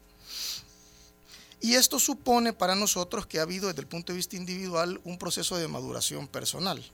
Y 1.59 1.73
esto 1.73 1.99
supone 1.99 2.53
para 2.53 2.75
nosotros 2.75 3.25
que 3.25 3.39
ha 3.39 3.41
habido 3.41 3.69
desde 3.69 3.81
el 3.81 3.87
punto 3.87 4.13
de 4.13 4.17
vista 4.17 4.35
individual 4.35 5.01
un 5.03 5.17
proceso 5.17 5.57
de 5.57 5.67
maduración 5.67 6.27
personal. 6.27 6.85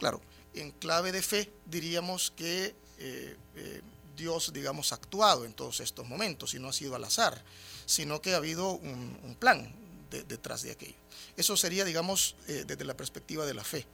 Claro, 0.00 0.20
en 0.52 0.72
clave 0.72 1.12
de 1.12 1.22
fe 1.22 1.52
diríamos 1.64 2.32
que 2.32 2.74
eh, 2.98 3.36
eh, 3.54 3.82
Dios, 4.16 4.52
digamos, 4.52 4.90
ha 4.90 4.96
actuado 4.96 5.44
en 5.44 5.52
todos 5.52 5.78
estos 5.78 6.08
momentos 6.08 6.52
y 6.52 6.58
no 6.58 6.70
ha 6.70 6.72
sido 6.72 6.96
al 6.96 7.04
azar, 7.04 7.40
sino 7.86 8.20
que 8.20 8.34
ha 8.34 8.38
habido 8.38 8.72
un, 8.72 9.36
plan 9.38 9.72
detrás 10.10 10.62
de 10.62 10.72
aquello. 10.72 10.98
Eso 11.36 11.56
sería, 11.56 11.84
digamos, 11.84 12.34
desde 12.48 12.84
la 12.84 12.96
perspectiva 12.96 13.46
de 13.46 13.54
la 13.54 13.62
fe. 13.62 13.86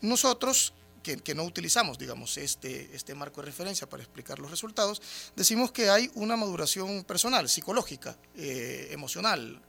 Nosotros 0.00 0.72
que, 1.02 1.34
no 1.34 1.44
utilizamos, 1.44 1.98
digamos, 1.98 2.36
este, 2.38 2.94
este 2.94 3.14
marco 3.14 3.40
de 3.40 3.46
referencia 3.46 3.88
para 3.88 4.02
explicar 4.02 4.38
los 4.38 4.50
resultados, 4.50 5.02
decimos 5.36 5.72
que 5.72 5.90
hay 5.90 6.10
una 6.14 6.36
maduración 6.36 7.04
personal, 7.04 7.48
psicológica, 7.48 8.16
eh, 8.36 8.88
emocional, 8.90 9.60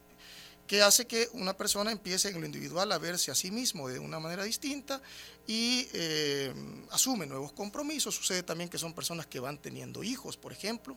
que 0.67 0.81
hace 0.81 1.05
que 1.05 1.27
una 1.33 1.57
persona 1.57 1.91
empiece 1.91 2.29
en 2.29 2.39
lo 2.39 2.45
individual 2.45 2.91
a 2.91 2.97
verse 2.97 3.31
a 3.31 3.35
sí 3.35 3.51
mismo 3.51 3.89
de 3.89 3.99
una 3.99 4.19
manera 4.19 4.43
distinta 4.43 5.01
y 5.45 5.87
eh, 5.93 6.53
asume 6.91 7.25
nuevos 7.25 7.51
compromisos. 7.51 8.15
Sucede 8.15 8.43
también 8.43 8.69
que 8.69 8.77
son 8.77 8.93
personas 8.93 9.25
que 9.25 9.39
van 9.39 9.57
teniendo 9.57 10.03
hijos, 10.03 10.37
por 10.37 10.53
ejemplo, 10.53 10.95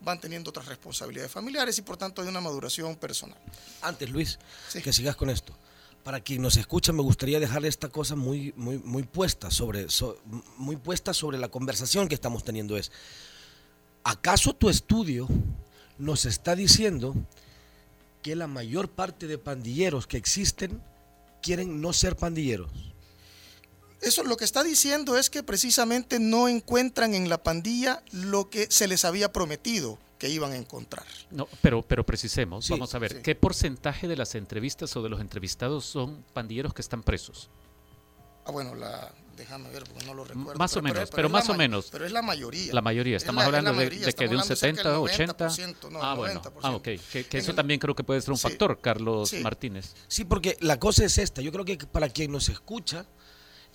van 0.00 0.20
teniendo 0.20 0.50
otras 0.50 0.66
responsabilidades 0.66 1.30
familiares 1.30 1.78
y 1.78 1.82
por 1.82 1.96
tanto 1.96 2.20
hay 2.20 2.28
una 2.28 2.40
maduración 2.40 2.96
personal. 2.96 3.38
Antes, 3.82 4.10
Luis, 4.10 4.38
que 4.72 4.92
sigas 4.92 5.14
con 5.14 5.30
esto 5.30 5.56
para 6.06 6.20
quien 6.20 6.40
nos 6.40 6.56
escucha, 6.56 6.92
me 6.92 7.02
gustaría 7.02 7.40
dejarle 7.40 7.66
esta 7.66 7.88
cosa 7.88 8.14
muy, 8.14 8.54
muy, 8.56 8.78
muy 8.78 9.02
puesta 9.02 9.50
sobre, 9.50 9.88
muy 10.56 10.76
puesta 10.76 11.12
sobre 11.12 11.36
la 11.36 11.48
conversación 11.48 12.06
que 12.06 12.14
estamos 12.14 12.44
teniendo. 12.44 12.76
Es, 12.76 12.92
¿acaso 14.04 14.54
tu 14.54 14.68
estudio 14.68 15.26
nos 15.98 16.24
está 16.24 16.54
diciendo 16.54 17.16
que 18.22 18.36
la 18.36 18.46
mayor 18.46 18.88
parte 18.88 19.26
de 19.26 19.36
pandilleros 19.36 20.06
que 20.06 20.16
existen 20.16 20.80
quieren 21.42 21.80
no 21.80 21.92
ser 21.92 22.14
pandilleros? 22.14 22.70
Eso 24.00 24.22
lo 24.22 24.36
que 24.36 24.44
está 24.44 24.62
diciendo 24.62 25.18
es 25.18 25.28
que 25.28 25.42
precisamente 25.42 26.20
no 26.20 26.46
encuentran 26.46 27.14
en 27.14 27.28
la 27.28 27.42
pandilla 27.42 28.04
lo 28.12 28.48
que 28.48 28.68
se 28.70 28.86
les 28.86 29.04
había 29.04 29.32
prometido 29.32 29.98
que 30.18 30.28
iban 30.28 30.52
a 30.52 30.56
encontrar. 30.56 31.04
No, 31.30 31.48
pero, 31.60 31.82
pero 31.82 32.04
precisemos, 32.04 32.68
vamos 32.68 32.94
a 32.94 32.98
ver, 32.98 33.22
¿qué 33.22 33.34
porcentaje 33.34 34.08
de 34.08 34.16
las 34.16 34.34
entrevistas 34.34 34.96
o 34.96 35.02
de 35.02 35.08
los 35.08 35.20
entrevistados 35.20 35.84
son 35.84 36.24
pandilleros 36.32 36.74
que 36.74 36.82
están 36.82 37.02
presos? 37.02 37.50
Ah, 38.46 38.52
bueno, 38.52 38.74
la, 38.76 39.12
déjame 39.36 39.68
ver 39.70 39.84
porque 39.84 40.04
no 40.06 40.14
lo 40.14 40.24
recuerdo. 40.24 40.58
Más 40.58 40.76
o 40.76 40.82
menos, 40.82 41.10
pero, 41.10 41.28
más 41.28 41.48
o 41.48 41.54
menos. 41.54 41.88
Pero 41.90 42.06
es 42.06 42.12
la 42.12 42.22
mayoría. 42.22 42.72
La 42.72 42.80
mayoría, 42.80 43.16
estamos 43.16 43.44
hablando 43.44 43.72
de, 43.74 43.90
que 43.90 44.28
de 44.28 44.36
un 44.36 44.42
70, 44.42 45.00
80. 45.00 45.48
ah, 46.00 46.14
bueno, 46.14 46.42
ah, 46.62 46.70
ok. 46.72 46.84
Que, 46.84 47.26
eso 47.32 47.54
también 47.54 47.80
creo 47.80 47.94
que 47.94 48.04
puede 48.04 48.20
ser 48.20 48.30
un 48.30 48.38
factor, 48.38 48.78
Carlos 48.80 49.32
Martínez. 49.42 49.94
Sí, 50.08 50.24
porque 50.24 50.56
la 50.60 50.78
cosa 50.78 51.04
es 51.04 51.18
esta, 51.18 51.42
yo 51.42 51.52
creo 51.52 51.64
que 51.64 51.76
para 51.76 52.08
quien 52.08 52.32
nos 52.32 52.48
escucha, 52.48 53.06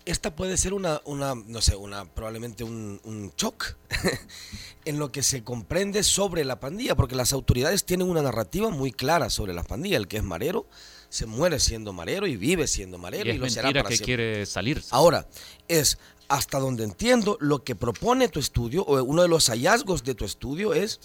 esta 0.05 0.35
puede 0.35 0.57
ser 0.57 0.73
una, 0.73 1.01
una 1.05 1.35
no 1.35 1.61
sé, 1.61 1.75
una, 1.75 2.05
probablemente 2.05 2.63
un, 2.63 2.99
un 3.03 3.31
shock 3.37 3.75
en 4.85 4.99
lo 4.99 5.11
que 5.11 5.23
se 5.23 5.43
comprende 5.43 6.03
sobre 6.03 6.43
la 6.45 6.59
pandilla, 6.59 6.95
porque 6.95 7.15
las 7.15 7.33
autoridades 7.33 7.85
tienen 7.85 8.09
una 8.09 8.21
narrativa 8.21 8.69
muy 8.69 8.91
clara 8.91 9.29
sobre 9.29 9.53
la 9.53 9.63
pandilla. 9.63 9.97
El 9.97 10.07
que 10.07 10.17
es 10.17 10.23
marero 10.23 10.65
se 11.09 11.25
muere 11.25 11.59
siendo 11.59 11.91
marero 11.93 12.25
y 12.25 12.37
vive 12.37 12.67
siendo 12.67 12.97
marero 12.97 13.29
y, 13.29 13.35
y 13.35 13.37
lo 13.37 13.49
será 13.49 13.71
para 13.71 13.89
que 13.89 13.97
quiere 13.99 14.45
salir. 14.45 14.81
Ahora, 14.91 15.27
es 15.67 15.97
hasta 16.29 16.59
donde 16.59 16.85
entiendo 16.85 17.37
lo 17.41 17.63
que 17.65 17.75
propone 17.75 18.29
tu 18.29 18.39
estudio, 18.39 18.83
o 18.83 19.03
uno 19.03 19.21
de 19.21 19.27
los 19.27 19.49
hallazgos 19.49 20.05
de 20.05 20.15
tu 20.15 20.23
estudio 20.23 20.73
es 20.73 21.01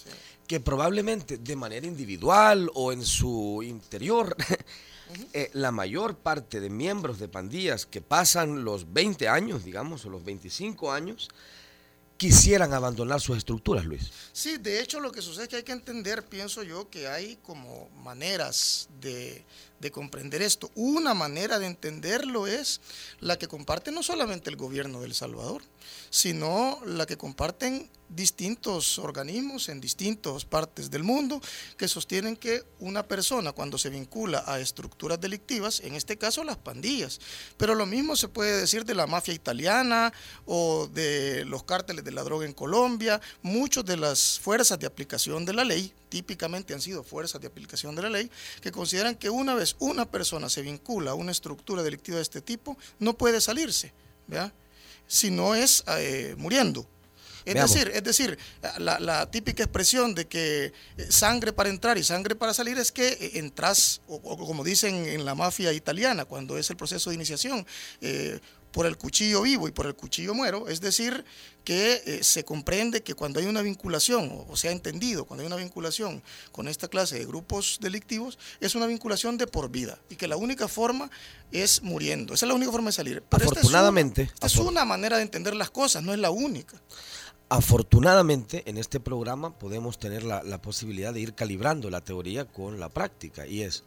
que 0.47 0.61
probablemente 0.61 1.37
de 1.37 1.55
manera 1.57 1.85
individual 1.85 2.71
o 2.73 2.93
en 2.93 3.03
su 3.03 3.61
interior 3.61 4.35
eh, 5.33 5.49
la 5.53 5.71
mayor 5.71 6.17
parte 6.17 6.59
de 6.59 6.69
miembros 6.69 7.19
de 7.19 7.27
pandillas 7.27 7.85
que 7.85 8.01
pasan 8.01 8.63
los 8.63 8.91
20 8.93 9.27
años, 9.27 9.63
digamos, 9.63 10.05
o 10.05 10.09
los 10.09 10.23
25 10.23 10.91
años, 10.91 11.29
quisieran 12.17 12.73
abandonar 12.73 13.21
sus 13.21 13.37
estructuras, 13.37 13.85
Luis. 13.85 14.11
Sí, 14.33 14.57
de 14.57 14.81
hecho 14.81 14.99
lo 14.99 15.11
que 15.11 15.21
sucede 15.21 15.43
es 15.43 15.49
que 15.49 15.55
hay 15.57 15.63
que 15.63 15.71
entender, 15.71 16.23
pienso 16.23 16.63
yo, 16.63 16.89
que 16.89 17.07
hay 17.07 17.37
como 17.37 17.89
maneras 17.89 18.89
de, 18.99 19.45
de 19.79 19.91
comprender 19.91 20.41
esto. 20.41 20.71
Una 20.75 21.13
manera 21.13 21.59
de 21.59 21.67
entenderlo 21.67 22.47
es 22.47 22.81
la 23.19 23.37
que 23.37 23.47
comparte 23.47 23.91
no 23.91 24.03
solamente 24.03 24.49
el 24.49 24.55
gobierno 24.55 24.99
de 24.99 25.07
El 25.07 25.13
Salvador, 25.13 25.61
sino 26.09 26.79
la 26.85 27.05
que 27.05 27.17
comparten 27.17 27.89
distintos 28.09 28.99
organismos 28.99 29.67
en 29.69 29.81
distintas 29.81 30.45
partes 30.45 30.89
del 30.89 31.03
mundo 31.03 31.41
que 31.77 31.87
sostienen 31.87 32.37
que 32.37 32.63
una 32.79 33.03
persona 33.03 33.51
cuando 33.51 33.77
se 33.77 33.89
vincula 33.89 34.43
a 34.47 34.59
estructuras 34.59 35.19
delictivas, 35.19 35.81
en 35.81 35.93
este 35.93 36.17
caso 36.17 36.43
las 36.43 36.57
pandillas, 36.57 37.19
pero 37.57 37.75
lo 37.75 37.85
mismo 37.85 38.15
se 38.15 38.29
puede 38.29 38.61
decir 38.61 38.85
de 38.85 38.95
la 38.95 39.07
mafia 39.07 39.33
italiana 39.33 40.13
o 40.45 40.87
de 40.87 41.43
los 41.45 41.63
cárteles 41.63 42.05
de 42.05 42.11
la 42.11 42.23
droga 42.23 42.45
en 42.45 42.53
Colombia, 42.53 43.19
muchas 43.41 43.83
de 43.85 43.97
las 43.97 44.39
fuerzas 44.39 44.79
de 44.79 44.87
aplicación 44.87 45.45
de 45.45 45.53
la 45.53 45.65
ley 45.65 45.93
típicamente 46.09 46.73
han 46.73 46.81
sido 46.81 47.03
fuerzas 47.03 47.41
de 47.41 47.47
aplicación 47.47 47.95
de 47.95 48.01
la 48.01 48.09
ley, 48.09 48.31
que 48.61 48.71
consideran 48.71 49.15
que 49.15 49.29
una 49.29 49.55
vez 49.55 49.66
una 49.79 50.09
persona 50.09 50.49
se 50.49 50.61
vincula 50.61 51.11
a 51.11 51.15
una 51.15 51.31
estructura 51.31 51.83
delictiva 51.83 52.17
de 52.17 52.23
este 52.23 52.41
tipo, 52.41 52.77
no 52.99 53.17
puede 53.17 53.41
salirse, 53.41 53.93
¿verdad? 54.27 54.53
si 55.07 55.31
no 55.31 55.55
es 55.55 55.83
eh, 55.87 56.35
muriendo. 56.37 56.85
Es 57.45 57.55
decir, 57.55 57.89
es 57.93 58.03
decir, 58.03 58.37
la, 58.77 59.31
típica 59.31 59.63
expresión 59.63 60.13
de 60.13 60.27
que 60.27 60.65
eh, 60.65 61.07
sangre 61.09 61.53
para 61.53 61.69
entrar 61.69 61.97
y 61.97 62.03
sangre 62.03 62.35
para 62.35 62.53
salir 62.53 62.77
es 62.77 62.91
que 62.91 63.07
eh, 63.07 63.31
entras, 63.35 64.01
o, 64.09 64.19
como 64.19 64.65
dicen 64.65 65.05
en 65.05 65.23
la 65.23 65.33
mafia 65.33 65.71
italiana, 65.71 66.25
cuando 66.25 66.57
es 66.57 66.69
el 66.69 66.75
proceso 66.75 67.09
de 67.09 67.15
iniciación, 67.15 67.65
por 68.71 68.85
el 68.85 68.97
cuchillo 68.97 69.41
vivo 69.41 69.67
y 69.67 69.71
por 69.71 69.85
el 69.85 69.95
cuchillo 69.95 70.33
muero, 70.33 70.67
es 70.67 70.81
decir, 70.81 71.25
que 71.63 72.01
eh, 72.05 72.23
se 72.23 72.45
comprende 72.45 73.03
que 73.03 73.13
cuando 73.13 73.39
hay 73.39 73.45
una 73.45 73.61
vinculación, 73.61 74.45
o, 74.47 74.55
se 74.55 74.69
ha 74.69 74.71
entendido, 74.71 75.25
cuando 75.25 75.41
hay 75.41 75.47
una 75.47 75.55
vinculación 75.55 76.23
con 76.51 76.67
esta 76.67 76.87
clase 76.87 77.19
de 77.19 77.25
grupos 77.25 77.79
delictivos, 77.81 78.37
es 78.61 78.75
una 78.75 78.85
vinculación 78.85 79.37
de 79.37 79.47
por 79.47 79.69
vida 79.69 79.99
y 80.09 80.15
que 80.15 80.27
la 80.27 80.37
única 80.37 80.67
forma 80.67 81.09
es 81.51 81.81
muriendo. 81.83 82.33
Esa 82.33 82.45
es 82.45 82.49
la 82.49 82.55
única 82.55 82.71
forma 82.71 82.89
de 82.89 82.93
salir. 82.93 83.23
Afortunadamente. 83.29 84.23
Esta 84.23 84.47
es, 84.47 84.55
una, 84.55 84.63
es 84.63 84.71
una 84.71 84.85
manera 84.85 85.17
de 85.17 85.23
entender 85.23 85.55
las 85.55 85.69
cosas, 85.69 86.03
no 86.03 86.13
es 86.13 86.19
la 86.19 86.29
única. 86.29 86.81
Afortunadamente, 87.49 88.63
en 88.65 88.77
este 88.77 88.99
programa 88.99 89.57
podemos 89.57 89.97
tener 89.97 90.23
la, 90.23 90.43
la 90.43 90.61
posibilidad 90.61 91.13
de 91.13 91.21
ir 91.21 91.33
calibrando 91.33 91.89
la 91.89 92.01
teoría 92.01 92.45
con 92.45 92.79
la 92.79 92.89
práctica 92.89 93.47
y 93.47 93.61
es, 93.63 93.83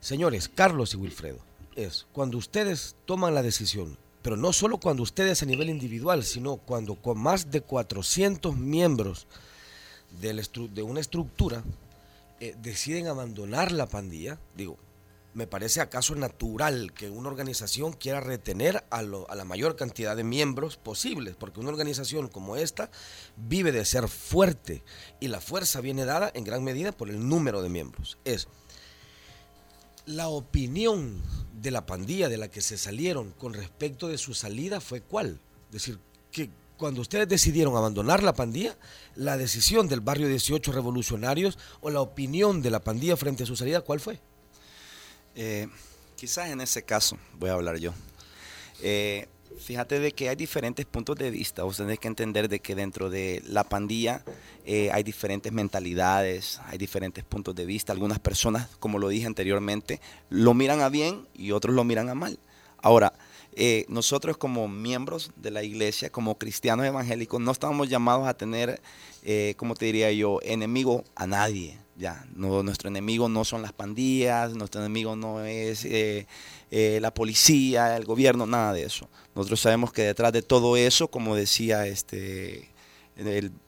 señores, 0.00 0.48
Carlos 0.48 0.94
y 0.94 0.96
Wilfredo, 0.96 1.40
es 1.76 2.06
cuando 2.12 2.38
ustedes 2.38 2.96
toman 3.06 3.34
la 3.34 3.42
decisión, 3.42 3.98
pero 4.22 4.36
no 4.36 4.52
solo 4.52 4.78
cuando 4.78 5.02
ustedes 5.02 5.42
a 5.42 5.46
nivel 5.46 5.68
individual, 5.68 6.24
sino 6.24 6.56
cuando 6.56 6.96
con 6.96 7.18
más 7.18 7.50
de 7.50 7.60
400 7.60 8.56
miembros 8.56 9.26
de, 10.20 10.82
una 10.82 11.00
estructura 11.00 11.62
eh, 12.40 12.54
deciden 12.60 13.08
abandonar 13.08 13.72
la 13.72 13.86
pandilla, 13.86 14.38
digo, 14.56 14.78
me 15.34 15.46
parece 15.46 15.80
acaso 15.80 16.14
natural 16.14 16.92
que 16.92 17.08
una 17.08 17.28
organización 17.28 17.94
quiera 17.94 18.20
retener 18.20 18.84
a, 18.90 18.98
a, 18.98 19.34
la 19.34 19.44
mayor 19.44 19.76
cantidad 19.76 20.14
de 20.14 20.24
miembros 20.24 20.76
posibles, 20.76 21.36
porque 21.36 21.60
una 21.60 21.70
organización 21.70 22.28
como 22.28 22.56
esta 22.56 22.90
vive 23.36 23.72
de 23.72 23.84
ser 23.86 24.08
fuerte 24.08 24.82
y 25.20 25.28
la 25.28 25.40
fuerza 25.40 25.80
viene 25.80 26.04
dada 26.04 26.30
en 26.34 26.44
gran 26.44 26.62
medida 26.62 26.92
por 26.92 27.08
el 27.08 27.26
número 27.26 27.62
de 27.62 27.70
miembros. 27.70 28.18
Es 28.24 28.46
la 30.06 30.28
opinión 30.28 31.22
de 31.60 31.70
la 31.70 31.86
pandilla 31.86 32.28
de 32.28 32.36
la 32.36 32.48
que 32.48 32.60
se 32.60 32.78
salieron 32.78 33.30
con 33.32 33.54
respecto 33.54 34.08
de 34.08 34.18
su 34.18 34.34
salida 34.34 34.80
fue 34.80 35.00
cuál? 35.00 35.40
Es 35.66 35.72
decir, 35.72 35.98
que 36.30 36.50
cuando 36.76 37.00
ustedes 37.00 37.28
decidieron 37.28 37.76
abandonar 37.76 38.22
la 38.22 38.34
pandilla, 38.34 38.76
la 39.14 39.36
decisión 39.36 39.86
del 39.86 40.00
barrio 40.00 40.28
18 40.28 40.72
revolucionarios 40.72 41.58
o 41.80 41.90
la 41.90 42.00
opinión 42.00 42.62
de 42.62 42.70
la 42.70 42.80
pandilla 42.80 43.16
frente 43.16 43.44
a 43.44 43.46
su 43.46 43.54
salida, 43.54 43.82
¿cuál 43.82 44.00
fue? 44.00 44.18
Eh, 45.36 45.68
quizás 46.16 46.50
en 46.50 46.60
ese 46.60 46.82
caso, 46.82 47.16
voy 47.38 47.50
a 47.50 47.54
hablar 47.54 47.78
yo. 47.78 47.92
Eh, 48.80 49.28
Fíjate 49.58 50.00
de 50.00 50.12
que 50.12 50.28
hay 50.28 50.36
diferentes 50.36 50.86
puntos 50.86 51.16
de 51.16 51.30
vista. 51.30 51.62
Vos 51.62 51.76
tenés 51.76 51.98
que 51.98 52.08
entender 52.08 52.48
de 52.48 52.60
que 52.60 52.74
dentro 52.74 53.10
de 53.10 53.42
la 53.46 53.64
pandilla 53.64 54.24
eh, 54.64 54.90
hay 54.92 55.02
diferentes 55.02 55.52
mentalidades, 55.52 56.60
hay 56.66 56.78
diferentes 56.78 57.24
puntos 57.24 57.54
de 57.54 57.64
vista. 57.64 57.92
Algunas 57.92 58.18
personas, 58.18 58.68
como 58.78 58.98
lo 58.98 59.08
dije 59.08 59.26
anteriormente, 59.26 60.00
lo 60.30 60.54
miran 60.54 60.80
a 60.80 60.88
bien 60.88 61.26
y 61.34 61.52
otros 61.52 61.74
lo 61.74 61.84
miran 61.84 62.08
a 62.08 62.14
mal. 62.14 62.38
Ahora, 62.78 63.12
eh, 63.54 63.84
nosotros 63.88 64.36
como 64.36 64.66
miembros 64.66 65.30
de 65.36 65.50
la 65.50 65.62
iglesia, 65.62 66.10
como 66.10 66.38
cristianos 66.38 66.86
evangélicos, 66.86 67.40
no 67.40 67.52
estamos 67.52 67.88
llamados 67.88 68.26
a 68.26 68.34
tener, 68.34 68.80
eh, 69.22 69.54
como 69.56 69.74
te 69.74 69.86
diría 69.86 70.10
yo, 70.12 70.40
enemigo 70.42 71.04
a 71.14 71.26
nadie. 71.26 71.78
Ya, 72.02 72.26
no, 72.34 72.64
nuestro 72.64 72.88
enemigo 72.88 73.28
no 73.28 73.44
son 73.44 73.62
las 73.62 73.72
pandillas, 73.72 74.56
nuestro 74.56 74.80
enemigo 74.80 75.14
no 75.14 75.44
es 75.44 75.84
eh, 75.84 76.26
eh, 76.72 76.98
la 77.00 77.14
policía, 77.14 77.96
el 77.96 78.04
gobierno, 78.04 78.44
nada 78.44 78.72
de 78.72 78.82
eso. 78.82 79.08
Nosotros 79.36 79.60
sabemos 79.60 79.92
que 79.92 80.02
detrás 80.02 80.32
de 80.32 80.42
todo 80.42 80.76
eso, 80.76 81.06
como 81.06 81.36
decía 81.36 81.86
este 81.86 82.72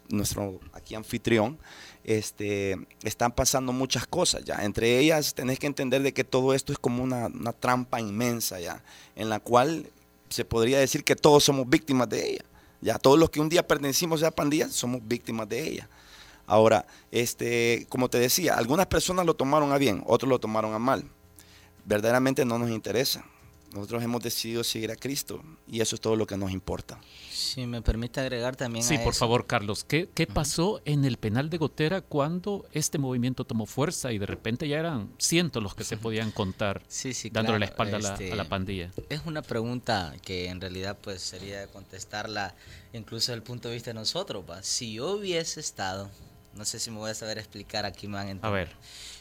nuestro 0.09 0.59
aquí 0.73 0.97
anfitrión, 0.97 1.61
este, 2.03 2.77
están 3.05 3.31
pasando 3.31 3.73
muchas 3.73 4.05
cosas 4.05 4.43
ya. 4.45 4.65
Entre 4.65 4.99
ellas 4.99 5.35
tenés 5.35 5.61
que 5.61 5.69
entender 5.69 6.03
de 6.03 6.13
que 6.13 6.25
todo 6.25 6.55
esto 6.55 6.73
es 6.73 6.79
como 6.81 7.05
una, 7.05 7.27
una 7.27 7.53
trampa 7.53 8.01
inmensa 8.01 8.59
ya, 8.59 8.83
en 9.15 9.29
la 9.29 9.39
cual 9.39 9.87
se 10.29 10.45
podría 10.45 10.81
decir 10.81 11.05
que 11.05 11.15
todos 11.15 11.45
somos 11.45 11.69
víctimas 11.69 12.09
de 12.09 12.31
ella. 12.31 12.45
Ya 12.81 12.99
todos 12.99 13.17
los 13.17 13.31
que 13.31 13.39
un 13.39 13.49
día 13.49 13.65
pertenecimos 13.65 14.23
a 14.23 14.27
la 14.27 14.31
pandilla 14.33 14.69
somos 14.71 15.07
víctimas 15.07 15.49
de 15.49 15.69
ella. 15.69 15.89
Ahora, 16.47 16.87
este, 17.11 17.87
como 17.89 18.09
te 18.09 18.19
decía, 18.19 18.55
algunas 18.55 18.87
personas 18.87 19.27
lo 19.27 19.35
tomaron 19.35 19.73
a 19.73 19.79
bien, 19.79 20.03
otros 20.07 20.29
lo 20.29 20.39
tomaron 20.39 20.75
a 20.75 20.79
mal. 20.79 21.05
Verdaderamente 21.85 22.45
no 22.45 22.59
nos 22.59 22.71
interesa. 22.71 23.25
Nosotros 23.75 24.05
hemos 24.05 24.23
decidido 24.23 24.63
seguir 24.63 24.93
a 24.93 24.97
Cristo 24.97 25.43
y 25.67 25.81
eso 25.81 25.97
es 25.97 26.01
todo 26.01 26.15
lo 26.15 26.29
que 26.29 26.37
nos 26.37 26.53
importa. 26.53 27.01
Si 27.33 27.67
me 27.67 27.83
permite 27.83 28.21
agregar 28.21 28.55
también. 28.55 28.85
Sí, 28.85 28.99
por 28.99 29.15
favor, 29.15 29.49
Carlos. 29.49 29.83
¿Qué, 29.83 30.09
qué 30.15 30.29
pasó 30.29 30.81
en 30.85 31.05
el 31.05 31.17
penal 31.17 31.51
de 31.51 31.59
Gotera 31.59 32.01
cuando 32.01 32.67
este 32.73 32.99
movimiento 32.99 33.45
tomó 33.45 33.67
fuerza 33.67 34.13
y 34.13 34.19
de 34.19 34.27
repente 34.27 34.69
ya 34.69 34.79
eran 34.79 35.13
cientos 35.19 35.61
los 35.61 35.75
que 35.75 35.83
se 35.83 35.97
podían 35.97 36.31
contar 36.31 36.83
sí, 36.89 37.15
sí, 37.15 37.31
dándole 37.31 37.59
la 37.59 37.65
espalda 37.65 37.97
a, 37.97 38.01
la, 38.01 38.13
este, 38.13 38.45
pandilla? 38.45 38.93
Es 39.09 39.23
una 39.27 39.43
pregunta 39.43 40.15
que 40.23 40.51
en 40.51 40.61
realidad 40.61 40.97
pues 41.03 41.21
sería 41.21 41.67
contestarla 41.67 42.55
incluso 42.93 43.33
desde 43.33 43.35
el 43.35 43.43
punto 43.43 43.69
de 43.69 43.75
vista 43.75 43.91
de 43.91 43.95
nosotros. 43.95 44.45
Si 44.63 44.95
yo 44.95 45.17
hubiese 45.17 45.59
estado 45.59 46.11
no 46.57 46.65
sé 46.65 46.79
si 46.79 46.91
me 46.91 46.99
voy 46.99 47.11
a 47.11 47.15
saber 47.15 47.39
explicar 47.39 47.85
aquí, 47.85 48.07
man. 48.09 48.39
A 48.43 48.51
ver. 48.51 48.71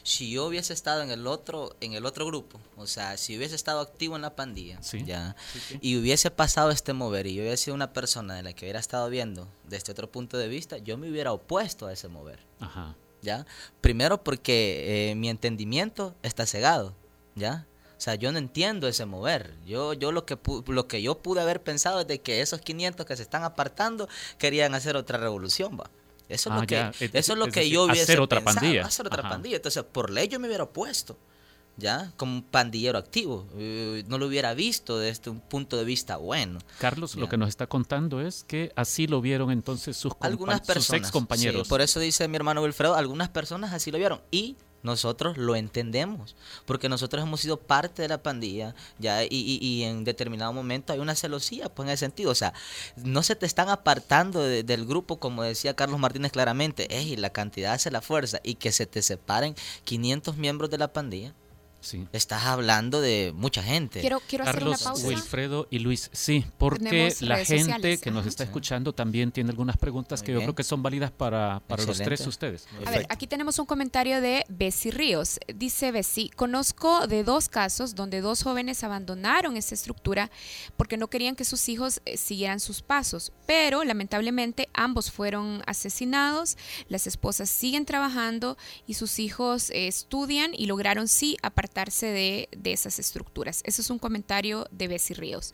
Si 0.02 0.30
yo 0.30 0.46
hubiese 0.46 0.72
estado 0.72 1.02
en 1.02 1.10
el 1.10 1.26
otro, 1.26 1.74
en 1.80 1.94
el 1.94 2.06
otro 2.06 2.26
grupo, 2.26 2.60
o 2.76 2.86
sea, 2.86 3.16
si 3.16 3.36
hubiese 3.36 3.54
estado 3.54 3.80
activo 3.80 4.16
en 4.16 4.22
la 4.22 4.36
pandilla, 4.36 4.80
ya, 5.04 5.34
y 5.80 5.96
hubiese 5.96 6.30
pasado 6.30 6.70
este 6.70 6.92
mover 6.92 7.26
y 7.26 7.34
yo 7.34 7.42
hubiese 7.42 7.64
sido 7.64 7.74
una 7.74 7.92
persona 7.92 8.34
de 8.34 8.42
la 8.42 8.52
que 8.52 8.66
hubiera 8.66 8.80
estado 8.80 9.08
viendo 9.08 9.48
desde 9.64 9.92
otro 9.92 10.10
punto 10.10 10.36
de 10.36 10.48
vista, 10.48 10.78
yo 10.78 10.98
me 10.98 11.10
hubiera 11.10 11.32
opuesto 11.32 11.86
a 11.86 11.92
ese 11.92 12.08
mover. 12.08 12.40
Ajá. 12.60 12.94
¿Ya? 13.22 13.46
Primero 13.80 14.22
porque 14.22 15.10
eh, 15.10 15.14
mi 15.14 15.30
entendimiento 15.30 16.14
está 16.22 16.44
cegado, 16.44 16.94
¿ya? 17.34 17.66
O 17.96 18.00
sea, 18.04 18.16
yo 18.16 18.32
no 18.32 18.38
entiendo 18.38 18.86
ese 18.86 19.06
mover. 19.06 19.54
Yo, 19.64 19.94
yo 19.94 20.12
lo 20.12 20.26
que 20.26 20.36
lo 20.66 20.88
que 20.88 21.00
yo 21.00 21.16
pude 21.18 21.40
haber 21.40 21.62
pensado 21.62 22.00
es 22.00 22.06
de 22.06 22.20
que 22.20 22.42
esos 22.42 22.60
500 22.60 23.06
que 23.06 23.16
se 23.16 23.22
están 23.22 23.44
apartando 23.44 24.08
querían 24.36 24.74
hacer 24.74 24.96
otra 24.96 25.16
revolución, 25.16 25.78
va. 25.80 25.90
Eso 26.34 26.50
es 26.50 26.56
lo 26.56 26.62
ah, 26.62 26.66
que, 26.66 27.10
eso 27.12 27.32
es 27.32 27.38
lo 27.38 27.46
que 27.48 27.68
yo 27.68 27.84
hubiese 27.84 28.02
hacer 28.02 28.20
otra 28.20 28.42
pandilla. 28.42 28.84
Hacer 28.86 29.06
otra 29.06 29.22
pandilla. 29.22 29.56
Entonces, 29.56 29.82
por 29.84 30.10
ley 30.10 30.28
yo 30.28 30.40
me 30.40 30.48
hubiera 30.48 30.64
opuesto, 30.64 31.16
¿ya? 31.76 32.12
Como 32.16 32.34
un 32.34 32.42
pandillero 32.42 32.98
activo. 32.98 33.46
Eh, 33.56 34.04
no 34.08 34.18
lo 34.18 34.26
hubiera 34.26 34.54
visto 34.54 34.98
desde 34.98 35.30
un 35.30 35.40
punto 35.40 35.76
de 35.76 35.84
vista 35.84 36.16
bueno. 36.16 36.60
Carlos, 36.78 37.14
lo 37.14 37.28
que 37.28 37.36
nos 37.36 37.48
está 37.48 37.66
contando 37.66 38.20
es 38.20 38.44
que 38.44 38.72
así 38.76 39.06
lo 39.06 39.20
vieron 39.20 39.50
entonces 39.50 39.96
sus, 39.96 40.12
algunas 40.20 40.60
personas, 40.60 41.02
ex 41.02 41.10
compañeros. 41.10 41.68
por 41.68 41.80
eso 41.80 42.00
dice 42.00 42.26
mi 42.28 42.36
hermano 42.36 42.62
Wilfredo, 42.62 42.94
algunas 42.94 43.28
personas 43.28 43.72
así 43.72 43.90
lo 43.90 43.98
vieron. 43.98 44.20
Y 44.30 44.56
nosotros 44.84 45.36
lo 45.36 45.56
entendemos, 45.56 46.36
porque 46.66 46.88
nosotros 46.88 47.22
hemos 47.22 47.40
sido 47.40 47.56
parte 47.56 48.02
de 48.02 48.08
la 48.08 48.22
pandilla, 48.22 48.74
ya, 48.98 49.24
y, 49.24 49.28
y, 49.30 49.82
en 49.82 50.04
determinado 50.04 50.52
momento 50.52 50.92
hay 50.92 51.00
una 51.00 51.16
celosía, 51.16 51.68
pues 51.68 51.88
en 51.88 51.94
ese 51.94 52.00
sentido, 52.00 52.30
o 52.30 52.34
sea, 52.34 52.52
no 52.96 53.22
se 53.22 53.34
te 53.34 53.46
están 53.46 53.70
apartando 53.70 54.42
del 54.42 54.86
grupo, 54.86 55.18
como 55.18 55.42
decía 55.42 55.74
Carlos 55.74 55.98
Martínez 55.98 56.32
claramente, 56.32 56.86
y 57.02 57.16
la 57.16 57.30
cantidad 57.30 57.72
hace 57.72 57.90
la 57.90 58.02
fuerza, 58.02 58.40
y 58.44 58.54
que 58.56 58.70
se 58.70 58.86
te 58.86 59.02
separen 59.02 59.56
500 59.84 60.36
miembros 60.36 60.70
de 60.70 60.78
la 60.78 60.92
pandilla, 60.92 61.34
Estás 62.12 62.44
hablando 62.44 63.00
de 63.00 63.32
mucha 63.34 63.62
gente. 63.62 64.00
Quiero, 64.00 64.20
quiero 64.26 64.44
Carlos, 64.44 64.74
hacer 64.74 64.86
una 64.86 64.94
pausa. 64.94 65.08
Wilfredo 65.08 65.68
y 65.70 65.78
Luis, 65.80 66.10
sí, 66.12 66.44
porque 66.58 67.14
la 67.20 67.44
gente 67.44 67.98
que 67.98 68.10
nos 68.10 68.26
está 68.26 68.44
escuchando 68.44 68.92
también 68.92 69.32
tiene 69.32 69.50
algunas 69.50 69.76
preguntas 69.76 70.22
que 70.22 70.32
yo 70.32 70.40
creo 70.40 70.54
que 70.54 70.64
son 70.64 70.82
válidas 70.82 71.10
para, 71.10 71.60
para 71.66 71.84
los 71.84 71.98
tres 71.98 72.26
ustedes. 72.26 72.66
A 72.84 72.90
ver, 72.90 73.06
aquí 73.08 73.26
tenemos 73.26 73.58
un 73.58 73.66
comentario 73.66 74.20
de 74.20 74.44
Bessie 74.48 74.90
Ríos. 74.90 75.38
Dice 75.54 75.92
Bessie, 75.92 76.30
conozco 76.30 77.06
de 77.06 77.24
dos 77.24 77.48
casos 77.48 77.94
donde 77.94 78.20
dos 78.20 78.42
jóvenes 78.42 78.84
abandonaron 78.84 79.56
esta 79.56 79.74
estructura 79.74 80.30
porque 80.76 80.96
no 80.96 81.08
querían 81.08 81.36
que 81.36 81.44
sus 81.44 81.68
hijos 81.68 82.00
eh, 82.04 82.16
siguieran 82.16 82.60
sus 82.60 82.82
pasos, 82.82 83.32
pero 83.46 83.84
lamentablemente 83.84 84.68
ambos 84.72 85.10
fueron 85.10 85.62
asesinados, 85.66 86.56
las 86.88 87.06
esposas 87.06 87.50
siguen 87.50 87.84
trabajando 87.84 88.56
y 88.86 88.94
sus 88.94 89.18
hijos 89.18 89.70
eh, 89.70 89.88
estudian 89.88 90.52
y 90.56 90.66
lograron 90.66 91.08
sí 91.08 91.36
de, 91.74 92.48
esas 92.64 92.98
estructuras. 92.98 93.60
Ese 93.64 93.82
es 93.82 93.90
un 93.90 93.98
comentario 93.98 94.66
de 94.70 94.88
Bessie 94.88 95.16
Ríos. 95.16 95.52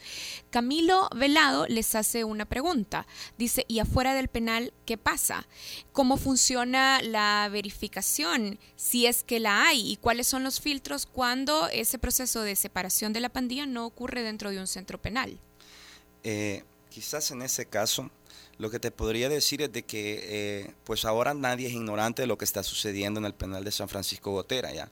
Camilo 0.50 1.08
Velado 1.16 1.66
les 1.66 1.94
hace 1.94 2.24
una 2.24 2.44
pregunta. 2.44 3.06
Dice, 3.38 3.64
¿y 3.68 3.78
afuera 3.78 4.14
del 4.14 4.28
penal 4.28 4.72
qué 4.84 4.98
pasa? 4.98 5.48
¿Cómo 5.92 6.18
funciona 6.18 7.00
la 7.02 7.48
verificación? 7.50 8.58
Si 8.76 9.06
es 9.06 9.22
que 9.22 9.40
la 9.40 9.66
hay 9.66 9.92
y 9.92 9.96
cuáles 9.96 10.26
son 10.26 10.44
los 10.44 10.60
filtros 10.60 11.06
cuando 11.06 11.68
ese 11.68 11.98
proceso 11.98 12.42
de 12.42 12.54
separación 12.54 13.12
de 13.12 13.20
la 13.20 13.30
pandilla 13.30 13.66
no 13.66 13.86
ocurre 13.86 14.22
dentro 14.22 14.50
de 14.50 14.58
un 14.58 14.66
centro 14.66 15.00
penal. 15.00 15.40
Eh, 16.22 16.64
quizás 16.90 17.30
en 17.30 17.42
ese 17.42 17.66
caso 17.66 18.10
lo 18.58 18.70
que 18.70 18.78
te 18.78 18.90
podría 18.90 19.30
decir 19.30 19.62
es 19.62 19.72
de 19.72 19.84
que 19.84 20.20
eh, 20.22 20.74
pues 20.84 21.06
ahora 21.06 21.32
nadie 21.32 21.68
es 21.68 21.72
ignorante 21.72 22.22
de 22.22 22.26
lo 22.26 22.36
que 22.36 22.44
está 22.44 22.62
sucediendo 22.62 23.18
en 23.18 23.24
el 23.24 23.32
penal 23.32 23.64
de 23.64 23.72
San 23.72 23.88
Francisco 23.88 24.32
Gotera 24.32 24.70
ya 24.74 24.90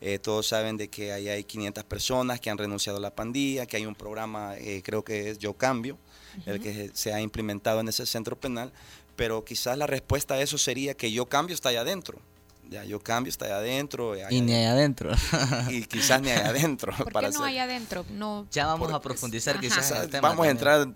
eh, 0.00 0.18
todos 0.18 0.46
saben 0.46 0.76
de 0.76 0.88
que 0.88 1.12
ahí 1.12 1.28
hay 1.28 1.44
500 1.44 1.84
personas 1.84 2.40
que 2.40 2.50
han 2.50 2.58
renunciado 2.58 2.98
a 2.98 3.00
la 3.00 3.14
pandilla, 3.14 3.66
que 3.66 3.76
hay 3.76 3.86
un 3.86 3.94
programa, 3.94 4.54
eh, 4.58 4.82
creo 4.84 5.02
que 5.02 5.30
es 5.30 5.38
Yo 5.38 5.54
Cambio, 5.54 5.98
el 6.44 6.60
que 6.60 6.90
se 6.92 7.14
ha 7.14 7.20
implementado 7.20 7.80
en 7.80 7.88
ese 7.88 8.04
centro 8.04 8.38
penal, 8.38 8.72
pero 9.16 9.44
quizás 9.44 9.78
la 9.78 9.86
respuesta 9.86 10.34
a 10.34 10.40
eso 10.40 10.58
sería 10.58 10.94
que 10.94 11.10
Yo 11.10 11.26
Cambio 11.26 11.54
está 11.54 11.70
allá 11.70 11.80
adentro. 11.80 12.20
Ya, 12.68 12.84
yo 12.84 12.98
cambio, 12.98 13.30
está 13.30 13.44
allá 13.44 13.58
adentro. 13.58 14.14
y 14.28 14.40
ni 14.40 14.52
allá 14.52 14.72
adentro. 14.72 15.12
y 15.70 15.84
quizás 15.84 16.20
ni 16.20 16.30
allá 16.30 16.48
adentro. 16.48 16.92
¿Por 16.96 17.12
qué 17.12 17.30
no 17.30 17.44
hay 17.44 17.58
adentro? 17.58 18.04
No, 18.10 18.46
ya 18.50 18.66
vamos 18.66 18.92
a 18.92 19.00
profundizar 19.00 19.60
quizás. 19.60 20.10
vamos 20.20 20.46
a 20.46 20.50
entrar 20.50 20.88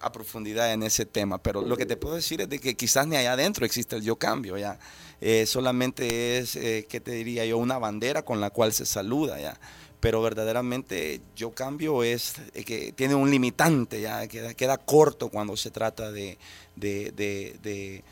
a 0.00 0.12
profundidad 0.12 0.72
en 0.72 0.82
ese 0.82 1.06
tema, 1.06 1.38
pero 1.38 1.62
lo 1.62 1.76
que 1.76 1.86
te 1.86 1.96
puedo 1.96 2.14
decir 2.14 2.40
es 2.40 2.48
de 2.48 2.58
que 2.58 2.74
quizás 2.74 3.06
ni 3.06 3.16
allá 3.16 3.34
adentro 3.34 3.66
existe 3.66 3.96
el 3.96 4.02
yo 4.02 4.16
cambio, 4.16 4.56
ya. 4.56 4.78
Eh, 5.20 5.44
solamente 5.46 6.38
es, 6.38 6.56
eh, 6.56 6.86
¿qué 6.88 7.00
te 7.00 7.12
diría 7.12 7.44
yo? 7.44 7.58
Una 7.58 7.78
bandera 7.78 8.24
con 8.24 8.40
la 8.40 8.50
cual 8.50 8.72
se 8.72 8.86
saluda, 8.86 9.38
ya. 9.38 9.58
Pero 10.00 10.22
verdaderamente 10.22 11.20
yo 11.36 11.50
cambio 11.50 12.02
es 12.02 12.34
eh, 12.54 12.64
que 12.64 12.92
tiene 12.92 13.14
un 13.14 13.30
limitante, 13.30 14.00
ya, 14.00 14.26
queda, 14.26 14.54
queda 14.54 14.78
corto 14.78 15.28
cuando 15.28 15.56
se 15.58 15.70
trata 15.70 16.10
de, 16.10 16.38
de, 16.74 18.02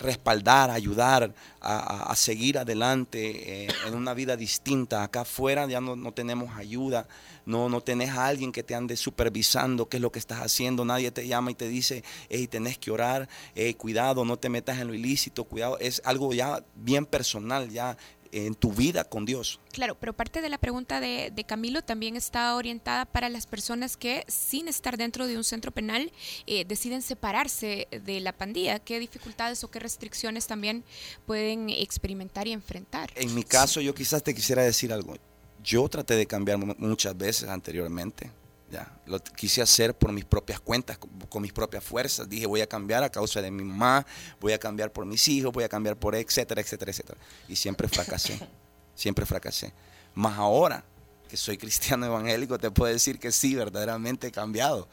respaldar, 0.00 0.70
ayudar 0.70 1.32
a, 1.60 2.14
seguir 2.16 2.58
adelante 2.58 3.68
en 3.86 3.94
una 3.94 4.14
vida 4.14 4.36
distinta. 4.36 5.02
Acá 5.04 5.20
afuera 5.20 5.66
ya 5.66 5.80
no, 5.80 5.94
no 5.94 6.12
tenemos 6.12 6.54
ayuda 6.56 7.06
no, 7.46 7.68
no 7.68 7.80
tenés 7.80 8.10
a 8.10 8.26
alguien 8.26 8.52
que 8.52 8.62
te 8.62 8.74
ande 8.74 8.96
supervisando 8.96 9.88
qué 9.88 9.98
es 9.98 10.00
lo 10.00 10.12
que 10.12 10.18
estás 10.18 10.40
haciendo, 10.40 10.84
nadie 10.84 11.10
te 11.10 11.26
llama 11.26 11.50
y 11.50 11.54
te 11.54 11.68
dice, 11.68 12.04
hey, 12.28 12.46
tenés 12.46 12.78
que 12.78 12.90
orar, 12.90 13.28
hey, 13.54 13.74
cuidado, 13.74 14.24
no 14.24 14.38
te 14.38 14.48
metas 14.48 14.78
en 14.78 14.88
lo 14.88 14.94
ilícito, 14.94 15.44
cuidado, 15.44 15.78
es 15.78 16.00
algo 16.04 16.32
ya 16.32 16.64
bien 16.76 17.06
personal, 17.06 17.68
ya 17.70 17.96
en 18.32 18.54
tu 18.54 18.72
vida 18.72 19.04
con 19.04 19.24
Dios. 19.24 19.60
Claro, 19.72 19.96
pero 19.98 20.12
parte 20.12 20.40
de 20.40 20.48
la 20.48 20.58
pregunta 20.58 21.00
de, 21.00 21.32
Camilo 21.46 21.82
también 21.82 22.16
está 22.16 22.54
orientada 22.54 23.06
para 23.06 23.28
las 23.28 23.46
personas 23.46 23.96
que 23.96 24.24
sin 24.28 24.68
estar 24.68 24.96
dentro 24.96 25.26
de 25.26 25.36
un 25.36 25.44
centro 25.44 25.72
penal 25.72 26.12
eh, 26.46 26.64
deciden 26.64 27.02
separarse 27.02 27.88
de 27.90 28.20
la 28.20 28.32
pandilla. 28.32 28.78
¿Qué 28.78 28.98
dificultades 28.98 29.64
o 29.64 29.70
qué 29.70 29.78
restricciones 29.78 30.46
también 30.46 30.84
pueden 31.26 31.70
experimentar 31.70 32.46
y 32.46 32.52
enfrentar? 32.52 33.10
En 33.16 33.34
mi 33.34 33.42
caso, 33.42 33.80
yo 33.80 33.94
quizás 33.94 34.22
te 34.22 34.34
quisiera 34.34 34.62
decir 34.62 34.92
algo. 34.92 35.16
Yo 35.62 35.88
traté 35.88 36.14
de 36.14 36.26
cambiar 36.26 36.58
muchas 36.58 37.16
veces 37.16 37.48
anteriormente. 37.48 38.30
Ya, 38.70 38.88
lo 39.06 39.18
quise 39.18 39.62
hacer 39.62 39.94
por 39.94 40.12
mis 40.12 40.24
propias 40.24 40.60
cuentas, 40.60 40.98
con, 41.28 41.42
mis 41.42 41.52
propias 41.52 41.82
fuerzas. 41.82 42.28
Dije, 42.28 42.46
voy 42.46 42.60
a 42.60 42.68
cambiar 42.68 43.02
a 43.02 43.10
causa 43.10 43.42
de 43.42 43.50
mi 43.50 43.64
mamá, 43.64 44.06
voy 44.40 44.52
a 44.52 44.58
cambiar 44.58 44.92
por 44.92 45.04
mis 45.06 45.26
hijos, 45.26 45.52
voy 45.52 45.64
a 45.64 45.68
cambiar 45.68 45.96
por 45.96 46.14
etcétera, 46.14 46.60
etcétera, 46.60 46.92
etcétera. 46.92 47.18
Y 47.48 47.56
siempre 47.56 47.88
fracasé, 47.88 48.38
siempre 48.94 49.26
fracasé. 49.26 49.72
Más 50.14 50.38
ahora 50.38 50.84
que 51.28 51.36
soy 51.36 51.58
cristiano 51.58 52.06
evangélico, 52.06 52.58
te 52.58 52.70
puedo 52.70 52.92
decir 52.92 53.18
que 53.18 53.32
sí, 53.32 53.56
verdaderamente 53.56 54.28
he 54.28 54.32
cambiado. 54.32 54.88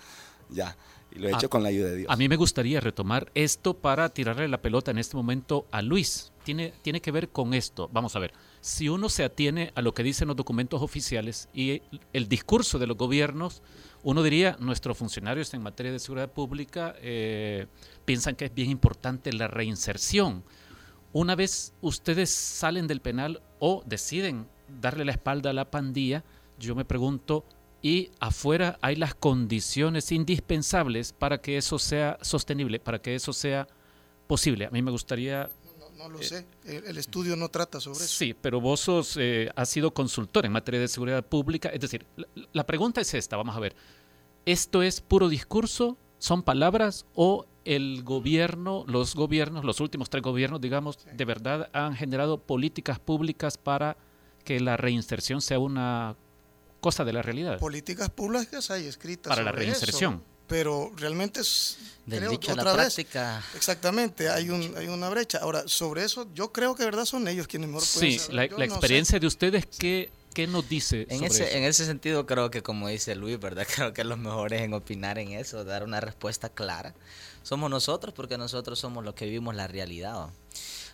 Ya, 0.49 0.75
y 1.11 1.19
lo 1.19 1.29
he 1.29 1.33
hecho 1.33 1.49
con 1.49 1.61
la 1.61 1.69
ayuda 1.69 1.89
de 1.89 1.97
Dios. 1.97 2.11
A 2.11 2.15
mí 2.15 2.27
me 2.27 2.35
gustaría 2.35 2.79
retomar 2.79 3.31
esto 3.35 3.75
para 3.75 4.09
tirarle 4.09 4.47
la 4.47 4.61
pelota 4.61 4.89
en 4.89 4.97
este 4.97 5.15
momento 5.15 5.67
a 5.71 5.83
Luis. 5.83 6.31
Tiene, 6.43 6.73
tiene 6.81 7.01
que 7.01 7.11
ver 7.11 7.29
con 7.29 7.53
esto. 7.53 7.89
Vamos 7.91 8.15
a 8.15 8.19
ver 8.19 8.33
si 8.67 8.89
uno 8.89 9.07
se 9.07 9.23
atiene 9.23 9.71
a 9.75 9.81
lo 9.81 9.93
que 9.93 10.03
dicen 10.03 10.27
los 10.27 10.35
documentos 10.35 10.81
oficiales 10.81 11.47
y 11.53 11.81
el 12.11 12.27
discurso 12.27 12.77
de 12.79 12.85
los 12.85 12.97
gobiernos, 12.97 13.61
uno 14.03 14.21
diría, 14.23 14.57
nuestros 14.59 14.97
funcionarios 14.97 15.53
en 15.53 15.63
materia 15.63 15.93
de 15.93 15.99
seguridad 15.99 16.29
pública 16.29 16.93
eh, 16.99 17.67
piensan 18.03 18.35
que 18.35 18.43
es 18.43 18.53
bien 18.53 18.69
importante 18.69 19.31
la 19.31 19.47
reinserción. 19.47 20.43
Una 21.13 21.33
vez 21.35 21.75
ustedes 21.79 22.29
salen 22.29 22.87
del 22.87 22.99
penal 22.99 23.41
o 23.59 23.83
deciden 23.85 24.49
darle 24.81 25.05
la 25.05 25.13
espalda 25.13 25.51
a 25.51 25.53
la 25.53 25.71
pandilla, 25.71 26.25
yo 26.59 26.75
me 26.75 26.83
pregunto, 26.83 27.45
¿y 27.81 28.11
afuera 28.19 28.79
hay 28.81 28.97
las 28.97 29.15
condiciones 29.15 30.11
indispensables 30.11 31.13
para 31.13 31.37
que 31.37 31.55
eso 31.55 31.79
sea 31.79 32.17
sostenible, 32.21 32.81
para 32.81 32.99
que 33.01 33.15
eso 33.15 33.31
sea 33.31 33.65
posible? 34.27 34.65
A 34.65 34.71
mí 34.71 34.81
me 34.81 34.91
gustaría 34.91 35.47
no 35.97 36.09
lo 36.09 36.21
sé, 36.21 36.45
el, 36.65 36.97
estudio 36.97 37.35
no 37.35 37.49
trata 37.49 37.79
sobre 37.79 37.97
eso. 37.99 38.07
Sí, 38.07 38.35
pero 38.39 38.61
vos 38.61 38.81
sos, 38.81 39.17
eh, 39.17 39.49
has 39.55 39.69
sido 39.69 39.93
consultor 39.93 40.45
en 40.45 40.51
materia 40.51 40.79
de 40.79 40.87
seguridad 40.87 41.25
pública. 41.25 41.69
Es 41.69 41.79
decir, 41.79 42.05
la, 42.53 42.65
pregunta 42.65 43.01
es 43.01 43.13
esta, 43.13 43.35
vamos 43.37 43.55
a 43.55 43.59
ver. 43.59 43.75
¿Esto 44.45 44.81
es 44.81 45.01
puro 45.01 45.27
discurso? 45.27 45.97
¿Son 46.19 46.43
palabras? 46.43 47.05
¿O 47.15 47.45
el 47.65 48.03
gobierno, 48.03 48.85
los 48.87 49.15
gobiernos, 49.15 49.65
los 49.65 49.79
últimos 49.79 50.09
tres 50.09 50.23
gobiernos, 50.23 50.61
digamos, 50.61 50.99
de 51.11 51.25
verdad 51.25 51.69
han 51.73 51.95
generado 51.95 52.39
políticas 52.39 52.99
públicas 52.99 53.57
para 53.57 53.97
que 54.45 54.59
la 54.59 54.77
reinserción 54.77 55.41
sea 55.41 55.59
una 55.59 56.15
cosa 56.79 57.03
de 57.03 57.13
la 57.13 57.21
realidad? 57.21 57.59
Políticas 57.59 58.09
públicas 58.09 58.71
hay 58.71 58.85
escritas. 58.85 59.29
Para 59.29 59.43
la 59.43 59.51
reinserción 59.51 60.21
pero 60.47 60.91
realmente 60.95 61.41
es 61.41 61.77
creo, 62.07 62.31
otra 62.31 62.73
vez, 62.73 62.95
práctica. 62.95 63.43
exactamente 63.55 64.29
hay 64.29 64.49
un 64.49 64.75
hay 64.77 64.87
una 64.87 65.09
brecha. 65.09 65.39
Ahora 65.39 65.67
sobre 65.67 66.03
eso 66.03 66.27
yo 66.33 66.51
creo 66.51 66.75
que 66.75 66.85
verdad 66.85 67.05
son 67.05 67.27
ellos 67.27 67.47
quienes 67.47 67.69
mejor 67.69 67.83
pueden 67.93 68.19
sí 68.19 68.31
la, 68.31 68.45
experiencia 68.45 69.19
de 69.19 69.27
ustedes 69.27 69.65
qué 69.77 70.09
qué 70.33 70.47
nos 70.47 70.67
dice 70.69 71.05
en 71.09 71.23
ese 71.23 71.57
en 71.57 71.63
ese 71.63 71.85
sentido 71.85 72.25
creo 72.25 72.49
que 72.49 72.63
como 72.63 72.87
dice 72.87 73.15
Luis 73.15 73.39
verdad 73.39 73.67
creo 73.75 73.93
que 73.93 74.03
los 74.03 74.17
mejores 74.17 74.61
en 74.61 74.73
opinar 74.73 75.19
en 75.19 75.33
eso 75.33 75.63
dar 75.63 75.83
una 75.83 75.99
respuesta 75.99 76.49
clara. 76.49 76.95
Somos 77.43 77.69
nosotros 77.69 78.13
porque 78.13 78.37
nosotros 78.37 78.79
somos 78.79 79.05
los 79.05 79.13
que 79.13 79.25
vivimos 79.25 79.55
la 79.55 79.67
realidad. 79.67 80.29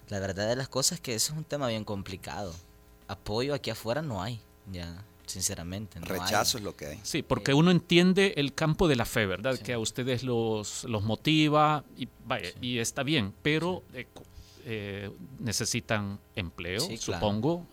La 0.10 0.20
verdad 0.20 0.47
de 0.47 0.56
las 0.56 0.68
cosas 0.68 0.97
es 0.97 1.01
que 1.01 1.16
eso 1.16 1.34
es 1.34 1.38
un 1.38 1.45
tema 1.45 1.68
bien 1.68 1.84
complicado. 1.84 2.54
Apoyo 3.08 3.56
aquí 3.56 3.72
afuera 3.72 4.01
no 4.01 4.22
hay 4.22 4.39
ya 4.72 5.04
sinceramente. 5.26 5.99
Rechazo 5.99 6.57
es 6.57 6.63
lo 6.63 6.76
que 6.76 6.88
hay. 6.88 6.99
Sí, 7.03 7.21
porque 7.21 7.53
uno 7.53 7.71
entiende 7.71 8.34
el 8.38 8.53
campo 8.53 8.88
de 8.88 8.95
la 8.95 9.05
fe, 9.05 9.26
¿verdad? 9.26 9.57
Que 9.57 9.74
a 9.74 9.80
ustedes 9.80 10.24
los, 10.24 10.84
los 10.86 11.03
motiva 11.03 11.84
y, 11.97 12.07
vaya, 12.26 12.49
y 12.61 12.80
está 12.80 13.03
bien, 13.03 13.34
pero 13.41 13.84
eh, 13.93 14.07
eh, 14.65 15.11
necesitan 15.39 16.21
empleo, 16.38 16.80
supongo. 16.97 17.67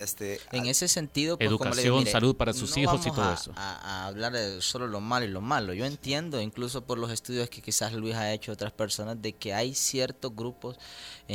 Este, 0.00 0.40
en 0.50 0.66
ese 0.66 0.88
sentido, 0.88 1.38
pues, 1.38 1.48
educación, 1.48 2.04
salud 2.04 2.34
para 2.34 2.52
sus 2.52 2.76
hijos 2.76 3.06
y 3.06 3.12
todo 3.12 3.32
eso. 3.32 3.52
A, 3.54 4.06
hablar 4.06 4.32
de 4.32 4.60
solo 4.60 4.88
lo 4.88 5.00
malo 5.00 5.24
y 5.24 5.28
lo 5.28 5.40
malo. 5.40 5.72
Yo 5.72 5.84
entiendo, 5.84 6.40
incluso 6.40 6.82
por 6.82 6.98
los 6.98 7.12
estudios 7.12 7.48
que 7.48 7.62
quizás 7.62 7.92
Luis 7.92 8.16
ha 8.16 8.32
hecho 8.32 8.50
otras 8.50 8.72
personas, 8.72 9.22
de 9.22 9.34
que 9.34 9.54
hay 9.54 9.72
ciertos 9.74 10.34
grupos 10.34 10.78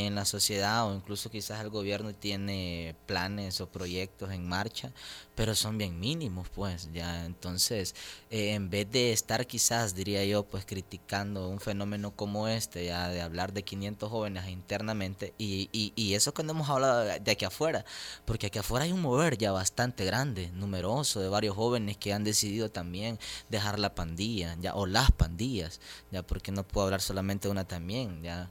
en 0.05 0.15
la 0.15 0.25
sociedad 0.25 0.87
o 0.87 0.95
incluso 0.95 1.29
quizás 1.29 1.61
el 1.61 1.69
gobierno 1.69 2.13
tiene 2.13 2.95
planes 3.05 3.61
o 3.61 3.67
proyectos 3.67 4.31
en 4.31 4.47
marcha 4.47 4.91
pero 5.37 5.53
son 5.53 5.77
bien 5.77 5.99
mínimos, 5.99 6.49
pues, 6.49 6.89
ya. 6.91 7.23
Entonces, 7.25 7.93
eh, 8.31 8.55
en 8.55 8.71
vez 8.71 8.89
de 8.89 9.13
estar 9.13 9.45
quizás, 9.45 9.93
diría 9.93 10.25
yo, 10.25 10.41
pues 10.43 10.65
criticando 10.65 11.47
un 11.47 11.59
fenómeno 11.59 12.09
como 12.15 12.47
este, 12.47 12.85
ya 12.85 13.09
de 13.09 13.21
hablar 13.21 13.53
de 13.53 13.61
500 13.61 14.09
jóvenes 14.09 14.47
internamente, 14.49 15.35
y, 15.37 15.69
y, 15.71 15.93
y 15.95 16.15
eso 16.15 16.33
cuando 16.33 16.53
hemos 16.53 16.67
hablado 16.69 17.01
de 17.19 17.31
aquí 17.31 17.45
afuera, 17.45 17.85
porque 18.25 18.47
aquí 18.47 18.57
afuera 18.57 18.85
hay 18.85 18.91
un 18.91 19.01
mover 19.01 19.37
ya 19.37 19.51
bastante 19.51 20.05
grande, 20.05 20.49
numeroso, 20.53 21.19
de 21.19 21.29
varios 21.29 21.55
jóvenes 21.55 21.97
que 21.97 22.13
han 22.13 22.23
decidido 22.23 22.71
también 22.71 23.19
dejar 23.47 23.77
la 23.77 23.93
pandilla, 23.93 24.57
ya, 24.59 24.73
o 24.73 24.87
las 24.87 25.11
pandillas, 25.11 25.79
ya, 26.11 26.23
porque 26.23 26.51
no 26.51 26.63
puedo 26.67 26.85
hablar 26.85 27.01
solamente 27.01 27.47
de 27.47 27.51
una 27.51 27.67
también, 27.67 28.23
ya. 28.23 28.49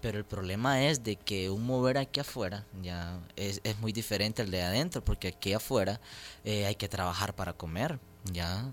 Pero 0.00 0.18
el 0.18 0.24
problema 0.24 0.84
es 0.84 1.02
de 1.02 1.16
que 1.16 1.50
un 1.50 1.66
mover 1.66 1.98
aquí 1.98 2.20
afuera 2.20 2.64
ya 2.82 3.18
es, 3.36 3.60
es 3.64 3.78
muy 3.80 3.92
diferente 3.92 4.42
al 4.42 4.50
de 4.50 4.62
adentro, 4.62 5.04
porque 5.04 5.28
aquí 5.28 5.52
afuera 5.52 6.00
eh, 6.44 6.66
hay 6.66 6.76
que 6.76 6.88
trabajar 6.88 7.34
para 7.34 7.52
comer, 7.52 7.98
ya 8.32 8.72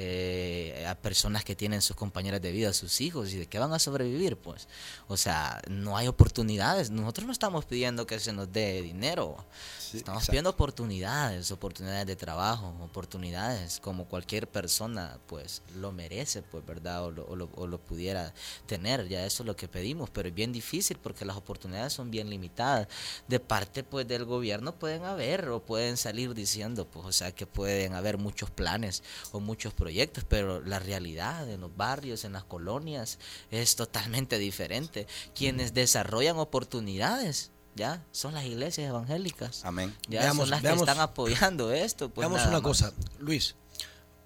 eh, 0.00 0.86
a 0.86 0.94
personas 0.94 1.44
que 1.44 1.56
tienen 1.56 1.82
sus 1.82 1.96
compañeras 1.96 2.40
de 2.40 2.52
vida, 2.52 2.72
sus 2.72 3.00
hijos, 3.00 3.32
y 3.32 3.36
de 3.36 3.46
qué 3.46 3.58
van 3.58 3.72
a 3.72 3.80
sobrevivir, 3.80 4.36
pues. 4.36 4.68
O 5.08 5.16
sea, 5.16 5.60
no 5.68 5.96
hay 5.96 6.06
oportunidades. 6.06 6.90
Nosotros 6.90 7.26
no 7.26 7.32
estamos 7.32 7.64
pidiendo 7.64 8.06
que 8.06 8.20
se 8.20 8.32
nos 8.32 8.52
dé 8.52 8.80
dinero. 8.80 9.44
estamos 9.92 10.24
pidiendo 10.28 10.50
oportunidades, 10.50 11.50
oportunidades 11.50 12.06
de 12.06 12.14
trabajo, 12.14 12.76
oportunidades 12.80 13.80
como 13.80 14.04
cualquier 14.04 14.46
persona, 14.48 15.18
pues, 15.26 15.62
lo 15.74 15.90
merece, 15.90 16.42
pues, 16.42 16.64
¿verdad? 16.64 17.06
O 17.06 17.10
lo, 17.10 17.26
o 17.26 17.34
lo, 17.34 17.50
o 17.56 17.66
lo 17.66 17.78
pudiera 17.78 18.32
tener. 18.66 19.08
Ya 19.08 19.26
eso 19.26 19.42
es 19.42 19.48
lo 19.48 19.56
que 19.56 19.66
pedimos, 19.66 20.10
pero 20.10 20.28
es 20.28 20.34
bien 20.34 20.52
difícil 20.52 20.96
porque 21.02 21.24
las 21.24 21.36
oportunidades 21.36 21.92
son 21.92 22.12
bien 22.12 22.30
limitadas. 22.30 22.86
De 23.26 23.40
parte, 23.40 23.82
pues, 23.82 24.06
del 24.06 24.24
gobierno 24.24 24.78
pueden 24.78 25.04
haber 25.04 25.48
o 25.48 25.60
pueden 25.60 25.96
salir 25.96 26.34
diciendo, 26.34 26.86
pues, 26.86 27.04
o 27.04 27.12
sea, 27.12 27.32
que 27.32 27.46
pueden 27.48 27.94
haber 27.94 28.16
muchos 28.16 28.48
planes 28.50 29.02
o 29.32 29.40
muchos 29.40 29.74
proyectos, 29.74 29.87
pero 30.28 30.60
la 30.60 30.78
realidad 30.78 31.48
en 31.50 31.60
los 31.60 31.76
barrios, 31.76 32.24
en 32.24 32.32
las 32.32 32.44
colonias, 32.44 33.18
es 33.50 33.76
totalmente 33.76 34.38
diferente. 34.38 35.06
Quienes 35.34 35.74
desarrollan 35.74 36.38
oportunidades, 36.38 37.50
ya, 37.74 38.04
son 38.12 38.34
las 38.34 38.44
iglesias 38.44 38.88
evangélicas. 38.88 39.64
Amén. 39.64 39.94
Ya 40.08 40.32
son 40.32 40.50
las 40.50 40.62
que 40.62 40.72
están 40.72 41.00
apoyando 41.00 41.72
esto. 41.72 42.10
Pues 42.10 42.28
veamos 42.28 42.46
una 42.46 42.60
cosa, 42.60 42.92
Luis. 43.18 43.54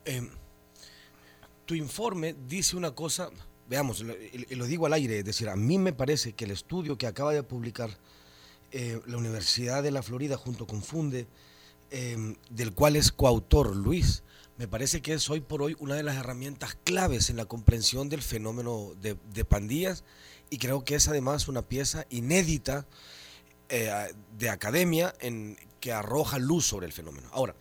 Eh, 0.05 0.29
tu 1.67 1.75
informe 1.75 2.35
dice 2.49 2.77
una 2.77 2.93
cosa, 2.93 3.31
veamos, 3.69 4.05
y 4.51 4.55
lo 4.55 4.67
digo 4.67 4.87
al 4.87 4.93
aire, 4.95 5.21
es 5.21 5.25
decir, 5.25 5.49
a 5.49 5.57
mí 5.57 5.79
me 5.79 5.93
parece 5.93 6.33
que 6.33 6.45
el 6.45 6.51
estudio 6.51 6.99
que 6.99 7.07
acaba 7.07 7.33
de 7.33 7.43
publicar 7.43 7.91
eh, 8.73 9.01
la 9.07 9.17
Universidad 9.17 9.83
de 9.83 9.91
la 9.91 10.03
Florida 10.03 10.37
junto 10.37 10.67
con 10.67 10.83
Funde, 10.83 11.27
eh, 11.91 12.37
del 12.51 12.73
cual 12.73 12.97
es 12.97 13.13
coautor 13.13 13.77
Luis, 13.77 14.23
me 14.59 14.69
parece 14.69 15.01
que 15.03 15.15
es 15.15 15.29
hoy 15.31 15.41
por 15.41 15.63
hoy 15.63 15.77
una 15.79 15.95
de 15.95 16.03
las 16.03 16.17
herramientas 16.17 16.77
claves 16.85 17.31
en 17.31 17.37
la 17.37 17.47
comprensión 17.47 18.09
del 18.09 18.23
fenómeno 18.23 18.93
de, 19.01 19.45
pandillas 19.45 20.05
y 20.51 20.59
creo 20.59 20.85
que 20.85 20.95
es 20.95 21.09
además 21.09 21.49
una 21.49 21.63
pieza 21.63 22.07
inédita 22.11 22.87
eh, 23.69 24.13
de 24.39 24.51
academia 24.51 25.15
en 25.21 25.57
que 25.81 25.93
arroja 25.93 26.39
luz 26.39 26.67
sobre 26.67 26.87
el 26.87 26.93
fenómeno. 26.93 27.29
Ahora, 27.33 27.57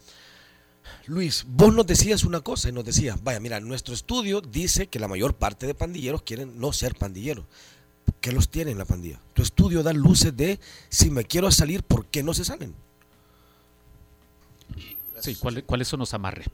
Luis, 1.06 1.46
vos 1.48 1.74
nos 1.74 1.88
decías 1.88 2.24
una 2.24 2.42
cosa 2.42 2.70
y 2.70 2.72
nos 2.72 2.86
decías, 2.86 3.24
vaya, 3.24 3.39
mira, 3.39 3.60
nuestro 3.60 3.94
estudio 3.94 4.42
dice 4.42 4.88
que 4.88 5.00
la 5.00 5.08
mayor 5.08 5.36
parte 5.36 5.66
de 5.66 5.74
pandilleros 5.74 6.22
quieren 6.22 6.60
no 6.60 6.74
ser 6.74 6.96
pandilleros. 6.96 7.46
¿Qué 8.20 8.32
los 8.32 8.50
tiene 8.50 8.72
en 8.72 8.78
la 8.78 8.86
pandilla? 8.86 9.20
Tu 9.34 9.42
estudio 9.42 9.84
da 9.84 9.94
luces 9.94 10.36
de 10.36 10.60
si 10.89 11.10
me 11.10 11.24
quiero 11.24 11.50
salir, 11.52 11.84
¿por 11.84 12.06
qué 12.06 12.22
no 12.22 12.34
se 12.34 12.46
salen? 12.46 12.76
Sí, 15.22 15.36
¿cuáles, 15.36 15.88
son 15.88 15.99
los 15.99 16.13
amarres? 16.13 16.47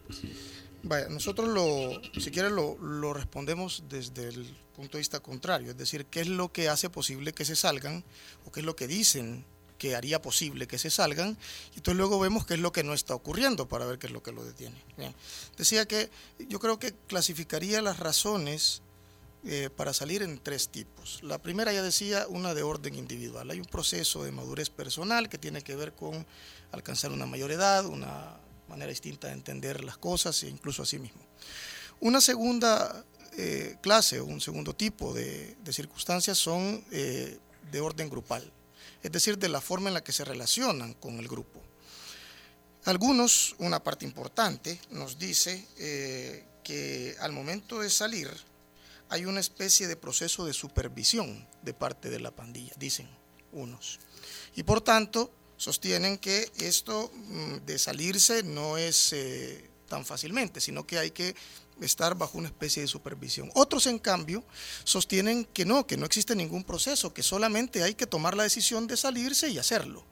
Vaya, 0.82 1.08
nosotros 1.08 1.48
lo, 1.48 2.00
si 2.20 2.30
quieres 2.30 2.52
lo, 2.52 2.78
lo, 2.78 3.12
respondemos 3.12 3.84
desde 3.88 4.28
el 4.28 4.56
punto 4.76 4.96
de 4.96 5.00
vista 5.00 5.20
contrario, 5.20 5.70
es 5.70 5.76
decir, 5.76 6.06
qué 6.06 6.20
es 6.20 6.28
lo 6.28 6.52
que 6.52 6.68
hace 6.68 6.88
posible 6.88 7.32
que 7.32 7.44
se 7.44 7.56
salgan 7.56 8.04
o 8.44 8.52
qué 8.52 8.60
es 8.60 8.66
lo 8.66 8.76
que 8.76 8.86
dicen 8.86 9.44
que 9.78 9.94
haría 9.94 10.20
posible 10.20 10.66
que 10.66 10.76
se 10.76 10.90
salgan 10.90 11.38
y 11.72 11.76
entonces 11.76 11.96
luego 11.96 12.18
vemos 12.18 12.44
qué 12.44 12.54
es 12.54 12.60
lo 12.60 12.72
que 12.72 12.82
no 12.82 12.92
está 12.92 13.14
ocurriendo 13.14 13.68
para 13.68 13.86
ver 13.86 13.98
qué 13.98 14.08
es 14.08 14.12
lo 14.12 14.22
que 14.22 14.32
lo 14.32 14.44
detiene. 14.44 14.76
Decía 15.56 15.86
que 15.86 16.10
yo 16.48 16.58
creo 16.58 16.78
que 16.78 16.92
clasificaría 17.06 17.80
las 17.80 17.98
razones 17.98 18.82
eh, 19.44 19.70
para 19.74 19.94
salir 19.94 20.22
en 20.22 20.38
tres 20.38 20.68
tipos. 20.68 21.20
La 21.22 21.40
primera 21.40 21.72
ya 21.72 21.82
decía 21.82 22.26
una 22.28 22.54
de 22.54 22.64
orden 22.64 22.96
individual. 22.96 23.48
Hay 23.50 23.60
un 23.60 23.66
proceso 23.66 24.24
de 24.24 24.32
madurez 24.32 24.68
personal 24.68 25.28
que 25.28 25.38
tiene 25.38 25.62
que 25.62 25.76
ver 25.76 25.92
con 25.94 26.26
alcanzar 26.72 27.12
una 27.12 27.24
mayor 27.24 27.52
edad, 27.52 27.86
una 27.86 28.36
manera 28.68 28.90
distinta 28.90 29.28
de 29.28 29.34
entender 29.34 29.84
las 29.84 29.98
cosas 29.98 30.42
e 30.42 30.48
incluso 30.48 30.82
a 30.82 30.86
sí 30.86 30.98
mismo. 30.98 31.22
Una 32.00 32.20
segunda 32.20 33.04
eh, 33.36 33.76
clase 33.80 34.20
o 34.20 34.24
un 34.24 34.40
segundo 34.40 34.74
tipo 34.74 35.12
de, 35.14 35.56
circunstancias 35.70 36.38
son 36.38 36.84
eh, 36.90 37.38
de 37.70 37.80
orden 37.80 38.08
grupal, 38.08 38.52
es 39.02 39.12
decir, 39.12 39.38
de 39.38 39.48
la 39.48 39.60
forma 39.60 39.88
en 39.88 39.94
la 39.94 40.04
que 40.04 40.12
se 40.12 40.24
relacionan 40.24 40.94
con 40.94 41.18
el 41.18 41.28
grupo. 41.28 41.62
Algunos, 42.84 43.54
una 43.58 43.82
parte 43.82 44.04
importante, 44.04 44.80
nos 44.90 45.18
dice 45.18 45.66
eh, 45.78 46.46
que 46.64 47.16
al 47.20 47.32
momento 47.32 47.80
de 47.80 47.90
salir 47.90 48.30
hay 49.08 49.24
una 49.24 49.40
especie 49.40 49.88
de 49.88 49.96
proceso 49.96 50.44
de 50.46 50.52
supervisión 50.52 51.46
de 51.62 51.74
parte 51.74 52.10
de 52.10 52.20
la 52.20 52.30
pandilla, 52.30 52.72
dicen 52.76 53.08
unos. 53.52 53.98
Y 54.54 54.62
por 54.62 54.80
tanto, 54.80 55.32
sostienen 55.58 56.16
que 56.16 56.50
esto 56.60 57.10
mm, 57.12 57.66
de 57.66 57.78
salirse 57.78 58.42
no 58.42 58.78
es 58.78 59.12
eh, 59.12 59.68
tan 59.88 60.06
fácilmente, 60.06 60.60
sino 60.60 60.86
que 60.86 60.98
hay 60.98 61.10
que 61.10 61.34
estar 61.82 62.16
bajo 62.16 62.38
una 62.38 62.48
especie 62.48 62.82
de 62.82 62.88
supervisión. 62.88 63.50
Otros, 63.54 63.86
en 63.86 63.98
cambio, 63.98 64.42
sostienen 64.84 65.44
que 65.44 65.64
no, 65.64 65.86
que 65.86 65.96
no 65.96 66.06
existe 66.06 66.34
ningún 66.34 66.64
proceso, 66.64 67.12
que 67.12 67.22
solamente 67.22 67.82
hay 67.82 67.94
que 67.94 68.06
tomar 68.06 68.36
la 68.36 68.44
decisión 68.44 68.86
de 68.86 68.96
salirse 68.96 69.50
y 69.50 69.58
hacerlo. 69.58 70.04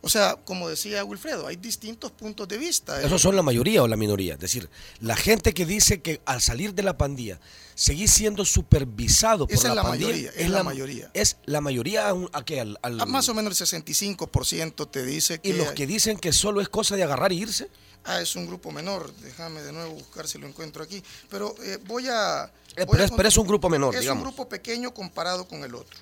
O 0.00 0.08
sea, 0.08 0.36
como 0.44 0.68
decía 0.68 1.04
Wilfredo, 1.04 1.46
hay 1.46 1.56
distintos 1.56 2.12
puntos 2.12 2.46
de 2.48 2.58
vista. 2.58 3.02
¿Esos 3.02 3.20
son 3.20 3.34
la 3.34 3.42
mayoría 3.42 3.82
o 3.82 3.88
la 3.88 3.96
minoría? 3.96 4.34
Es 4.34 4.40
decir, 4.40 4.70
la 5.00 5.16
gente 5.16 5.52
que 5.54 5.66
dice 5.66 6.00
que 6.00 6.20
al 6.24 6.40
salir 6.40 6.74
de 6.74 6.82
la 6.82 6.96
pandilla 6.96 7.40
seguís 7.74 8.12
siendo 8.12 8.44
supervisado 8.44 9.46
por 9.46 9.54
Esa 9.54 9.68
la, 9.68 9.72
es 9.72 9.76
la 9.76 9.82
pandilla. 9.82 10.08
Mayoría, 10.08 10.30
es, 10.36 10.50
la, 10.50 10.62
mayoría. 10.62 11.10
Es 11.14 11.36
la 11.44 11.60
mayoría 11.60 12.12
a, 12.32 12.44
qué? 12.44 12.60
Al, 12.60 13.06
más 13.06 13.28
o 13.28 13.34
menos 13.34 13.60
el 13.60 13.66
65% 13.66 14.90
te 14.90 15.04
dice 15.04 15.40
que... 15.40 15.50
¿Y 15.50 15.52
los 15.52 15.72
que 15.72 15.86
dicen 15.86 16.18
que 16.18 16.32
solo 16.32 16.60
es 16.60 16.68
cosa 16.68 16.96
de 16.96 17.02
agarrar 17.02 17.32
e 17.32 17.36
irse? 17.36 17.68
Ah, 18.04 18.20
es 18.20 18.36
un 18.36 18.46
grupo 18.46 18.70
menor. 18.72 19.12
Déjame 19.22 19.62
de 19.62 19.72
nuevo 19.72 19.92
buscar 19.92 20.26
si 20.26 20.38
lo 20.38 20.46
encuentro 20.46 20.82
aquí. 20.82 21.02
Pero 21.28 21.54
eh, 21.62 21.78
voy 21.86 22.08
a... 22.08 22.50
Eh, 22.76 22.86
pero, 22.90 23.28
es, 23.28 23.36
un 23.36 23.46
grupo 23.46 23.68
menor, 23.68 23.94
es 23.94 24.02
digamos. 24.02 24.22
un 24.22 24.28
grupo 24.28 24.48
pequeño 24.48 24.94
comparado 24.94 25.46
con 25.46 25.64
el 25.64 25.74
otro. 25.74 25.98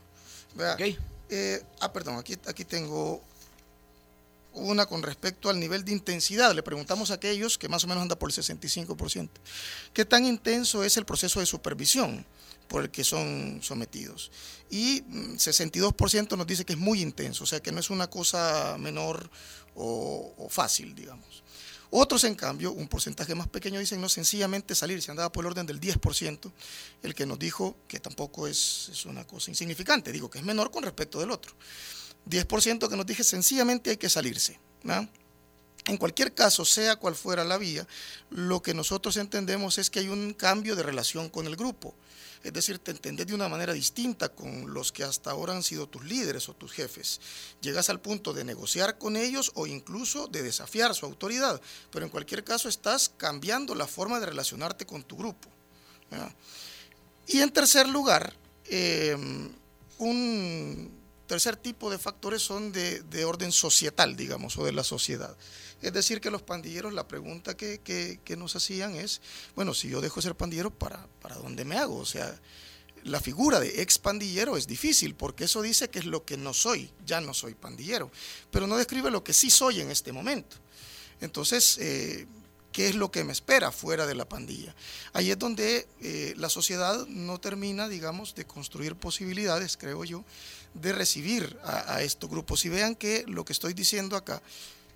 Eh, 1.28 1.62
ah, 1.80 1.92
perdón, 1.92 2.18
aquí, 2.18 2.36
aquí 2.46 2.64
tengo 2.64 3.22
una 4.56 4.86
con 4.86 5.02
respecto 5.02 5.50
al 5.50 5.60
nivel 5.60 5.84
de 5.84 5.92
intensidad. 5.92 6.54
Le 6.54 6.62
preguntamos 6.62 7.10
a 7.10 7.14
aquellos 7.14 7.58
que 7.58 7.68
más 7.68 7.84
o 7.84 7.86
menos 7.86 8.02
anda 8.02 8.18
por 8.18 8.30
el 8.30 8.36
65%. 8.36 9.28
¿Qué 9.92 10.04
tan 10.04 10.24
intenso 10.24 10.82
es 10.82 10.96
el 10.96 11.04
proceso 11.04 11.40
de 11.40 11.46
supervisión 11.46 12.26
por 12.68 12.82
el 12.82 12.90
que 12.90 13.04
son 13.04 13.60
sometidos? 13.62 14.30
Y 14.70 15.02
62% 15.02 16.34
mm, 16.34 16.38
nos 16.38 16.46
dice 16.46 16.64
que 16.64 16.72
es 16.72 16.78
muy 16.78 17.00
intenso, 17.00 17.44
o 17.44 17.46
sea 17.46 17.60
que 17.60 17.72
no 17.72 17.80
es 17.80 17.90
una 17.90 18.08
cosa 18.08 18.76
menor 18.78 19.30
o, 19.74 20.48
fácil, 20.50 20.94
digamos. 20.94 21.44
Otros, 21.90 22.24
en 22.24 22.34
cambio, 22.34 22.72
un 22.72 22.88
porcentaje 22.88 23.34
más 23.36 23.46
pequeño 23.46 23.78
dicen 23.78 24.00
no 24.00 24.08
sencillamente 24.08 24.74
salir, 24.74 25.00
se 25.00 25.12
andaba 25.12 25.30
por 25.30 25.44
el 25.44 25.52
orden 25.52 25.66
del 25.66 25.80
10%, 25.80 26.52
el 27.02 27.14
que 27.14 27.26
nos 27.26 27.38
dijo 27.38 27.76
que 27.86 28.00
tampoco 28.00 28.48
es, 28.48 28.88
es 28.90 29.06
una 29.06 29.24
cosa 29.24 29.52
insignificante, 29.52 30.10
digo 30.10 30.28
que 30.28 30.38
es 30.38 30.44
menor 30.44 30.72
con 30.72 30.82
respecto 30.82 31.20
del 31.20 31.30
otro. 31.30 31.54
10% 32.28 32.88
que 32.88 32.96
nos 32.96 33.06
dije, 33.06 33.24
sencillamente 33.24 33.90
hay 33.90 33.96
que 33.96 34.08
salirse. 34.08 34.58
En 35.86 35.96
cualquier 35.98 36.34
caso, 36.34 36.64
sea 36.64 36.96
cual 36.96 37.14
fuera 37.14 37.44
la 37.44 37.58
vía, 37.58 37.86
lo 38.30 38.60
que 38.60 38.74
nosotros 38.74 39.16
entendemos 39.16 39.78
es 39.78 39.88
que 39.88 40.00
hay 40.00 40.08
un 40.08 40.34
cambio 40.34 40.74
de 40.74 40.82
relación 40.82 41.28
con 41.28 41.46
el 41.46 41.56
grupo. 41.56 41.94
Es 42.42 42.52
decir, 42.52 42.78
te 42.78 42.90
entendés 42.90 43.26
de 43.26 43.34
una 43.34 43.48
manera 43.48 43.72
distinta 43.72 44.28
con 44.28 44.72
los 44.72 44.92
que 44.92 45.04
hasta 45.04 45.30
ahora 45.30 45.54
han 45.54 45.62
sido 45.62 45.88
tus 45.88 46.04
líderes 46.04 46.48
o 46.48 46.54
tus 46.54 46.72
jefes. 46.72 47.20
Llegas 47.60 47.88
al 47.88 48.00
punto 48.00 48.32
de 48.32 48.44
negociar 48.44 48.98
con 48.98 49.16
ellos 49.16 49.52
o 49.54 49.66
incluso 49.66 50.28
de 50.28 50.42
desafiar 50.42 50.94
su 50.94 51.06
autoridad. 51.06 51.60
Pero 51.90 52.04
en 52.04 52.10
cualquier 52.10 52.44
caso 52.44 52.68
estás 52.68 53.08
cambiando 53.16 53.74
la 53.74 53.86
forma 53.86 54.20
de 54.20 54.26
relacionarte 54.26 54.86
con 54.86 55.02
tu 55.02 55.16
grupo. 55.16 55.48
Y 57.26 57.40
en 57.40 57.50
tercer 57.50 57.88
lugar, 57.88 58.32
eh, 58.66 59.16
un 59.98 61.05
tercer 61.26 61.56
tipo 61.56 61.90
de 61.90 61.98
factores 61.98 62.42
son 62.42 62.72
de, 62.72 63.24
orden 63.24 63.52
societal, 63.52 64.16
digamos, 64.16 64.56
o 64.58 64.64
de 64.64 64.72
la 64.72 64.84
sociedad. 64.84 65.36
Es 65.82 65.92
decir, 65.92 66.20
que 66.20 66.30
los 66.30 66.42
pandilleros, 66.42 66.94
la 66.94 67.06
pregunta 67.06 67.56
que, 67.56 68.20
nos 68.38 68.56
hacían 68.56 68.96
es, 68.96 69.20
bueno, 69.54 69.74
si 69.74 69.88
yo 69.88 70.00
dejo 70.00 70.16
de 70.16 70.22
ser 70.22 70.34
pandillero, 70.34 70.70
¿para, 70.70 71.06
¿para 71.20 71.36
dónde 71.36 71.64
me 71.64 71.76
hago? 71.76 71.96
O 71.96 72.06
sea, 72.06 72.40
la 73.06 73.20
figura 73.20 73.60
de 73.60 73.82
ex 73.82 73.98
pandillero 73.98 74.56
es 74.56 74.66
difícil, 74.66 75.14
porque 75.14 75.44
eso 75.44 75.62
dice 75.62 75.88
que 75.88 76.00
es 76.00 76.06
lo 76.06 76.24
que 76.24 76.36
no 76.36 76.52
soy, 76.52 76.90
ya 77.04 77.20
no 77.20 77.34
soy 77.34 77.54
pandillero, 77.54 78.10
pero 78.50 78.66
no 78.66 78.76
describe 78.76 79.10
lo 79.10 79.22
que 79.22 79.32
sí 79.32 79.50
soy 79.50 79.80
en 79.80 79.90
este 79.90 80.12
momento. 80.12 80.56
Entonces, 81.20 81.78
eh, 81.78 82.26
¿qué 82.72 82.88
es 82.88 82.94
lo 82.94 83.10
que 83.10 83.24
me 83.24 83.32
espera 83.32 83.70
fuera 83.70 84.06
de 84.06 84.14
la 84.14 84.28
pandilla? 84.28 84.74
Ahí 85.12 85.30
es 85.30 85.38
donde 85.38 85.86
eh, 86.02 86.34
la 86.36 86.50
sociedad 86.50 87.06
no 87.06 87.38
termina, 87.38 87.88
digamos, 87.88 88.34
de 88.34 88.44
construir 88.44 88.96
posibilidades, 88.96 89.76
creo 89.76 90.04
yo, 90.04 90.24
de 90.80 90.92
recibir 90.92 91.56
a, 91.64 92.02
estos 92.02 92.28
grupos. 92.30 92.64
Y 92.64 92.68
vean 92.68 92.94
que 92.94 93.24
lo 93.26 93.44
que 93.44 93.52
estoy 93.52 93.74
diciendo 93.74 94.16
acá 94.16 94.42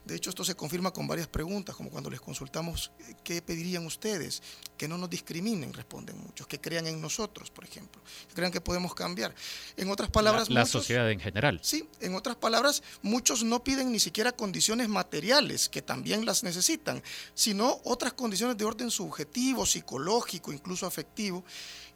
de 0.05 0.17
hecho, 0.17 0.31
esto 0.31 0.45
se 0.45 0.55
confirma 0.55 0.93
con 0.93 1.07
varias 1.07 1.29
preguntas, 1.29 1.77
como 1.77 1.91
cuando 1.91 2.11
les 2.11 2.21
consultamos 2.21 2.91
eh, 3.01 3.15
qué 3.23 3.43
pedirían 3.43 3.85
ustedes, 3.85 4.43
que 4.77 4.89
no 4.89 4.97
nos 4.97 5.11
discriminen, 5.11 5.73
responden 5.73 6.19
muchos, 6.19 6.47
que 6.47 6.61
crean 6.61 6.87
en 6.87 7.01
nosotros, 7.01 7.51
por 7.51 7.65
ejemplo, 7.65 8.01
que 8.29 8.35
crean 8.35 8.51
que 8.51 8.61
podemos 8.61 8.95
cambiar. 8.95 9.35
En 9.77 9.91
otras 9.91 10.11
palabras, 10.11 10.49
la, 10.49 10.65
sociedad 10.65 11.11
en 11.11 11.21
general. 11.21 11.61
Sí, 11.63 11.87
en 12.01 12.15
otras 12.15 12.37
palabras, 12.37 12.83
muchos 13.03 13.45
no 13.45 13.63
piden 13.63 13.93
ni 13.93 14.01
siquiera 14.01 14.33
condiciones 14.33 14.89
materiales, 14.89 15.69
que 15.69 15.83
también 15.83 16.25
las 16.25 16.43
necesitan, 16.43 17.03
sino 17.35 17.81
otras 17.85 18.15
condiciones 18.15 18.57
de 18.57 18.65
orden 18.65 18.91
subjetivo, 18.91 19.67
psicológico, 19.67 20.53
incluso 20.53 20.87
afectivo. 20.87 21.45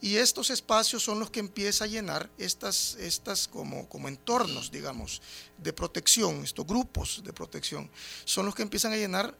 Y 0.01 0.17
estos 0.17 0.51
espacios 0.51 1.03
son 1.03 1.19
los 1.19 1.31
que 1.31 1.41
empieza 1.41 1.85
a 1.85 1.87
llenar 1.87 2.29
estas, 2.37 2.97
estas 2.97 3.49
como, 3.49 3.89
como 3.89 4.09
entornos, 4.09 4.71
digamos, 4.71 5.23
de 5.57 5.73
protección, 5.73 6.45
estos 6.45 6.67
grupos 6.67 7.23
de 7.25 7.33
protección, 7.33 7.91
son 8.25 8.47
los 8.47 8.55
que 8.55 8.63
empiezan 8.63 8.93
a 8.93 8.97
llenar 8.97 9.37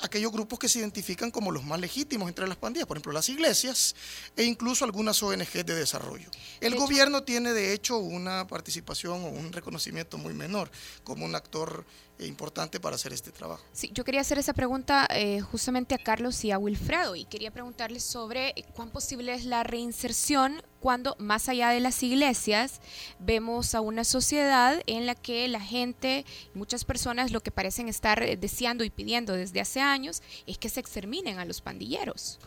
aquellos 0.00 0.32
grupos 0.32 0.58
que 0.58 0.68
se 0.68 0.78
identifican 0.78 1.30
como 1.30 1.50
los 1.50 1.64
más 1.64 1.80
legítimos 1.80 2.28
entre 2.28 2.48
las 2.48 2.56
pandillas, 2.56 2.86
por 2.86 2.96
ejemplo 2.96 3.12
las 3.12 3.28
iglesias 3.28 3.94
e 4.36 4.44
incluso 4.44 4.84
algunas 4.84 5.22
ONG 5.22 5.64
de 5.64 5.74
desarrollo. 5.74 6.28
El 6.60 6.74
gobierno 6.74 7.22
tiene 7.22 7.52
de 7.52 7.72
hecho 7.72 7.98
una 7.98 8.46
participación 8.46 9.24
o 9.24 9.28
un 9.28 9.52
reconocimiento 9.52 10.18
muy 10.18 10.34
menor 10.34 10.70
como 11.04 11.24
un 11.24 11.34
actor 11.34 11.86
importante 12.20 12.78
para 12.80 12.96
hacer 12.96 13.12
este 13.12 13.32
trabajo. 13.32 13.62
Sí, 13.72 13.90
yo 13.92 14.04
quería 14.04 14.20
hacer 14.20 14.38
esa 14.38 14.52
pregunta 14.52 15.06
eh, 15.10 15.40
justamente 15.40 15.94
a 15.94 15.98
Carlos 15.98 16.44
y 16.44 16.52
a 16.52 16.58
Wilfredo 16.58 17.16
y 17.16 17.24
quería 17.24 17.50
preguntarles 17.50 18.04
sobre 18.04 18.54
cuán 18.74 18.90
posible 18.90 19.34
es 19.34 19.44
la 19.44 19.64
reinserción 19.64 20.62
cuando 20.80 21.16
más 21.18 21.48
allá 21.48 21.70
de 21.70 21.80
las 21.80 22.02
iglesias 22.02 22.80
vemos 23.18 23.74
a 23.74 23.80
una 23.80 24.04
sociedad 24.04 24.80
en 24.86 25.06
la 25.06 25.14
que 25.14 25.48
la 25.48 25.60
gente, 25.60 26.24
muchas 26.54 26.84
personas 26.84 27.32
lo 27.32 27.40
que 27.40 27.50
parecen 27.50 27.88
estar 27.88 28.22
eh, 28.22 28.36
deseando 28.36 28.84
y 28.84 28.90
pidiendo 28.90 29.32
desde 29.32 29.60
hace 29.60 29.80
años 29.80 30.22
es 30.46 30.58
que 30.58 30.68
se 30.68 30.80
exterminen 30.80 31.38
a 31.38 31.44
los 31.44 31.60
pandilleros. 31.60 32.38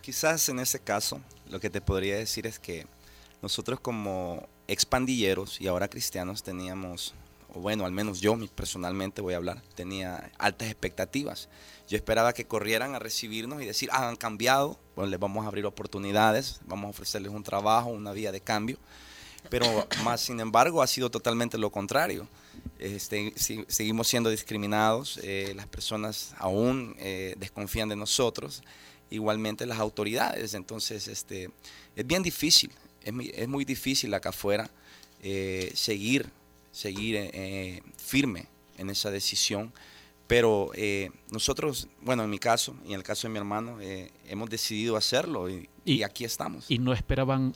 quizás 0.00 0.48
en 0.48 0.60
ese 0.60 0.80
caso 0.80 1.20
lo 1.50 1.60
que 1.60 1.68
te 1.68 1.80
podría 1.80 2.16
decir 2.16 2.46
es 2.46 2.58
que 2.58 2.86
nosotros 3.42 3.80
como 3.80 4.48
expandilleros 4.68 5.60
y 5.60 5.66
ahora 5.66 5.88
cristianos 5.88 6.42
teníamos 6.42 7.14
o 7.54 7.60
bueno, 7.60 7.84
al 7.84 7.92
menos 7.92 8.20
yo 8.20 8.38
personalmente 8.54 9.20
voy 9.20 9.34
a 9.34 9.38
hablar, 9.38 9.62
tenía 9.74 10.30
altas 10.38 10.68
expectativas. 10.68 11.48
Yo 11.88 11.96
esperaba 11.96 12.32
que 12.32 12.46
corrieran 12.46 12.94
a 12.94 12.98
recibirnos 12.98 13.62
y 13.62 13.66
decir, 13.66 13.88
ah, 13.92 14.08
han 14.08 14.16
cambiado, 14.16 14.78
pues 14.94 15.08
les 15.08 15.18
vamos 15.18 15.44
a 15.44 15.48
abrir 15.48 15.66
oportunidades, 15.66 16.60
vamos 16.66 16.86
a 16.86 16.90
ofrecerles 16.90 17.32
un 17.32 17.42
trabajo, 17.42 17.90
una 17.90 18.12
vía 18.12 18.30
de 18.30 18.40
cambio. 18.40 18.78
Pero 19.48 19.66
más, 20.04 20.20
sin 20.20 20.38
embargo, 20.38 20.82
ha 20.82 20.86
sido 20.86 21.10
totalmente 21.10 21.58
lo 21.58 21.70
contrario. 21.70 22.28
Este, 22.78 23.32
seguimos 23.36 24.06
siendo 24.06 24.30
discriminados, 24.30 25.18
eh, 25.22 25.52
las 25.56 25.66
personas 25.66 26.34
aún 26.38 26.94
eh, 26.98 27.34
desconfían 27.38 27.88
de 27.88 27.96
nosotros, 27.96 28.62
igualmente 29.10 29.66
las 29.66 29.80
autoridades. 29.80 30.54
Entonces, 30.54 31.08
este, 31.08 31.50
es 31.96 32.06
bien 32.06 32.22
difícil, 32.22 32.70
es, 33.02 33.12
es 33.34 33.48
muy 33.48 33.64
difícil 33.64 34.14
acá 34.14 34.28
afuera 34.28 34.70
eh, 35.22 35.72
seguir 35.74 36.30
seguir 36.72 37.16
eh, 37.18 37.82
firme 37.96 38.46
en 38.78 38.90
esa 38.90 39.10
decisión. 39.10 39.72
Pero 40.26 40.70
eh, 40.74 41.10
nosotros, 41.32 41.88
bueno, 42.02 42.22
en 42.22 42.30
mi 42.30 42.38
caso 42.38 42.76
y 42.84 42.90
en 42.90 42.94
el 42.94 43.02
caso 43.02 43.26
de 43.26 43.32
mi 43.32 43.38
hermano, 43.38 43.80
eh, 43.80 44.12
hemos 44.28 44.48
decidido 44.48 44.96
hacerlo 44.96 45.48
y, 45.50 45.68
aquí 46.04 46.24
estamos. 46.24 46.70
Y 46.70 46.78
no 46.78 46.92
esperaban 46.92 47.52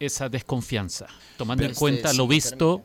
esa 0.00 0.28
desconfianza, 0.28 1.06
tomando 1.36 1.64
en 1.64 1.74
cuenta 1.74 2.12
lo 2.12 2.26
visto. 2.26 2.84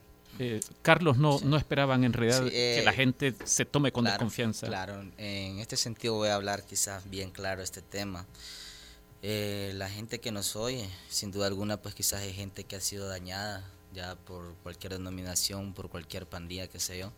Carlos, 0.81 1.17
no, 1.17 1.39
no 1.41 1.55
esperaban 1.55 2.03
en 2.03 2.13
realidad 2.13 2.47
que 2.49 2.81
la 2.83 2.93
gente 2.93 3.35
se 3.43 3.63
tome 3.63 3.91
con 3.91 4.05
desconfianza. 4.05 4.65
Claro, 4.67 5.01
en 5.17 5.59
este 5.59 5.77
sentido 5.77 6.15
voy 6.15 6.29
a 6.29 6.35
hablar 6.35 6.63
quizás 6.63 7.07
bien 7.09 7.31
claro 7.31 7.63
este 7.63 7.81
tema. 7.81 8.27
la 9.23 9.89
gente 9.89 10.19
que 10.19 10.31
nos 10.31 10.55
oye, 10.55 10.87
sin 11.09 11.31
duda 11.31 11.47
alguna, 11.47 11.77
pues 11.77 11.95
quizás 11.95 12.21
es 12.23 12.35
gente 12.35 12.63
que 12.63 12.75
ha 12.75 12.81
sido 12.81 13.07
dañada 13.07 13.67
ya 13.93 14.15
por 14.15 14.55
cualquier 14.63 14.93
denominación, 14.93 15.73
por 15.73 15.89
cualquier 15.89 16.27
pandilla, 16.27 16.67
que 16.67 16.79
sé 16.79 16.99
yo. 16.99 17.11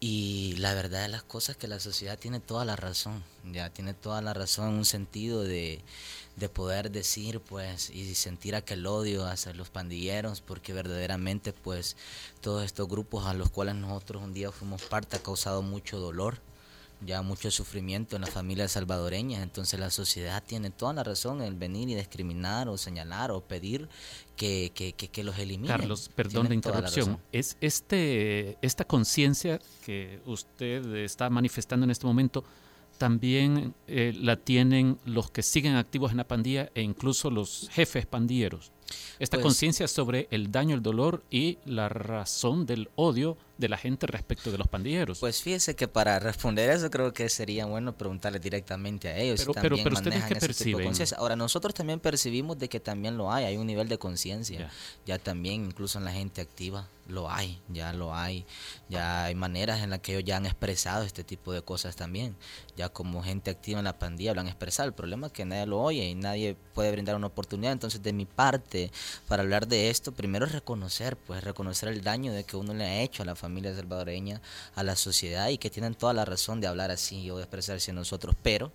Y 0.00 0.56
la 0.56 0.74
verdad 0.74 1.02
de 1.02 1.08
las 1.08 1.22
cosas 1.22 1.50
es 1.50 1.56
que 1.58 1.68
la 1.68 1.78
sociedad 1.78 2.18
tiene 2.18 2.40
toda 2.40 2.64
la 2.64 2.74
razón, 2.74 3.22
ya 3.44 3.70
tiene 3.70 3.94
toda 3.94 4.20
la 4.20 4.34
razón 4.34 4.70
en 4.70 4.74
un 4.78 4.84
sentido 4.84 5.44
de, 5.44 5.80
de 6.34 6.48
poder 6.48 6.90
decir 6.90 7.38
pues 7.40 7.88
y 7.90 8.14
sentir 8.16 8.56
aquel 8.56 8.84
odio 8.86 9.26
hacia 9.26 9.52
los 9.54 9.70
pandilleros 9.70 10.40
porque 10.40 10.72
verdaderamente 10.72 11.52
pues 11.52 11.96
todos 12.40 12.64
estos 12.64 12.88
grupos 12.88 13.26
a 13.26 13.34
los 13.34 13.50
cuales 13.50 13.76
nosotros 13.76 14.22
un 14.24 14.32
día 14.32 14.50
fuimos 14.50 14.82
parte 14.82 15.16
ha 15.16 15.22
causado 15.22 15.62
mucho 15.62 16.00
dolor 16.00 16.38
ya 17.04 17.22
mucho 17.22 17.50
sufrimiento 17.50 18.16
en 18.16 18.22
las 18.22 18.30
familias 18.30 18.72
salvadoreñas, 18.72 19.42
entonces 19.42 19.78
la 19.78 19.90
sociedad 19.90 20.42
tiene 20.46 20.70
toda 20.70 20.92
la 20.92 21.02
razón 21.02 21.42
en 21.42 21.58
venir 21.58 21.88
y 21.88 21.94
discriminar 21.94 22.68
o 22.68 22.76
señalar 22.76 23.30
o 23.30 23.40
pedir 23.40 23.88
que, 24.36 24.72
que, 24.74 24.92
que, 24.92 25.24
los 25.24 25.38
eliminen. 25.38 25.76
Carlos, 25.76 26.10
perdón 26.14 26.48
de 26.48 26.54
interrupción, 26.54 27.18
es 27.32 27.56
este 27.60 28.56
esta 28.62 28.84
conciencia 28.84 29.60
que 29.84 30.20
usted 30.26 30.84
está 30.96 31.30
manifestando 31.30 31.84
en 31.84 31.90
este 31.90 32.06
momento 32.06 32.44
también 32.98 33.74
eh, 33.88 34.12
la 34.16 34.36
tienen 34.36 34.96
los 35.04 35.30
que 35.30 35.42
siguen 35.42 35.74
activos 35.74 36.12
en 36.12 36.18
la 36.18 36.28
pandilla 36.28 36.70
e 36.74 36.82
incluso 36.82 37.30
los 37.30 37.68
jefes 37.72 38.06
pandilleros. 38.06 38.70
Esta 39.18 39.38
pues 39.38 39.44
conciencia 39.44 39.88
sobre 39.88 40.28
el 40.30 40.52
daño, 40.52 40.74
el 40.74 40.82
dolor 40.82 41.24
y 41.30 41.58
la 41.64 41.88
razón 41.88 42.64
del 42.64 42.90
odio 42.94 43.36
de 43.62 43.68
la 43.68 43.78
gente 43.78 44.06
respecto 44.06 44.50
de 44.50 44.58
los 44.58 44.68
pandilleros. 44.68 45.20
Pues 45.20 45.40
fíjese 45.40 45.74
que 45.74 45.88
para 45.88 46.18
responder 46.18 46.68
eso 46.68 46.90
creo 46.90 47.12
que 47.12 47.28
sería 47.28 47.64
bueno 47.64 47.96
preguntarle 47.96 48.38
directamente 48.38 49.08
a 49.08 49.16
ellos. 49.16 49.40
Pero, 49.40 49.54
pero, 49.54 49.76
pero 49.82 49.94
ustedes 49.94 50.24
qué 50.24 50.36
perciben. 50.36 50.92
Ahora, 51.16 51.36
nosotros 51.36 51.72
también 51.72 52.00
percibimos 52.00 52.58
de 52.58 52.68
que 52.68 52.80
también 52.80 53.16
lo 53.16 53.32
hay, 53.32 53.44
hay 53.44 53.56
un 53.56 53.66
nivel 53.66 53.88
de 53.88 53.98
conciencia, 53.98 54.70
ya 55.06 55.18
también 55.18 55.64
incluso 55.64 55.98
en 55.98 56.04
la 56.04 56.12
gente 56.12 56.40
activa 56.40 56.88
lo 57.08 57.30
hay, 57.30 57.60
ya 57.68 57.92
lo 57.92 58.14
hay, 58.14 58.44
ya 58.88 59.24
hay 59.24 59.34
maneras 59.34 59.82
en 59.82 59.90
las 59.90 60.00
que 60.00 60.12
ellos 60.12 60.24
ya 60.24 60.36
han 60.36 60.46
expresado 60.46 61.04
este 61.04 61.24
tipo 61.24 61.52
de 61.52 61.62
cosas 61.62 61.96
también, 61.96 62.36
ya 62.76 62.88
como 62.88 63.22
gente 63.22 63.50
activa 63.50 63.78
en 63.78 63.84
la 63.84 63.98
pandilla 63.98 64.34
lo 64.34 64.40
han 64.40 64.46
expresado, 64.46 64.88
el 64.88 64.94
problema 64.94 65.26
es 65.26 65.32
que 65.32 65.44
nadie 65.44 65.66
lo 65.66 65.80
oye 65.80 66.04
y 66.04 66.14
nadie 66.14 66.56
puede 66.74 66.90
brindar 66.92 67.16
una 67.16 67.26
oportunidad, 67.26 67.72
entonces 67.72 68.02
de 68.02 68.12
mi 68.12 68.24
parte, 68.24 68.90
para 69.28 69.42
hablar 69.42 69.66
de 69.66 69.90
esto, 69.90 70.12
primero 70.12 70.46
es 70.46 70.52
reconocer, 70.52 71.16
pues 71.16 71.42
reconocer 71.42 71.88
el 71.88 72.02
daño 72.02 72.32
de 72.32 72.44
que 72.44 72.56
uno 72.56 72.72
le 72.72 72.84
ha 72.84 73.00
hecho 73.02 73.22
a 73.22 73.26
la 73.26 73.34
familia 73.34 73.51
salvadoreña, 73.74 74.40
a 74.74 74.82
la 74.82 74.96
sociedad 74.96 75.48
y 75.48 75.58
que 75.58 75.70
tienen 75.70 75.94
toda 75.94 76.12
la 76.12 76.24
razón 76.24 76.60
de 76.60 76.66
hablar 76.66 76.90
así 76.90 77.30
o 77.30 77.36
de 77.36 77.42
expresarse 77.42 77.92
nosotros, 77.92 78.34
pero 78.42 78.72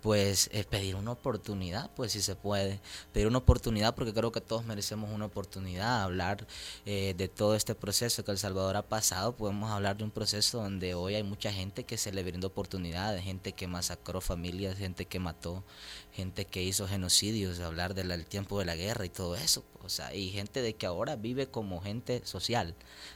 pues 0.00 0.48
es 0.52 0.66
pedir 0.66 0.94
una 0.94 1.12
oportunidad, 1.12 1.90
pues 1.96 2.12
si 2.12 2.22
se 2.22 2.36
puede, 2.36 2.80
pedir 3.12 3.26
una 3.26 3.38
oportunidad 3.38 3.94
porque 3.94 4.14
creo 4.14 4.30
que 4.30 4.40
todos 4.40 4.64
merecemos 4.64 5.10
una 5.10 5.26
oportunidad, 5.26 6.02
hablar 6.02 6.46
eh, 6.86 7.14
de 7.16 7.28
todo 7.28 7.54
este 7.54 7.74
proceso 7.74 8.24
que 8.24 8.30
El 8.30 8.38
Salvador 8.38 8.76
ha 8.76 8.82
pasado, 8.82 9.34
podemos 9.34 9.70
hablar 9.70 9.96
de 9.96 10.04
un 10.04 10.10
proceso 10.10 10.62
donde 10.62 10.94
hoy 10.94 11.16
hay 11.16 11.22
mucha 11.22 11.52
gente 11.52 11.84
que 11.84 11.98
se 11.98 12.12
le 12.12 12.22
brindó 12.22 12.48
oportunidades, 12.48 13.24
gente 13.24 13.52
que 13.52 13.66
masacró 13.66 14.20
familias, 14.20 14.78
gente 14.78 15.06
que 15.06 15.18
mató, 15.18 15.64
gente 16.18 16.46
que 16.46 16.64
hizo 16.64 16.88
genocidios, 16.88 17.60
hablar 17.60 17.94
del 17.94 18.26
tiempo 18.26 18.58
de 18.58 18.64
la 18.64 18.74
guerra 18.74 19.04
y 19.06 19.08
todo 19.08 19.36
eso, 19.36 19.62
o 19.84 19.88
sea, 19.88 20.12
y 20.12 20.30
gente 20.30 20.62
de 20.62 20.74
que 20.74 20.84
ahora 20.84 21.14
vive 21.14 21.46
como 21.46 21.80
gente 21.80 22.22
social, 22.24 22.74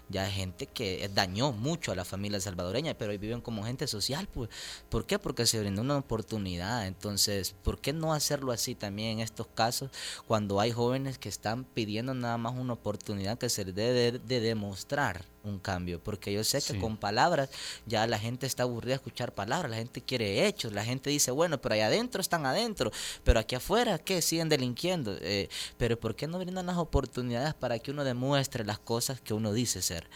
ya 0.08 0.30
gente 0.30 0.68
que 0.68 1.10
dañó 1.12 1.50
mucho 1.50 1.90
a 1.90 1.96
la 1.96 2.04
familia 2.04 2.38
salvadoreña, 2.38 2.94
pero 2.94 3.10
hoy 3.10 3.18
viven 3.18 3.40
como 3.40 3.64
gente 3.64 3.88
social, 3.88 4.28
pues, 4.32 4.50
¿por 4.88 5.04
qué? 5.04 5.18
Porque 5.18 5.46
se 5.46 5.58
brindó 5.58 5.82
una 5.82 5.98
oportunidad, 5.98 6.86
entonces, 6.86 7.56
¿por 7.64 7.80
qué 7.80 7.92
no 7.92 8.14
hacerlo 8.14 8.52
así 8.52 8.76
también 8.76 9.18
en 9.18 9.20
estos 9.20 9.48
casos 9.48 9.90
cuando 10.28 10.60
hay 10.60 10.70
jóvenes 10.70 11.18
que 11.18 11.28
están 11.28 11.64
pidiendo 11.64 12.14
nada 12.14 12.38
más 12.38 12.54
una 12.54 12.74
oportunidad 12.74 13.36
que 13.36 13.48
se 13.48 13.64
debe 13.64 14.20
de 14.20 14.40
demostrar? 14.40 15.31
Un 15.44 15.58
cambio, 15.58 16.02
porque 16.02 16.32
yo 16.32 16.44
sé 16.44 16.60
que 16.62 16.78
con 16.78 16.96
palabras 16.96 17.50
ya 17.86 18.06
la 18.06 18.18
gente 18.18 18.46
está 18.46 18.62
aburrida 18.62 18.90
de 18.90 18.96
escuchar 18.96 19.34
palabras, 19.34 19.70
la 19.70 19.76
gente 19.76 20.00
quiere 20.02 20.46
hechos, 20.46 20.72
la 20.72 20.84
gente 20.84 21.10
dice, 21.10 21.30
bueno, 21.30 21.60
pero 21.60 21.74
allá 21.74 21.86
adentro 21.86 22.20
están 22.20 22.46
adentro, 22.46 22.90
pero 23.24 23.40
aquí 23.40 23.54
afuera, 23.54 23.98
¿qué? 23.98 24.22
Siguen 24.22 24.48
delinquiendo. 24.48 25.16
Eh, 25.20 25.48
pero 25.76 25.98
¿por 25.98 26.14
qué 26.14 26.26
no 26.26 26.38
brindan 26.38 26.66
las 26.66 26.76
oportunidades 26.76 27.54
para 27.54 27.78
que 27.78 27.90
uno 27.90 28.04
demuestre 28.04 28.64
las 28.64 28.78
cosas 28.78 29.20
que 29.20 29.34
uno 29.34 29.52
dice 29.52 29.82
ser? 29.82 30.08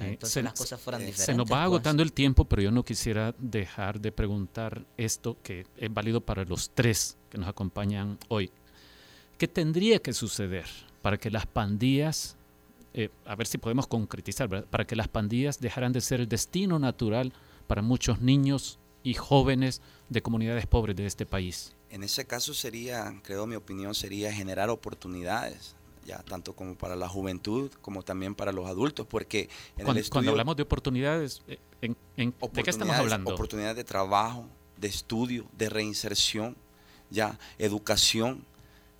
entonces 0.00 0.42
las 0.42 0.54
cosas 0.54 0.80
fueran 0.80 1.00
diferentes. 1.00 1.26
Se 1.26 1.34
nos 1.34 1.44
va 1.44 1.58
pues. 1.58 1.64
agotando 1.64 2.02
el 2.02 2.12
tiempo, 2.12 2.46
pero 2.46 2.62
yo 2.62 2.70
no 2.70 2.84
quisiera 2.84 3.34
dejar 3.38 4.00
de 4.00 4.12
preguntar 4.12 4.86
esto 4.96 5.36
que 5.42 5.66
es 5.76 5.92
válido 5.92 6.20
para 6.20 6.44
los 6.44 6.70
tres 6.70 7.16
que 7.28 7.38
nos 7.38 7.48
acompañan 7.48 8.18
hoy. 8.28 8.50
¿Qué 9.36 9.48
tendría 9.48 9.98
que 9.98 10.12
suceder 10.12 10.66
para 11.02 11.18
que 11.18 11.30
las 11.30 11.46
pandillas 11.46 12.36
eh, 12.94 13.10
a 13.26 13.34
ver 13.34 13.46
si 13.46 13.58
podemos 13.58 13.86
concretizar, 13.86 14.66
para 14.66 14.86
que 14.86 14.96
las 14.96 15.08
pandillas 15.08 15.60
dejaran 15.60 15.92
de 15.92 16.00
ser 16.00 16.20
el 16.20 16.28
destino 16.28 16.78
natural 16.78 17.32
para 17.66 17.82
muchos 17.82 18.20
niños 18.20 18.78
y 19.02 19.14
jóvenes 19.14 19.82
de 20.08 20.22
comunidades 20.22 20.66
pobres 20.66 20.96
de 20.96 21.06
este 21.06 21.26
país. 21.26 21.74
En 21.90 22.02
ese 22.02 22.24
caso 22.24 22.54
sería, 22.54 23.20
creo 23.22 23.46
mi 23.46 23.56
opinión, 23.56 23.94
sería 23.94 24.32
generar 24.32 24.70
oportunidades 24.70 25.76
ya 26.04 26.22
tanto 26.22 26.54
como 26.54 26.76
para 26.76 26.96
la 26.96 27.08
juventud 27.08 27.70
como 27.80 28.02
también 28.02 28.34
para 28.34 28.52
los 28.52 28.66
adultos, 28.66 29.06
porque 29.06 29.48
en 29.76 29.84
cuando, 29.84 30.02
cuando 30.10 30.30
hablamos 30.32 30.56
de 30.56 30.62
oportunidades, 30.62 31.42
eh, 31.48 31.58
¿en, 31.80 31.96
¿de 32.16 32.62
qué 32.62 32.70
estamos 32.70 32.94
hablando? 32.94 33.32
Oportunidades 33.32 33.76
de 33.76 33.84
trabajo, 33.84 34.46
de 34.76 34.88
estudio, 34.88 35.46
de 35.56 35.68
reinserción, 35.68 36.56
ya 37.10 37.38
educación, 37.58 38.44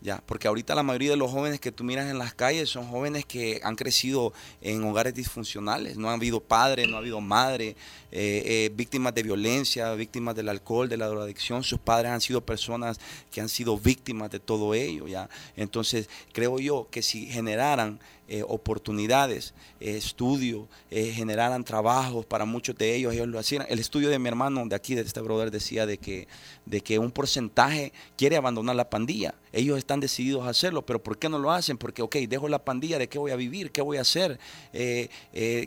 ya, 0.05 0.23
porque 0.27 0.49
ahorita 0.49 0.75
la 0.75 0.83
mayoría 0.83 1.13
de 1.13 1.17
los 1.17 1.31
jóvenes 1.31 1.61
que 1.61 1.73
tú 1.73 1.83
miras 1.83 2.11
en 2.11 2.19
las 2.19 2.35
calles 2.35 2.69
son 2.69 2.87
jóvenes 2.87 3.25
que 3.25 3.63
han 3.65 3.75
crecido 3.75 4.35
en 4.61 4.85
hogares 4.85 5.15
disfuncionales, 5.15 5.97
no 5.97 6.11
ha 6.11 6.13
habido 6.13 6.41
padre, 6.41 6.87
no 6.87 6.97
ha 6.97 6.99
habido 6.99 7.23
madre, 7.23 7.69
eh, 8.13 8.43
eh, 8.45 8.71
víctimas 8.77 9.15
de 9.15 9.23
violencia, 9.23 9.95
víctimas 9.95 10.37
del 10.37 10.51
alcohol, 10.51 10.91
de 10.91 10.99
la 10.99 11.07
drogadicción, 11.07 11.65
sus 11.65 11.79
padres 11.79 12.13
han 12.13 12.21
sido 12.21 12.43
personas 12.43 13.01
que 13.33 13.41
han 13.41 13.49
sido 13.49 13.79
víctimas 13.79 14.31
de 14.31 14.41
todo 14.41 14.75
ello, 14.75 15.09
ya. 15.09 15.31
Entonces, 15.57 16.11
creo 16.35 16.59
yo 16.59 16.87
que 16.91 17.01
si 17.01 17.25
generaran 17.25 17.99
eh, 18.27 18.43
oportunidades, 18.49 19.53
eh, 19.81 19.99
estudio, 19.99 20.67
eh, 20.91 21.13
generaran 21.13 21.63
trabajos 21.63 22.25
para 22.25 22.47
muchos 22.47 22.75
de 22.75 22.95
ellos, 22.95 23.13
ellos 23.13 23.29
lo 23.29 23.39
hacían. 23.39 23.67
El 23.69 23.79
estudio 23.79 24.09
de 24.09 24.19
mi 24.19 24.29
hermano 24.29 24.65
de 24.65 24.75
aquí, 24.75 24.95
de 24.95 25.03
este 25.03 25.21
brother, 25.21 25.51
decía 25.51 25.85
de 25.85 25.99
que, 25.99 26.27
de 26.65 26.81
que 26.81 26.99
un 26.99 27.11
porcentaje 27.11 27.93
quiere 28.17 28.39
abandonar 28.39 28.77
la 28.77 28.89
pandilla. 28.89 29.35
Ellos 29.53 29.77
están 29.77 30.01
decididos 30.01 30.47
a 30.47 30.49
hacerlo, 30.49 30.87
pero 30.87 31.03
¿por 31.03 31.19
qué 31.19 31.29
no 31.29 31.39
lo 31.39 31.53
hacen? 31.53 31.77
Porque, 31.77 32.01
ok, 32.01 32.17
dejo 32.27 32.49
la 32.49 32.65
pandilla, 32.65 32.99
¿de 32.99 33.11
qué 33.11 33.19
voy 33.19 33.31
a 33.31 33.37
vivir? 33.37 33.71
¿Qué 33.71 33.83
voy 33.83 33.99
a 33.99 34.01
hacer? 34.01 34.41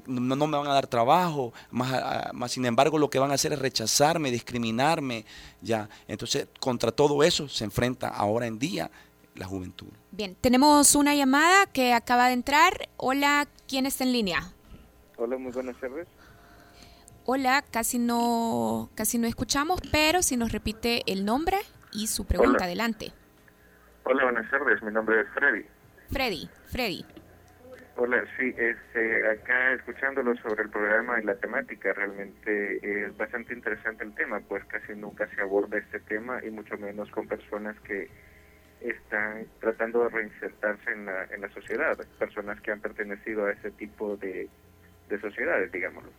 no, 0.08 0.36
no, 0.36 0.48
me 0.48 0.58
van 0.58 0.68
a 0.68 0.74
dar 0.74 0.88
trabajo, 0.88 1.54
más, 1.70 2.34
más 2.34 2.52
sin 2.52 2.66
embargo 2.66 2.98
lo 2.98 3.10
que 3.10 3.20
van 3.20 3.30
a 3.30 3.36
hacer 3.36 3.54
es 3.54 3.60
rechazarme, 3.60 4.32
discriminarme, 4.32 5.26
ya. 5.62 5.88
Entonces, 6.08 6.48
contra 6.60 6.92
todo 6.92 7.22
eso 7.22 7.48
se 7.48 7.64
enfrenta 7.66 8.08
ahora 8.08 8.48
en 8.48 8.58
día 8.58 8.90
la 9.38 9.46
juventud. 9.46 9.88
Bien, 10.12 10.36
tenemos 10.36 10.96
una 10.96 11.16
llamada 11.16 11.66
que 11.68 11.94
acaba 11.94 12.28
de 12.28 12.34
entrar. 12.34 12.90
Hola, 12.98 13.48
¿quién 13.68 13.86
está 13.86 14.04
en 14.04 14.12
línea? 14.12 14.40
Hola, 15.18 15.38
muy 15.38 15.52
buenas 15.52 15.80
tardes. 15.80 16.08
Hola, 17.26 17.64
casi 17.72 18.00
no, 18.00 18.90
casi 18.96 19.18
no 19.18 19.28
escuchamos, 19.28 19.82
pero 19.92 20.22
si 20.22 20.38
nos 20.38 20.52
repite 20.52 21.04
el 21.12 21.26
nombre 21.26 21.58
y 21.92 22.08
su 22.08 22.26
pregunta, 22.26 22.66
adelante. 22.66 23.12
Hola, 24.04 24.24
buenas 24.24 24.50
tardes, 24.50 24.82
mi 24.82 24.92
nombre 24.92 25.22
es 25.22 25.28
Freddy. 25.34 25.66
Freddy, 26.10 26.50
Freddy. 26.68 27.06
Hola, 27.98 28.24
sí, 28.38 28.54
este, 28.56 29.28
acá 29.28 29.74
escuchándolo 29.74 30.38
sobre 30.38 30.64
el 30.64 30.70
programa 30.70 31.20
y 31.20 31.26
la 31.26 31.36
temática, 31.36 31.92
realmente 31.94 33.06
es 33.08 33.18
bastante 33.18 33.54
interesante 33.54 34.04
el 34.04 34.14
tema, 34.14 34.40
pues 34.40 34.64
casi 34.66 34.94
nunca 34.94 35.28
se 35.36 35.42
aborda 35.42 35.80
este 35.80 36.00
tema 36.02 36.40
y 36.46 36.52
mucho 36.52 36.78
menos 36.78 37.10
con 37.10 37.28
personas 37.28 37.76
que 37.82 38.10
están 38.82 39.48
tratando 39.60 40.04
de 40.04 40.10
reinsertarse 40.10 40.92
en 40.92 41.06
la, 41.06 41.26
en 41.26 41.42
la 41.42 41.50
sociedad, 41.50 41.98
personas 42.20 42.62
que 42.62 42.72
han 42.72 42.80
pertenecido 42.80 43.46
a 43.46 43.52
ese 43.52 43.72
tipo 43.72 44.18
de, 44.18 44.50
de 45.10 45.20
sociedades, 45.20 45.72
digámoslo. 45.72 46.12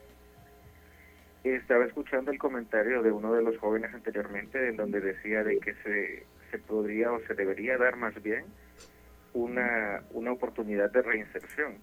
Estaba 1.44 1.84
escuchando 1.84 2.30
el 2.30 2.38
comentario 2.38 3.02
de 3.02 3.12
uno 3.12 3.32
de 3.32 3.42
los 3.42 3.56
jóvenes 3.58 3.94
anteriormente 3.94 4.68
en 4.68 4.76
donde 4.76 5.00
decía 5.00 5.44
de 5.44 5.58
que 5.58 5.74
se, 5.84 6.26
se 6.50 6.58
podría 6.58 7.12
o 7.12 7.20
se 7.26 7.34
debería 7.34 7.78
dar 7.78 7.96
más 7.96 8.20
bien 8.22 8.44
una, 9.34 10.02
una 10.10 10.32
oportunidad 10.32 10.90
de 10.90 11.02
reinserción 11.02 11.78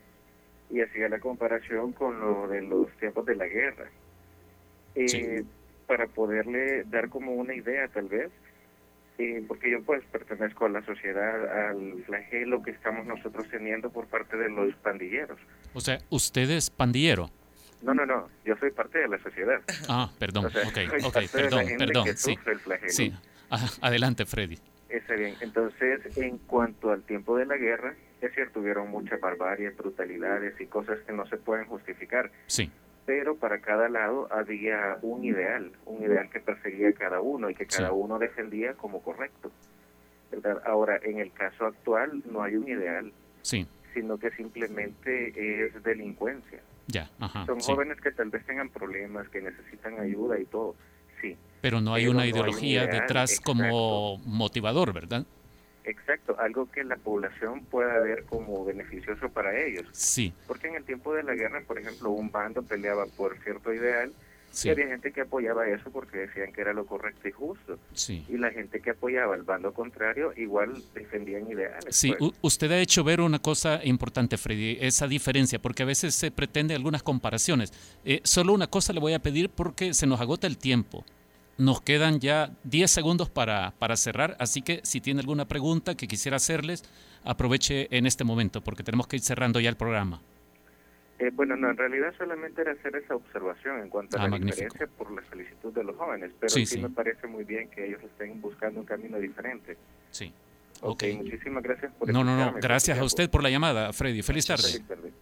y 0.69 0.81
hacía 0.81 1.09
la 1.09 1.19
comparación 1.19 1.93
con 1.93 2.19
lo 2.19 2.47
de 2.47 2.61
los 2.61 2.91
tiempos 2.97 3.25
de 3.25 3.35
la 3.35 3.47
guerra. 3.47 3.89
Eh, 4.95 5.43
para 5.87 6.07
poderle 6.07 6.83
dar 6.85 7.09
como 7.09 7.33
una 7.33 7.53
idea 7.53 7.87
tal 7.89 8.07
vez, 8.07 8.31
Sí, 9.17 9.45
porque 9.47 9.71
yo 9.71 9.81
pues 9.83 10.03
pertenezco 10.11 10.65
a 10.65 10.69
la 10.69 10.83
sociedad, 10.85 11.69
al 11.69 12.03
flagelo 12.05 12.61
que 12.61 12.71
estamos 12.71 13.05
nosotros 13.05 13.47
teniendo 13.49 13.89
por 13.89 14.07
parte 14.07 14.35
de 14.35 14.49
los 14.49 14.75
pandilleros. 14.75 15.39
O 15.73 15.79
sea, 15.79 15.99
¿usted 16.09 16.49
es 16.49 16.69
pandillero? 16.69 17.29
No, 17.81 17.93
no, 17.93 18.05
no, 18.05 18.29
yo 18.43 18.55
soy 18.57 18.71
parte 18.71 18.99
de 18.99 19.07
la 19.07 19.17
sociedad. 19.19 19.61
Ah, 19.87 20.11
perdón, 20.19 20.45
ok, 20.45 20.53
ok, 21.05 21.17
perdón, 21.31 21.65
perdón, 21.77 22.07
sí, 22.17 22.37
sí. 22.87 23.13
adelante 23.81 24.25
Freddy. 24.25 24.57
Está 24.89 25.15
bien, 25.15 25.35
entonces 25.39 26.17
en 26.17 26.37
cuanto 26.39 26.91
al 26.91 27.03
tiempo 27.03 27.37
de 27.37 27.45
la 27.45 27.55
guerra, 27.55 27.95
es 28.21 28.33
cierto, 28.33 28.59
hubieron 28.59 28.89
muchas 28.89 29.19
barbaries, 29.19 29.75
brutalidades 29.77 30.59
y 30.59 30.65
cosas 30.65 30.99
que 31.05 31.13
no 31.13 31.25
se 31.27 31.37
pueden 31.37 31.65
justificar. 31.67 32.31
Sí 32.47 32.69
pero 33.05 33.35
para 33.35 33.59
cada 33.59 33.87
lado 33.89 34.27
había 34.31 34.97
un 35.01 35.23
ideal, 35.23 35.71
un 35.85 36.03
ideal 36.03 36.29
que 36.29 36.39
perseguía 36.39 36.93
cada 36.93 37.21
uno 37.21 37.49
y 37.49 37.55
que 37.55 37.65
cada 37.65 37.91
uno 37.91 38.17
defendía 38.17 38.73
como 38.73 39.01
correcto. 39.01 39.51
¿verdad? 40.31 40.61
Ahora, 40.65 40.99
en 41.03 41.19
el 41.19 41.31
caso 41.31 41.65
actual 41.65 42.23
no 42.29 42.41
hay 42.41 42.55
un 42.55 42.67
ideal, 42.67 43.13
sí. 43.41 43.67
sino 43.93 44.17
que 44.17 44.31
simplemente 44.31 45.65
es 45.65 45.83
delincuencia. 45.83 46.61
Ya, 46.87 47.09
Son 47.45 47.59
jóvenes 47.59 47.99
que 47.99 48.11
tal 48.11 48.29
vez 48.29 48.45
tengan 48.45 48.69
problemas, 48.69 49.27
que 49.29 49.41
necesitan 49.41 49.99
ayuda 49.99 50.39
y 50.39 50.45
todo, 50.45 50.75
sí. 51.19 51.35
Pero 51.61 51.81
no 51.81 51.93
hay 51.93 52.07
una 52.07 52.27
ideología 52.27 52.85
detrás 52.85 53.39
como 53.39 54.17
motivador, 54.19 54.93
¿verdad? 54.93 55.25
Exacto, 55.85 56.35
algo 56.39 56.69
que 56.71 56.83
la 56.83 56.97
población 56.97 57.63
pueda 57.65 57.99
ver 57.99 58.23
como 58.25 58.65
beneficioso 58.65 59.29
para 59.29 59.57
ellos. 59.59 59.85
Sí. 59.91 60.33
Porque 60.47 60.67
en 60.67 60.75
el 60.75 60.83
tiempo 60.83 61.13
de 61.13 61.23
la 61.23 61.35
guerra, 61.35 61.61
por 61.67 61.77
ejemplo, 61.77 62.09
un 62.09 62.31
bando 62.31 62.63
peleaba 62.63 63.05
por 63.05 63.37
cierto 63.43 63.73
ideal 63.73 64.11
y 64.63 64.69
había 64.69 64.87
gente 64.87 65.11
que 65.11 65.21
apoyaba 65.21 65.67
eso 65.67 65.89
porque 65.91 66.19
decían 66.19 66.53
que 66.53 66.61
era 66.61 66.73
lo 66.73 66.85
correcto 66.85 67.27
y 67.27 67.31
justo. 67.31 67.77
Sí. 67.93 68.25
Y 68.29 68.37
la 68.37 68.51
gente 68.51 68.79
que 68.79 68.91
apoyaba 68.91 69.35
el 69.35 69.43
bando 69.43 69.73
contrario 69.73 70.33
igual 70.37 70.81
defendían 70.93 71.49
ideales. 71.49 71.95
Sí, 71.95 72.13
pues. 72.17 72.31
usted 72.41 72.71
ha 72.71 72.79
hecho 72.79 73.03
ver 73.03 73.19
una 73.19 73.39
cosa 73.39 73.81
importante, 73.83 74.37
Freddy, 74.37 74.77
esa 74.79 75.07
diferencia, 75.07 75.59
porque 75.59 75.83
a 75.83 75.85
veces 75.85 76.15
se 76.15 76.31
pretende 76.31 76.73
algunas 76.73 77.03
comparaciones. 77.03 77.73
Eh, 78.05 78.21
solo 78.23 78.53
una 78.53 78.67
cosa 78.67 78.93
le 78.93 78.99
voy 78.99 79.13
a 79.13 79.19
pedir 79.19 79.49
porque 79.49 79.93
se 79.93 80.07
nos 80.07 80.21
agota 80.21 80.47
el 80.47 80.57
tiempo. 80.57 81.03
Nos 81.57 81.81
quedan 81.81 82.19
ya 82.19 82.51
10 82.63 82.91
segundos 82.91 83.29
para, 83.29 83.71
para 83.79 83.95
cerrar, 83.95 84.35
así 84.39 84.61
que 84.61 84.81
si 84.83 84.99
tiene 84.99 85.21
alguna 85.21 85.45
pregunta 85.45 85.95
que 85.95 86.07
quisiera 86.07 86.37
hacerles, 86.37 86.83
aproveche 87.23 87.87
en 87.95 88.05
este 88.05 88.23
momento, 88.23 88.61
porque 88.61 88.83
tenemos 88.83 89.07
que 89.07 89.15
ir 89.15 89.21
cerrando 89.21 89.59
ya 89.59 89.69
el 89.69 89.77
programa. 89.77 90.21
Eh, 91.17 91.31
bueno, 91.33 91.55
no, 91.55 91.69
en 91.69 91.77
realidad 91.77 92.13
solamente 92.17 92.61
era 92.61 92.73
hacer 92.73 92.93
esa 92.97 93.15
observación 93.15 93.79
en 93.79 93.89
cuanto 93.89 94.17
a 94.17 94.23
ah, 94.23 94.27
la 94.27 94.37
diferencia 94.37 94.85
por 94.97 95.09
la 95.11 95.23
solicitud 95.29 95.73
de 95.73 95.83
los 95.83 95.95
jóvenes, 95.95 96.31
pero 96.37 96.49
sí, 96.49 96.81
me 96.81 96.89
parece 96.89 97.25
muy 97.25 97.45
bien 97.45 97.69
que 97.69 97.87
ellos 97.87 98.03
estén 98.03 98.41
buscando 98.41 98.81
un 98.81 98.85
camino 98.85 99.17
diferente. 99.17 99.77
Sí. 100.11 100.33
Ok, 100.81 101.03
muchísimas 101.15 101.63
gracias 101.63 101.93
por 101.93 102.11
No, 102.11 102.23
no, 102.23 102.35
no, 102.35 102.53
gracias 102.59 102.99
a 102.99 103.03
usted 103.05 103.29
por 103.29 103.41
la 103.41 103.49
llamada, 103.49 103.93
Freddy. 103.93 104.21
Feliz 104.23 104.45
tarde. 104.45 104.63
Feliz 104.63 104.87
tarde. 104.87 105.13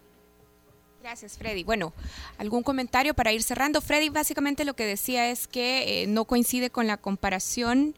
Gracias, 1.04 1.38
Freddy. 1.38 1.66
Bueno, 1.66 1.92
¿algún 2.38 2.64
comentario 2.64 3.14
para 3.14 3.34
ir 3.34 3.44
cerrando? 3.44 3.82
Freddy 3.82 4.08
básicamente 4.08 4.64
lo 4.64 4.74
que 4.74 4.86
decía 4.86 5.30
es 5.30 5.50
que 5.50 6.04
eh, 6.04 6.08
no 6.08 6.24
coincide 6.24 6.70
con 6.70 6.88
la 6.88 6.96
comparación 6.96 7.94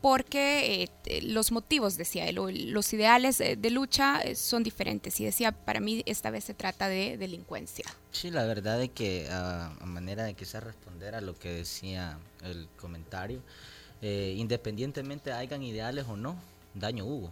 porque 0.00 0.90
eh, 1.04 1.22
los 1.22 1.52
motivos, 1.52 1.96
decía 1.96 2.26
él, 2.26 2.72
los 2.72 2.92
ideales 2.92 3.38
de 3.38 3.70
lucha 3.70 4.20
eh, 4.22 4.34
son 4.34 4.64
diferentes. 4.64 5.20
Y 5.20 5.24
decía, 5.24 5.52
para 5.52 5.78
mí 5.78 6.02
esta 6.04 6.30
vez 6.30 6.42
se 6.42 6.52
trata 6.52 6.88
de 6.88 7.16
delincuencia. 7.16 7.84
Sí, 8.10 8.32
la 8.32 8.44
verdad 8.44 8.82
es 8.82 8.90
que 8.90 9.28
a, 9.30 9.72
manera 9.84 10.24
de 10.24 10.34
quizás 10.34 10.64
responder 10.64 11.14
a 11.14 11.20
lo 11.20 11.38
que 11.38 11.48
decía 11.48 12.18
el 12.42 12.68
comentario, 12.76 13.40
independientemente 14.00 15.30
hayan 15.30 15.62
ideales 15.62 16.06
o 16.08 16.16
no, 16.16 16.34
daño 16.74 17.04
hubo. 17.04 17.30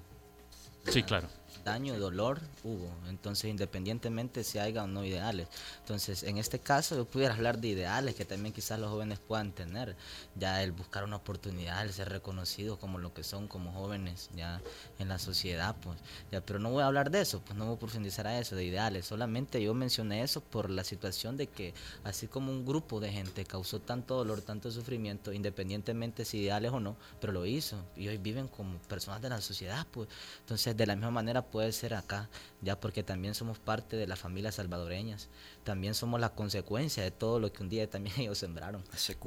Sí, 0.86 1.02
claro 1.02 1.39
daño 1.64 1.98
dolor 1.98 2.40
hubo. 2.64 2.90
Entonces, 3.08 3.50
independientemente 3.50 4.44
si 4.44 4.58
haya 4.58 4.84
o 4.84 4.86
no 4.86 5.04
ideales. 5.04 5.48
Entonces, 5.80 6.22
en 6.22 6.38
este 6.38 6.58
caso, 6.58 6.96
yo 6.96 7.04
pudiera 7.04 7.34
hablar 7.34 7.58
de 7.58 7.68
ideales 7.68 8.14
que 8.14 8.24
también 8.24 8.54
quizás 8.54 8.78
los 8.78 8.90
jóvenes 8.90 9.18
puedan 9.18 9.52
tener. 9.52 9.96
Ya 10.36 10.62
el 10.62 10.72
buscar 10.72 11.04
una 11.04 11.16
oportunidad, 11.16 11.82
el 11.82 11.92
ser 11.92 12.08
reconocidos 12.08 12.78
como 12.78 12.98
lo 12.98 13.12
que 13.12 13.22
son, 13.22 13.48
como 13.48 13.72
jóvenes, 13.72 14.30
ya 14.34 14.60
en 14.98 15.08
la 15.08 15.18
sociedad, 15.18 15.76
pues. 15.82 15.98
Ya, 16.30 16.40
pero 16.40 16.58
no 16.58 16.70
voy 16.70 16.82
a 16.82 16.86
hablar 16.86 17.10
de 17.10 17.20
eso, 17.20 17.40
pues 17.40 17.58
no 17.58 17.66
voy 17.66 17.76
a 17.76 17.78
profundizar 17.78 18.26
a 18.26 18.38
eso, 18.38 18.56
de 18.56 18.64
ideales. 18.64 19.06
Solamente 19.06 19.62
yo 19.62 19.74
mencioné 19.74 20.22
eso 20.22 20.40
por 20.40 20.70
la 20.70 20.84
situación 20.84 21.36
de 21.36 21.46
que, 21.46 21.74
así 22.04 22.26
como 22.26 22.52
un 22.52 22.64
grupo 22.64 23.00
de 23.00 23.12
gente 23.12 23.44
causó 23.44 23.80
tanto 23.80 24.16
dolor, 24.16 24.42
tanto 24.42 24.70
sufrimiento, 24.70 25.32
independientemente 25.32 26.24
si 26.24 26.38
ideales 26.38 26.72
o 26.72 26.80
no, 26.80 26.96
pero 27.20 27.32
lo 27.32 27.46
hizo. 27.46 27.76
Y 27.96 28.08
hoy 28.08 28.18
viven 28.18 28.48
como 28.48 28.78
personas 28.82 29.20
de 29.22 29.28
la 29.28 29.40
sociedad, 29.40 29.86
pues. 29.90 30.08
Entonces, 30.40 30.76
de 30.76 30.86
la 30.86 30.96
misma 30.96 31.10
manera, 31.10 31.39
puede 31.42 31.72
ser 31.72 31.94
acá, 31.94 32.28
ya 32.62 32.78
porque 32.78 33.02
también 33.02 33.34
somos 33.34 33.58
parte 33.58 33.96
de 33.96 34.06
las 34.06 34.18
familias 34.18 34.56
salvadoreñas, 34.56 35.28
también 35.64 35.94
somos 35.94 36.20
la 36.20 36.30
consecuencia 36.30 37.02
de 37.02 37.10
todo 37.10 37.38
lo 37.40 37.52
que 37.52 37.62
un 37.62 37.68
día 37.68 37.88
también 37.88 38.14
ellos 38.20 38.38
sembraron. 38.38 38.82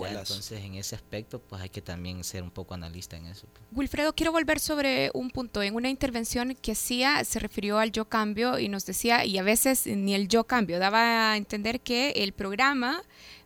entonces, 0.10 0.64
en 0.64 0.76
ese 0.76 0.96
aspecto, 0.96 1.40
pues 1.40 1.62
hay 1.62 1.70
que 1.70 1.82
también 1.82 2.24
ser 2.24 2.44
un 2.44 2.52
poco 2.52 2.74
analista 2.74 3.18
en 3.18 3.28
eso. 3.28 3.48
Pues. 3.52 3.64
Wilfredo, 3.72 4.14
quiero 4.14 4.32
volver 4.32 4.60
sobre 4.60 5.12
un 5.14 5.30
punto. 5.30 5.62
En 5.62 5.76
una 5.76 5.90
intervención 5.90 6.56
que 6.56 6.74
hacía, 6.74 7.24
se 7.24 7.40
refirió 7.40 7.80
al 7.80 7.92
yo 7.92 8.06
cambio 8.06 8.60
y 8.60 8.70
nos 8.70 8.86
decía, 8.86 9.26
y 9.26 9.38
a 9.38 9.44
veces 9.44 9.88
ni 9.88 10.14
el 10.14 10.28
yo 10.28 10.46
cambio, 10.46 10.80
daba 10.80 11.32
a 11.32 11.38
entender 11.38 11.82
que 11.82 12.12
el 12.12 12.34
programa 12.34 13.04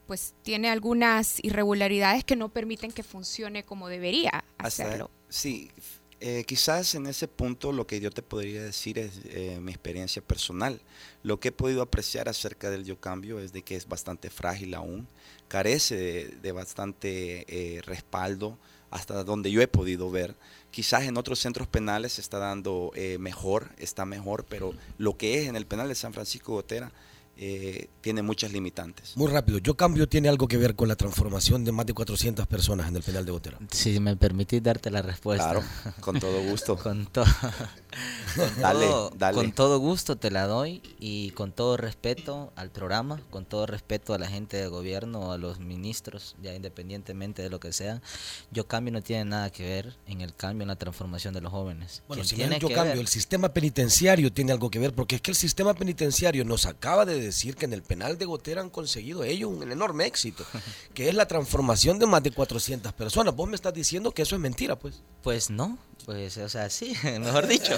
pues 0.07 0.33
tiene 0.41 0.69
algunas 0.69 1.43
irregularidades 1.43 2.23
que 2.23 2.35
no 2.35 2.49
permiten 2.49 2.91
que 2.91 3.03
funcione 3.03 3.63
como 3.63 3.89
debería 3.89 4.45
hacerlo. 4.57 5.11
sí, 5.27 5.69
eh, 6.19 6.43
quizás 6.45 6.95
en 6.95 7.05
ese 7.05 7.27
punto 7.27 7.71
lo 7.71 7.85
que 7.85 7.99
yo 7.99 8.09
te 8.09 8.23
podría 8.23 8.63
decir 8.63 8.97
es 8.97 9.21
eh, 9.25 9.59
mi 9.61 9.71
experiencia 9.71 10.21
personal. 10.21 10.81
Lo 11.21 11.39
que 11.39 11.49
he 11.49 11.51
podido 11.51 11.81
apreciar 11.81 12.27
acerca 12.27 12.71
del 12.71 12.85
yo 12.85 12.99
cambio 12.99 13.39
es 13.39 13.53
de 13.53 13.61
que 13.61 13.75
es 13.75 13.87
bastante 13.87 14.29
frágil 14.29 14.73
aún, 14.73 15.07
carece 15.47 16.29
de, 16.41 16.51
bastante 16.51 17.45
eh, 17.47 17.81
respaldo 17.83 18.57
hasta 18.89 19.23
donde 19.23 19.51
yo 19.51 19.61
he 19.61 19.67
podido 19.67 20.09
ver. 20.09 20.35
Quizás 20.71 21.03
en 21.03 21.17
otros 21.17 21.39
centros 21.39 21.67
penales 21.67 22.13
se 22.13 22.21
está 22.21 22.39
dando 22.39 22.91
mejor, 23.19 23.69
está 23.77 24.05
mejor, 24.05 24.45
pero 24.47 24.73
lo 24.97 25.17
que 25.17 25.39
es 25.41 25.47
en 25.47 25.55
el 25.55 25.65
penal 25.65 25.87
de 25.87 25.95
San 25.95 26.13
Francisco 26.13 26.53
Gotera 26.53 26.91
eh, 27.39 27.89
tiene 28.01 28.23
muchas 28.23 28.51
limitantes. 28.51 29.15
Muy 29.15 29.31
rápido, 29.31 29.59
¿yo 29.59 29.75
cambio 29.75 30.09
tiene 30.09 30.27
algo 30.27 30.47
que 30.47 30.57
ver 30.57 30.75
con 30.75 30.87
la 30.87 30.95
transformación 30.95 31.63
de 31.63 31.71
más 31.71 31.85
de 31.85 31.93
400 31.93 32.47
personas 32.47 32.87
en 32.87 32.95
el 32.95 33.03
penal 33.03 33.25
de 33.25 33.31
Botero? 33.31 33.59
Si 33.71 33.99
me 33.99 34.15
permitís 34.15 34.63
darte 34.63 34.89
la 34.89 35.03
respuesta. 35.03 35.51
Claro, 35.51 35.63
con 35.99 36.19
todo 36.19 36.41
gusto. 36.41 36.77
con, 36.83 37.05
con, 37.05 37.25
dale, 38.59 38.87
con 39.33 39.51
todo 39.51 39.77
gusto 39.77 40.17
te 40.17 40.31
la 40.31 40.47
doy 40.47 40.81
y 40.99 41.29
con 41.31 41.51
todo 41.51 41.77
respeto 41.77 42.53
al 42.55 42.71
programa, 42.71 43.21
con 43.29 43.45
todo 43.45 43.67
respeto 43.67 44.15
a 44.15 44.17
la 44.17 44.27
gente 44.27 44.57
de 44.57 44.67
gobierno, 44.67 45.31
a 45.31 45.37
los 45.37 45.59
ministros, 45.59 46.35
ya 46.41 46.55
independientemente 46.55 47.43
de 47.43 47.49
lo 47.49 47.59
que 47.59 47.71
sea, 47.71 48.01
yo 48.51 48.67
cambio 48.67 48.93
no 48.93 49.01
tiene 49.03 49.25
nada 49.25 49.51
que 49.51 49.63
ver 49.63 49.95
en 50.07 50.21
el 50.21 50.33
cambio, 50.33 50.63
en 50.63 50.69
la 50.69 50.75
transformación 50.75 51.35
de 51.35 51.41
los 51.41 51.51
jóvenes. 51.51 52.01
Bueno, 52.07 52.23
si 52.23 52.35
tiene 52.35 52.57
yo 52.57 52.69
cambio, 52.69 52.99
el 52.99 53.07
sistema 53.07 53.49
penitenciario 53.49 54.33
tiene 54.33 54.51
algo 54.53 54.71
que 54.71 54.79
ver, 54.79 54.93
porque 54.93 55.17
es 55.17 55.21
que 55.21 55.31
el 55.31 55.37
sistema 55.37 55.75
penitenciario 55.75 56.43
nos 56.43 56.65
acaba 56.65 57.05
de 57.05 57.26
decir 57.27 57.55
que 57.55 57.65
en 57.65 57.73
el 57.73 57.83
penal 57.83 58.17
de 58.17 58.25
Gotera 58.25 58.61
han 58.61 58.69
conseguido 58.69 59.23
ellos 59.23 59.51
un 59.51 59.71
enorme 59.71 60.05
éxito, 60.05 60.43
que 60.93 61.09
es 61.09 61.15
la 61.15 61.27
transformación 61.27 61.99
de 61.99 62.07
más 62.07 62.23
de 62.23 62.31
400 62.31 62.93
personas. 62.93 63.35
Vos 63.35 63.47
me 63.47 63.55
estás 63.55 63.73
diciendo 63.73 64.11
que 64.11 64.23
eso 64.23 64.35
es 64.35 64.41
mentira, 64.41 64.77
pues. 64.77 65.01
Pues 65.21 65.49
no, 65.49 65.77
pues, 66.07 66.37
o 66.37 66.47
sea, 66.47 66.69
sí, 66.69 66.93
mejor 67.19 67.47
dicho. 67.47 67.77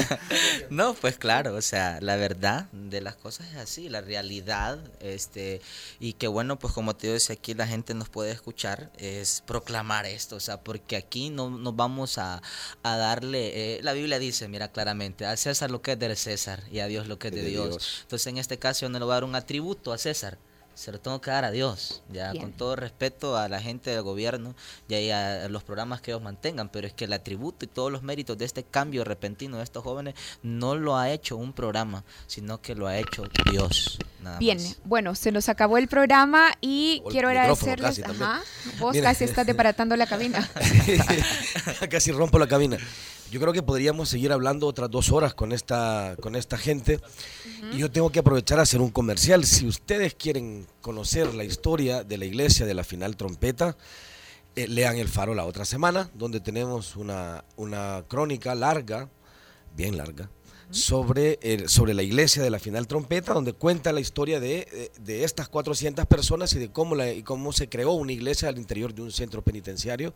no, 0.70 0.94
pues 0.94 1.18
claro, 1.18 1.56
o 1.56 1.60
sea, 1.60 1.98
la 2.00 2.14
verdad 2.14 2.68
de 2.70 3.00
las 3.00 3.16
cosas 3.16 3.48
es 3.48 3.56
así, 3.56 3.88
la 3.88 4.00
realidad, 4.00 4.78
este, 5.00 5.60
y 5.98 6.12
que 6.12 6.28
bueno, 6.28 6.56
pues 6.56 6.72
como 6.72 6.94
te 6.94 7.08
digo, 7.08 7.18
si 7.18 7.32
aquí 7.32 7.52
la 7.54 7.66
gente 7.66 7.94
nos 7.94 8.10
puede 8.10 8.30
escuchar, 8.30 8.92
es 8.96 9.42
proclamar 9.44 10.06
esto, 10.06 10.36
o 10.36 10.40
sea, 10.40 10.60
porque 10.60 10.94
aquí 10.94 11.30
no 11.30 11.50
nos 11.50 11.74
vamos 11.74 12.16
a, 12.16 12.40
darle, 12.84 13.78
eh, 13.78 13.82
la 13.82 13.92
Biblia 13.92 14.20
dice, 14.20 14.46
mira 14.46 14.70
claramente, 14.70 15.26
al 15.26 15.36
César 15.36 15.72
lo 15.72 15.82
que 15.82 15.92
es 15.92 15.98
del 15.98 16.16
César 16.16 16.62
y 16.70 16.78
a 16.78 16.86
Dios 16.86 17.08
lo 17.08 17.18
que 17.18 17.26
es 17.26 17.34
de, 17.34 17.42
Dios. 17.42 18.02
Entonces, 18.02 18.28
en 18.28 18.38
este 18.38 18.56
caso, 18.56 18.82
yo 18.82 18.88
no 18.88 19.00
le 19.00 19.04
voy 19.04 19.12
a 19.12 19.14
dar 19.14 19.24
un 19.24 19.34
atributo 19.34 19.92
a 19.92 19.98
César 19.98 20.38
se 20.80 20.92
lo 20.92 20.98
tengo 20.98 21.20
que 21.20 21.30
dar 21.30 21.44
a 21.44 21.50
Dios, 21.50 22.02
ya 22.10 22.32
con 22.32 22.52
todo 22.52 22.74
respeto 22.74 23.36
a 23.36 23.50
la 23.50 23.60
gente 23.60 23.90
del 23.90 24.00
gobierno 24.00 24.54
y 24.88 25.10
a 25.10 25.46
los 25.50 25.62
programas 25.62 26.00
que 26.00 26.10
ellos 26.10 26.22
mantengan, 26.22 26.70
pero 26.70 26.86
es 26.86 26.94
que 26.94 27.04
el 27.04 27.12
atributo 27.12 27.66
y 27.66 27.68
todos 27.68 27.92
los 27.92 28.02
méritos 28.02 28.38
de 28.38 28.46
este 28.46 28.62
cambio 28.62 29.04
repentino 29.04 29.58
de 29.58 29.64
estos 29.64 29.84
jóvenes 29.84 30.14
no 30.42 30.76
lo 30.76 30.96
ha 30.96 31.10
hecho 31.10 31.36
un 31.36 31.52
programa, 31.52 32.02
sino 32.26 32.62
que 32.62 32.74
lo 32.74 32.86
ha 32.86 32.96
hecho 32.96 33.24
Dios. 33.50 33.98
Bien, 34.38 34.58
bueno, 34.84 35.14
se 35.14 35.32
nos 35.32 35.50
acabó 35.50 35.76
el 35.76 35.86
programa 35.86 36.50
y 36.62 37.02
quiero 37.10 37.28
agradecerles. 37.28 38.02
Ajá, 38.02 38.40
vos 38.78 38.96
casi 39.02 39.24
estás 39.24 39.46
deparatando 39.46 39.96
la 39.96 40.06
cabina. 40.06 40.48
casi 41.90 42.10
rompo 42.10 42.38
la 42.38 42.46
cabina. 42.46 42.78
Yo 43.30 43.38
creo 43.38 43.52
que 43.52 43.62
podríamos 43.62 44.08
seguir 44.08 44.32
hablando 44.32 44.66
otras 44.66 44.90
dos 44.90 45.12
horas 45.12 45.34
con 45.34 45.52
esta, 45.52 46.16
con 46.20 46.34
esta 46.34 46.58
gente. 46.58 47.00
Y 47.72 47.78
yo 47.78 47.88
tengo 47.88 48.10
que 48.10 48.18
aprovechar 48.18 48.58
a 48.58 48.62
hacer 48.62 48.80
un 48.80 48.90
comercial. 48.90 49.44
Si 49.44 49.68
ustedes 49.68 50.14
quieren 50.14 50.66
conocer 50.80 51.32
la 51.34 51.44
historia 51.44 52.02
de 52.02 52.18
la 52.18 52.24
iglesia 52.24 52.66
de 52.66 52.74
la 52.74 52.82
final 52.82 53.16
trompeta, 53.16 53.76
eh, 54.56 54.66
lean 54.66 54.96
El 54.96 55.06
Faro 55.06 55.32
la 55.36 55.44
otra 55.44 55.64
semana, 55.64 56.10
donde 56.14 56.40
tenemos 56.40 56.96
una, 56.96 57.44
una 57.54 58.04
crónica 58.08 58.56
larga, 58.56 59.08
bien 59.76 59.96
larga, 59.96 60.28
sobre, 60.70 61.38
sobre 61.68 61.94
la 61.94 62.02
iglesia 62.02 62.42
de 62.42 62.50
la 62.50 62.58
final 62.58 62.88
trompeta, 62.88 63.32
donde 63.32 63.52
cuenta 63.52 63.92
la 63.92 64.00
historia 64.00 64.40
de, 64.40 64.66
eh, 64.72 64.90
de, 65.00 65.22
estas 65.22 65.48
400 65.48 66.04
personas 66.06 66.52
y 66.54 66.58
de 66.58 66.72
cómo, 66.72 66.96
la, 66.96 67.12
y 67.12 67.22
cómo 67.22 67.52
se 67.52 67.68
creó 67.68 67.92
una 67.92 68.10
iglesia 68.10 68.48
al 68.48 68.58
interior 68.58 68.92
de 68.92 69.02
un 69.02 69.12
centro 69.12 69.42
penitenciario. 69.42 70.14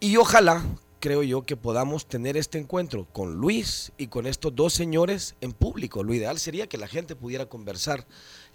Y 0.00 0.16
ojalá 0.16 0.64
creo 1.02 1.24
yo 1.24 1.42
que 1.42 1.56
podamos 1.56 2.06
tener 2.06 2.36
este 2.36 2.58
encuentro 2.58 3.08
con 3.12 3.34
Luis 3.34 3.90
y 3.98 4.06
con 4.06 4.28
estos 4.28 4.54
dos 4.54 4.72
señores 4.72 5.34
en 5.40 5.52
público. 5.52 6.04
Lo 6.04 6.14
ideal 6.14 6.38
sería 6.38 6.68
que 6.68 6.78
la 6.78 6.86
gente 6.86 7.16
pudiera 7.16 7.46
conversar 7.46 8.06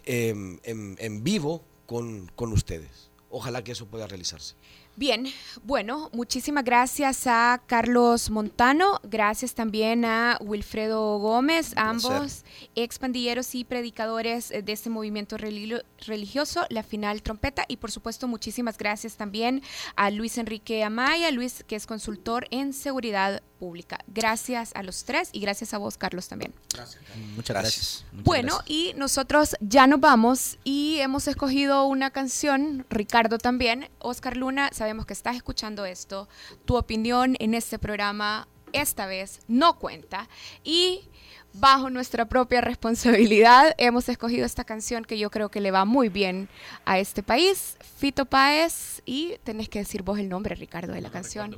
en, 0.06 0.62
en 0.64 1.24
vivo 1.26 1.66
con, 1.86 2.32
con 2.36 2.54
ustedes. 2.54 3.12
Ojalá 3.30 3.66
que 3.66 3.74
eso 3.74 3.88
pueda 3.88 4.08
realizarse. 4.08 4.56
Bien, 5.00 5.28
bueno, 5.64 6.10
muchísimas 6.12 6.64
gracias 6.64 7.28
a 7.28 7.62
Carlos 7.68 8.32
Montano, 8.32 9.00
gracias 9.04 9.54
también 9.54 10.06
a 10.06 10.40
Wilfredo 10.42 11.20
Gómez, 11.20 11.74
ambos 11.76 12.44
expandilleros 12.74 13.54
y 13.54 13.64
predicadores 13.64 14.50
de 14.50 14.72
este 14.72 14.90
movimiento 14.90 15.38
religioso, 15.38 16.66
la 16.70 16.82
final 16.82 17.22
trompeta, 17.22 17.64
y 17.68 17.78
por 17.78 17.92
supuesto 17.92 18.28
muchísimas 18.28 18.80
gracias 18.80 19.18
también 19.18 19.62
a 19.96 20.10
Luis 20.10 20.40
Enrique 20.40 20.84
Amaya, 20.84 21.30
Luis 21.30 21.64
que 21.68 21.76
es 21.76 21.86
consultor 21.86 22.48
en 22.50 22.74
seguridad 22.74 23.44
pública. 23.58 24.00
Gracias 24.08 24.72
a 24.76 24.84
los 24.84 25.04
tres 25.04 25.30
y 25.34 25.40
gracias 25.42 25.74
a 25.74 25.78
vos, 25.78 25.98
Carlos, 25.98 26.28
también. 26.28 26.54
Gracias. 26.74 27.02
Muchas 27.36 27.56
gracias. 27.56 28.06
bueno, 28.24 28.60
y 28.66 28.94
nosotros 28.96 29.56
ya 29.60 29.88
nos 29.88 30.00
vamos 30.00 30.58
y 30.64 30.98
hemos 31.00 31.28
escogido 31.28 31.86
una 31.86 32.12
canción, 32.12 32.86
Ricardo 32.90 33.38
también, 33.38 33.90
Oscar 34.00 34.38
Luna, 34.38 34.70
sabemos 34.88 35.06
que 35.06 35.12
estás 35.12 35.36
escuchando 35.36 35.84
esto, 35.84 36.30
tu 36.64 36.78
opinión 36.78 37.36
en 37.40 37.56
este 37.56 37.78
programa 37.78 38.48
esta 38.72 39.06
vez 39.06 39.42
no 39.50 39.78
cuenta 39.80 40.30
y 40.64 41.10
bajo 41.52 41.90
nuestra 41.90 42.24
propia 42.24 42.62
responsabilidad 42.62 43.76
hemos 43.78 44.08
escogido 44.08 44.46
esta 44.46 44.64
canción 44.64 45.04
que 45.04 45.18
yo 45.18 45.30
creo 45.30 45.50
que 45.50 45.60
le 45.60 45.72
va 45.72 45.84
muy 45.84 46.08
bien 46.08 46.48
a 46.86 47.00
este 47.00 47.22
país, 47.22 47.78
Fito 47.98 48.24
Páez 48.24 49.02
y 49.06 49.36
tenés 49.44 49.68
que 49.68 49.80
decir 49.80 50.04
vos 50.04 50.20
el 50.20 50.30
nombre, 50.30 50.56
Ricardo, 50.56 50.94
de 50.94 51.02
la 51.02 51.10
canción 51.10 51.58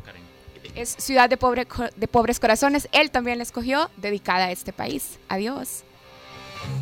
es 0.74 0.96
Ciudad 0.98 1.30
de, 1.30 1.38
de 1.96 2.08
Pobres 2.08 2.40
Corazones. 2.40 2.90
Él 2.92 3.12
también 3.12 3.38
la 3.38 3.44
escogió, 3.44 3.90
dedicada 3.98 4.46
a 4.46 4.52
este 4.52 4.74
país. 4.74 5.20
Adiós. 5.28 5.84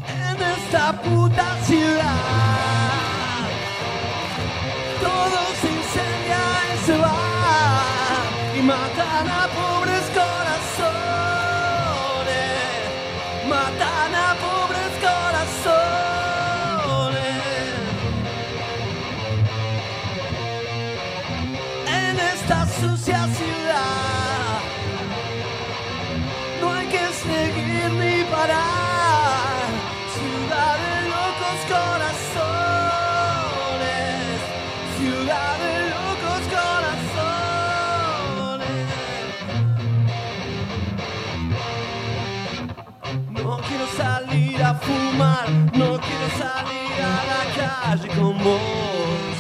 En 0.08 0.42
esta 0.42 1.02
puta 1.02 1.64
ciudad, 1.64 3.48
todo 5.02 5.48
se 6.88 6.98
va, 6.98 8.24
y 8.58 8.62
matan 8.62 9.28
a 9.28 9.44
pobres 9.60 10.06
corazones, 10.20 10.88
matan 13.54 14.16
a 14.28 14.30
pobres 14.46 14.94
corazones. 15.08 15.68
En 22.04 22.16
esta 22.34 22.60
sucia 22.80 23.20
ciudad. 23.38 23.58
Ciudad 28.40 28.77
no 45.18 46.00
quiero 46.00 46.28
salir 46.38 46.98
a 47.02 47.18
la 47.32 47.44
calle 47.56 48.08
con 48.10 48.38
vos. 48.44 49.38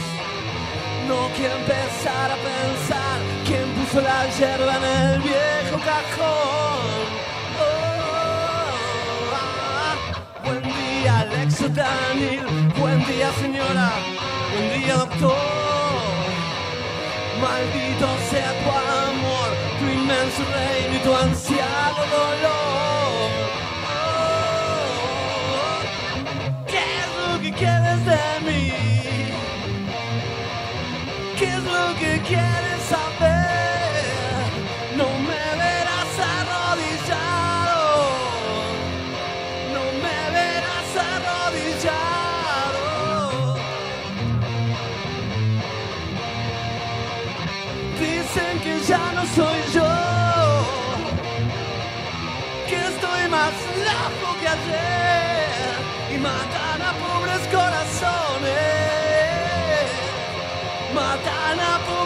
No 1.07 1.29
quiero 1.35 1.55
empezar 1.55 2.31
a 2.31 2.35
pensar 2.35 3.17
quién 3.45 3.65
puso 3.75 4.01
la 4.01 4.27
hierba 4.37 4.77
en 4.77 4.83
el 4.83 5.21
viejo 5.21 5.77
cajón. 5.85 7.07
Alexo 11.07 11.67
Daniel. 11.69 12.45
Buen 12.79 12.99
día, 13.05 13.31
señora. 13.39 13.91
Buen 14.53 14.81
día, 14.81 14.95
doctor. 14.95 15.35
Maldito 17.41 18.07
sea 18.29 18.51
tu 18.61 18.69
amor, 18.69 19.49
tu 19.79 19.85
inmenso 19.85 20.43
reino 20.53 20.95
y 20.95 20.99
tu 20.99 21.15
anciano 21.15 22.03
dolor. 22.11 22.66
quieres 32.27 32.81
saber, 32.89 34.03
no 34.97 35.07
me 35.27 35.43
verás 35.63 36.13
arrodillado, 36.35 37.83
no 39.75 39.83
me 40.03 40.19
verás 40.35 40.91
arrodillado. 41.13 42.85
Dicen 47.99 48.53
que 48.63 48.73
ya 48.89 49.05
no 49.15 49.23
soy 49.37 49.59
yo, 49.77 49.91
que 52.67 52.77
estoy 52.91 53.21
más 53.29 53.55
loco 53.87 54.27
que 54.41 54.47
ayer 54.47 55.75
y 56.13 56.17
matan 56.17 56.81
a 56.81 56.91
pobres 57.03 57.43
corazones. 57.55 58.67
Matan 60.93 61.59
a 61.59 61.77
pobres 61.85 61.96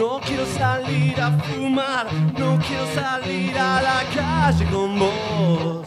No 0.00 0.18
quiero 0.20 0.46
salir 0.46 1.20
a 1.20 1.30
fumar, 1.30 2.06
no 2.38 2.58
quiero 2.66 2.86
salir 2.94 3.58
a 3.58 3.82
la 3.82 4.02
calle 4.14 4.64
con 4.70 4.98
vos. 4.98 5.86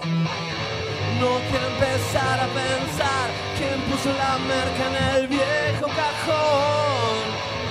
No 1.20 1.40
quiero 1.50 1.68
empezar 1.74 2.40
a 2.40 2.48
pensar 2.62 3.32
quién 3.58 3.82
puso 3.90 4.10
la 4.14 4.38
merca 4.52 4.84
en 4.92 4.96
el 5.16 5.24
viejo 5.28 5.88
cajón. 5.88 7.24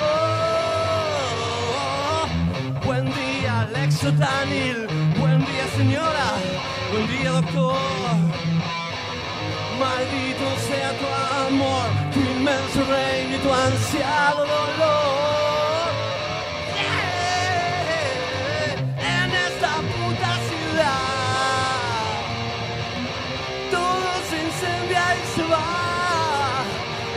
Oh, 0.03 2.27
buen 2.87 3.05
día, 3.05 3.61
Alex 3.61 4.03
Otanil. 4.03 4.89
Buen 5.21 5.39
día, 5.47 5.67
señora. 5.77 6.27
Buen 6.91 7.07
día, 7.07 7.31
doctor. 7.31 8.17
Maldito 9.79 10.47
sea 10.67 10.91
tu 10.99 11.07
amor, 11.47 11.87
tu 12.13 12.19
inmenso 12.19 12.83
reino 12.91 13.37
y 13.37 13.39
tu 13.39 13.53
ansiado 13.53 14.41
dolor. 14.41 15.22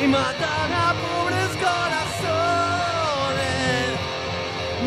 Y 0.06 0.08
matan 0.08 0.72
a 0.72 0.94
pobres 0.94 1.52
corazones, 1.66 2.26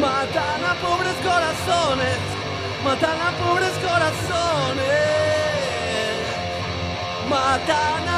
matan 0.01 0.65
a 0.65 0.75
pobres 0.85 1.19
corazones, 1.27 2.19
matan 2.85 3.21
a 3.21 3.31
pobres 3.43 3.77
corazones, 3.87 4.85
matan 7.29 8.09
a 8.09 8.18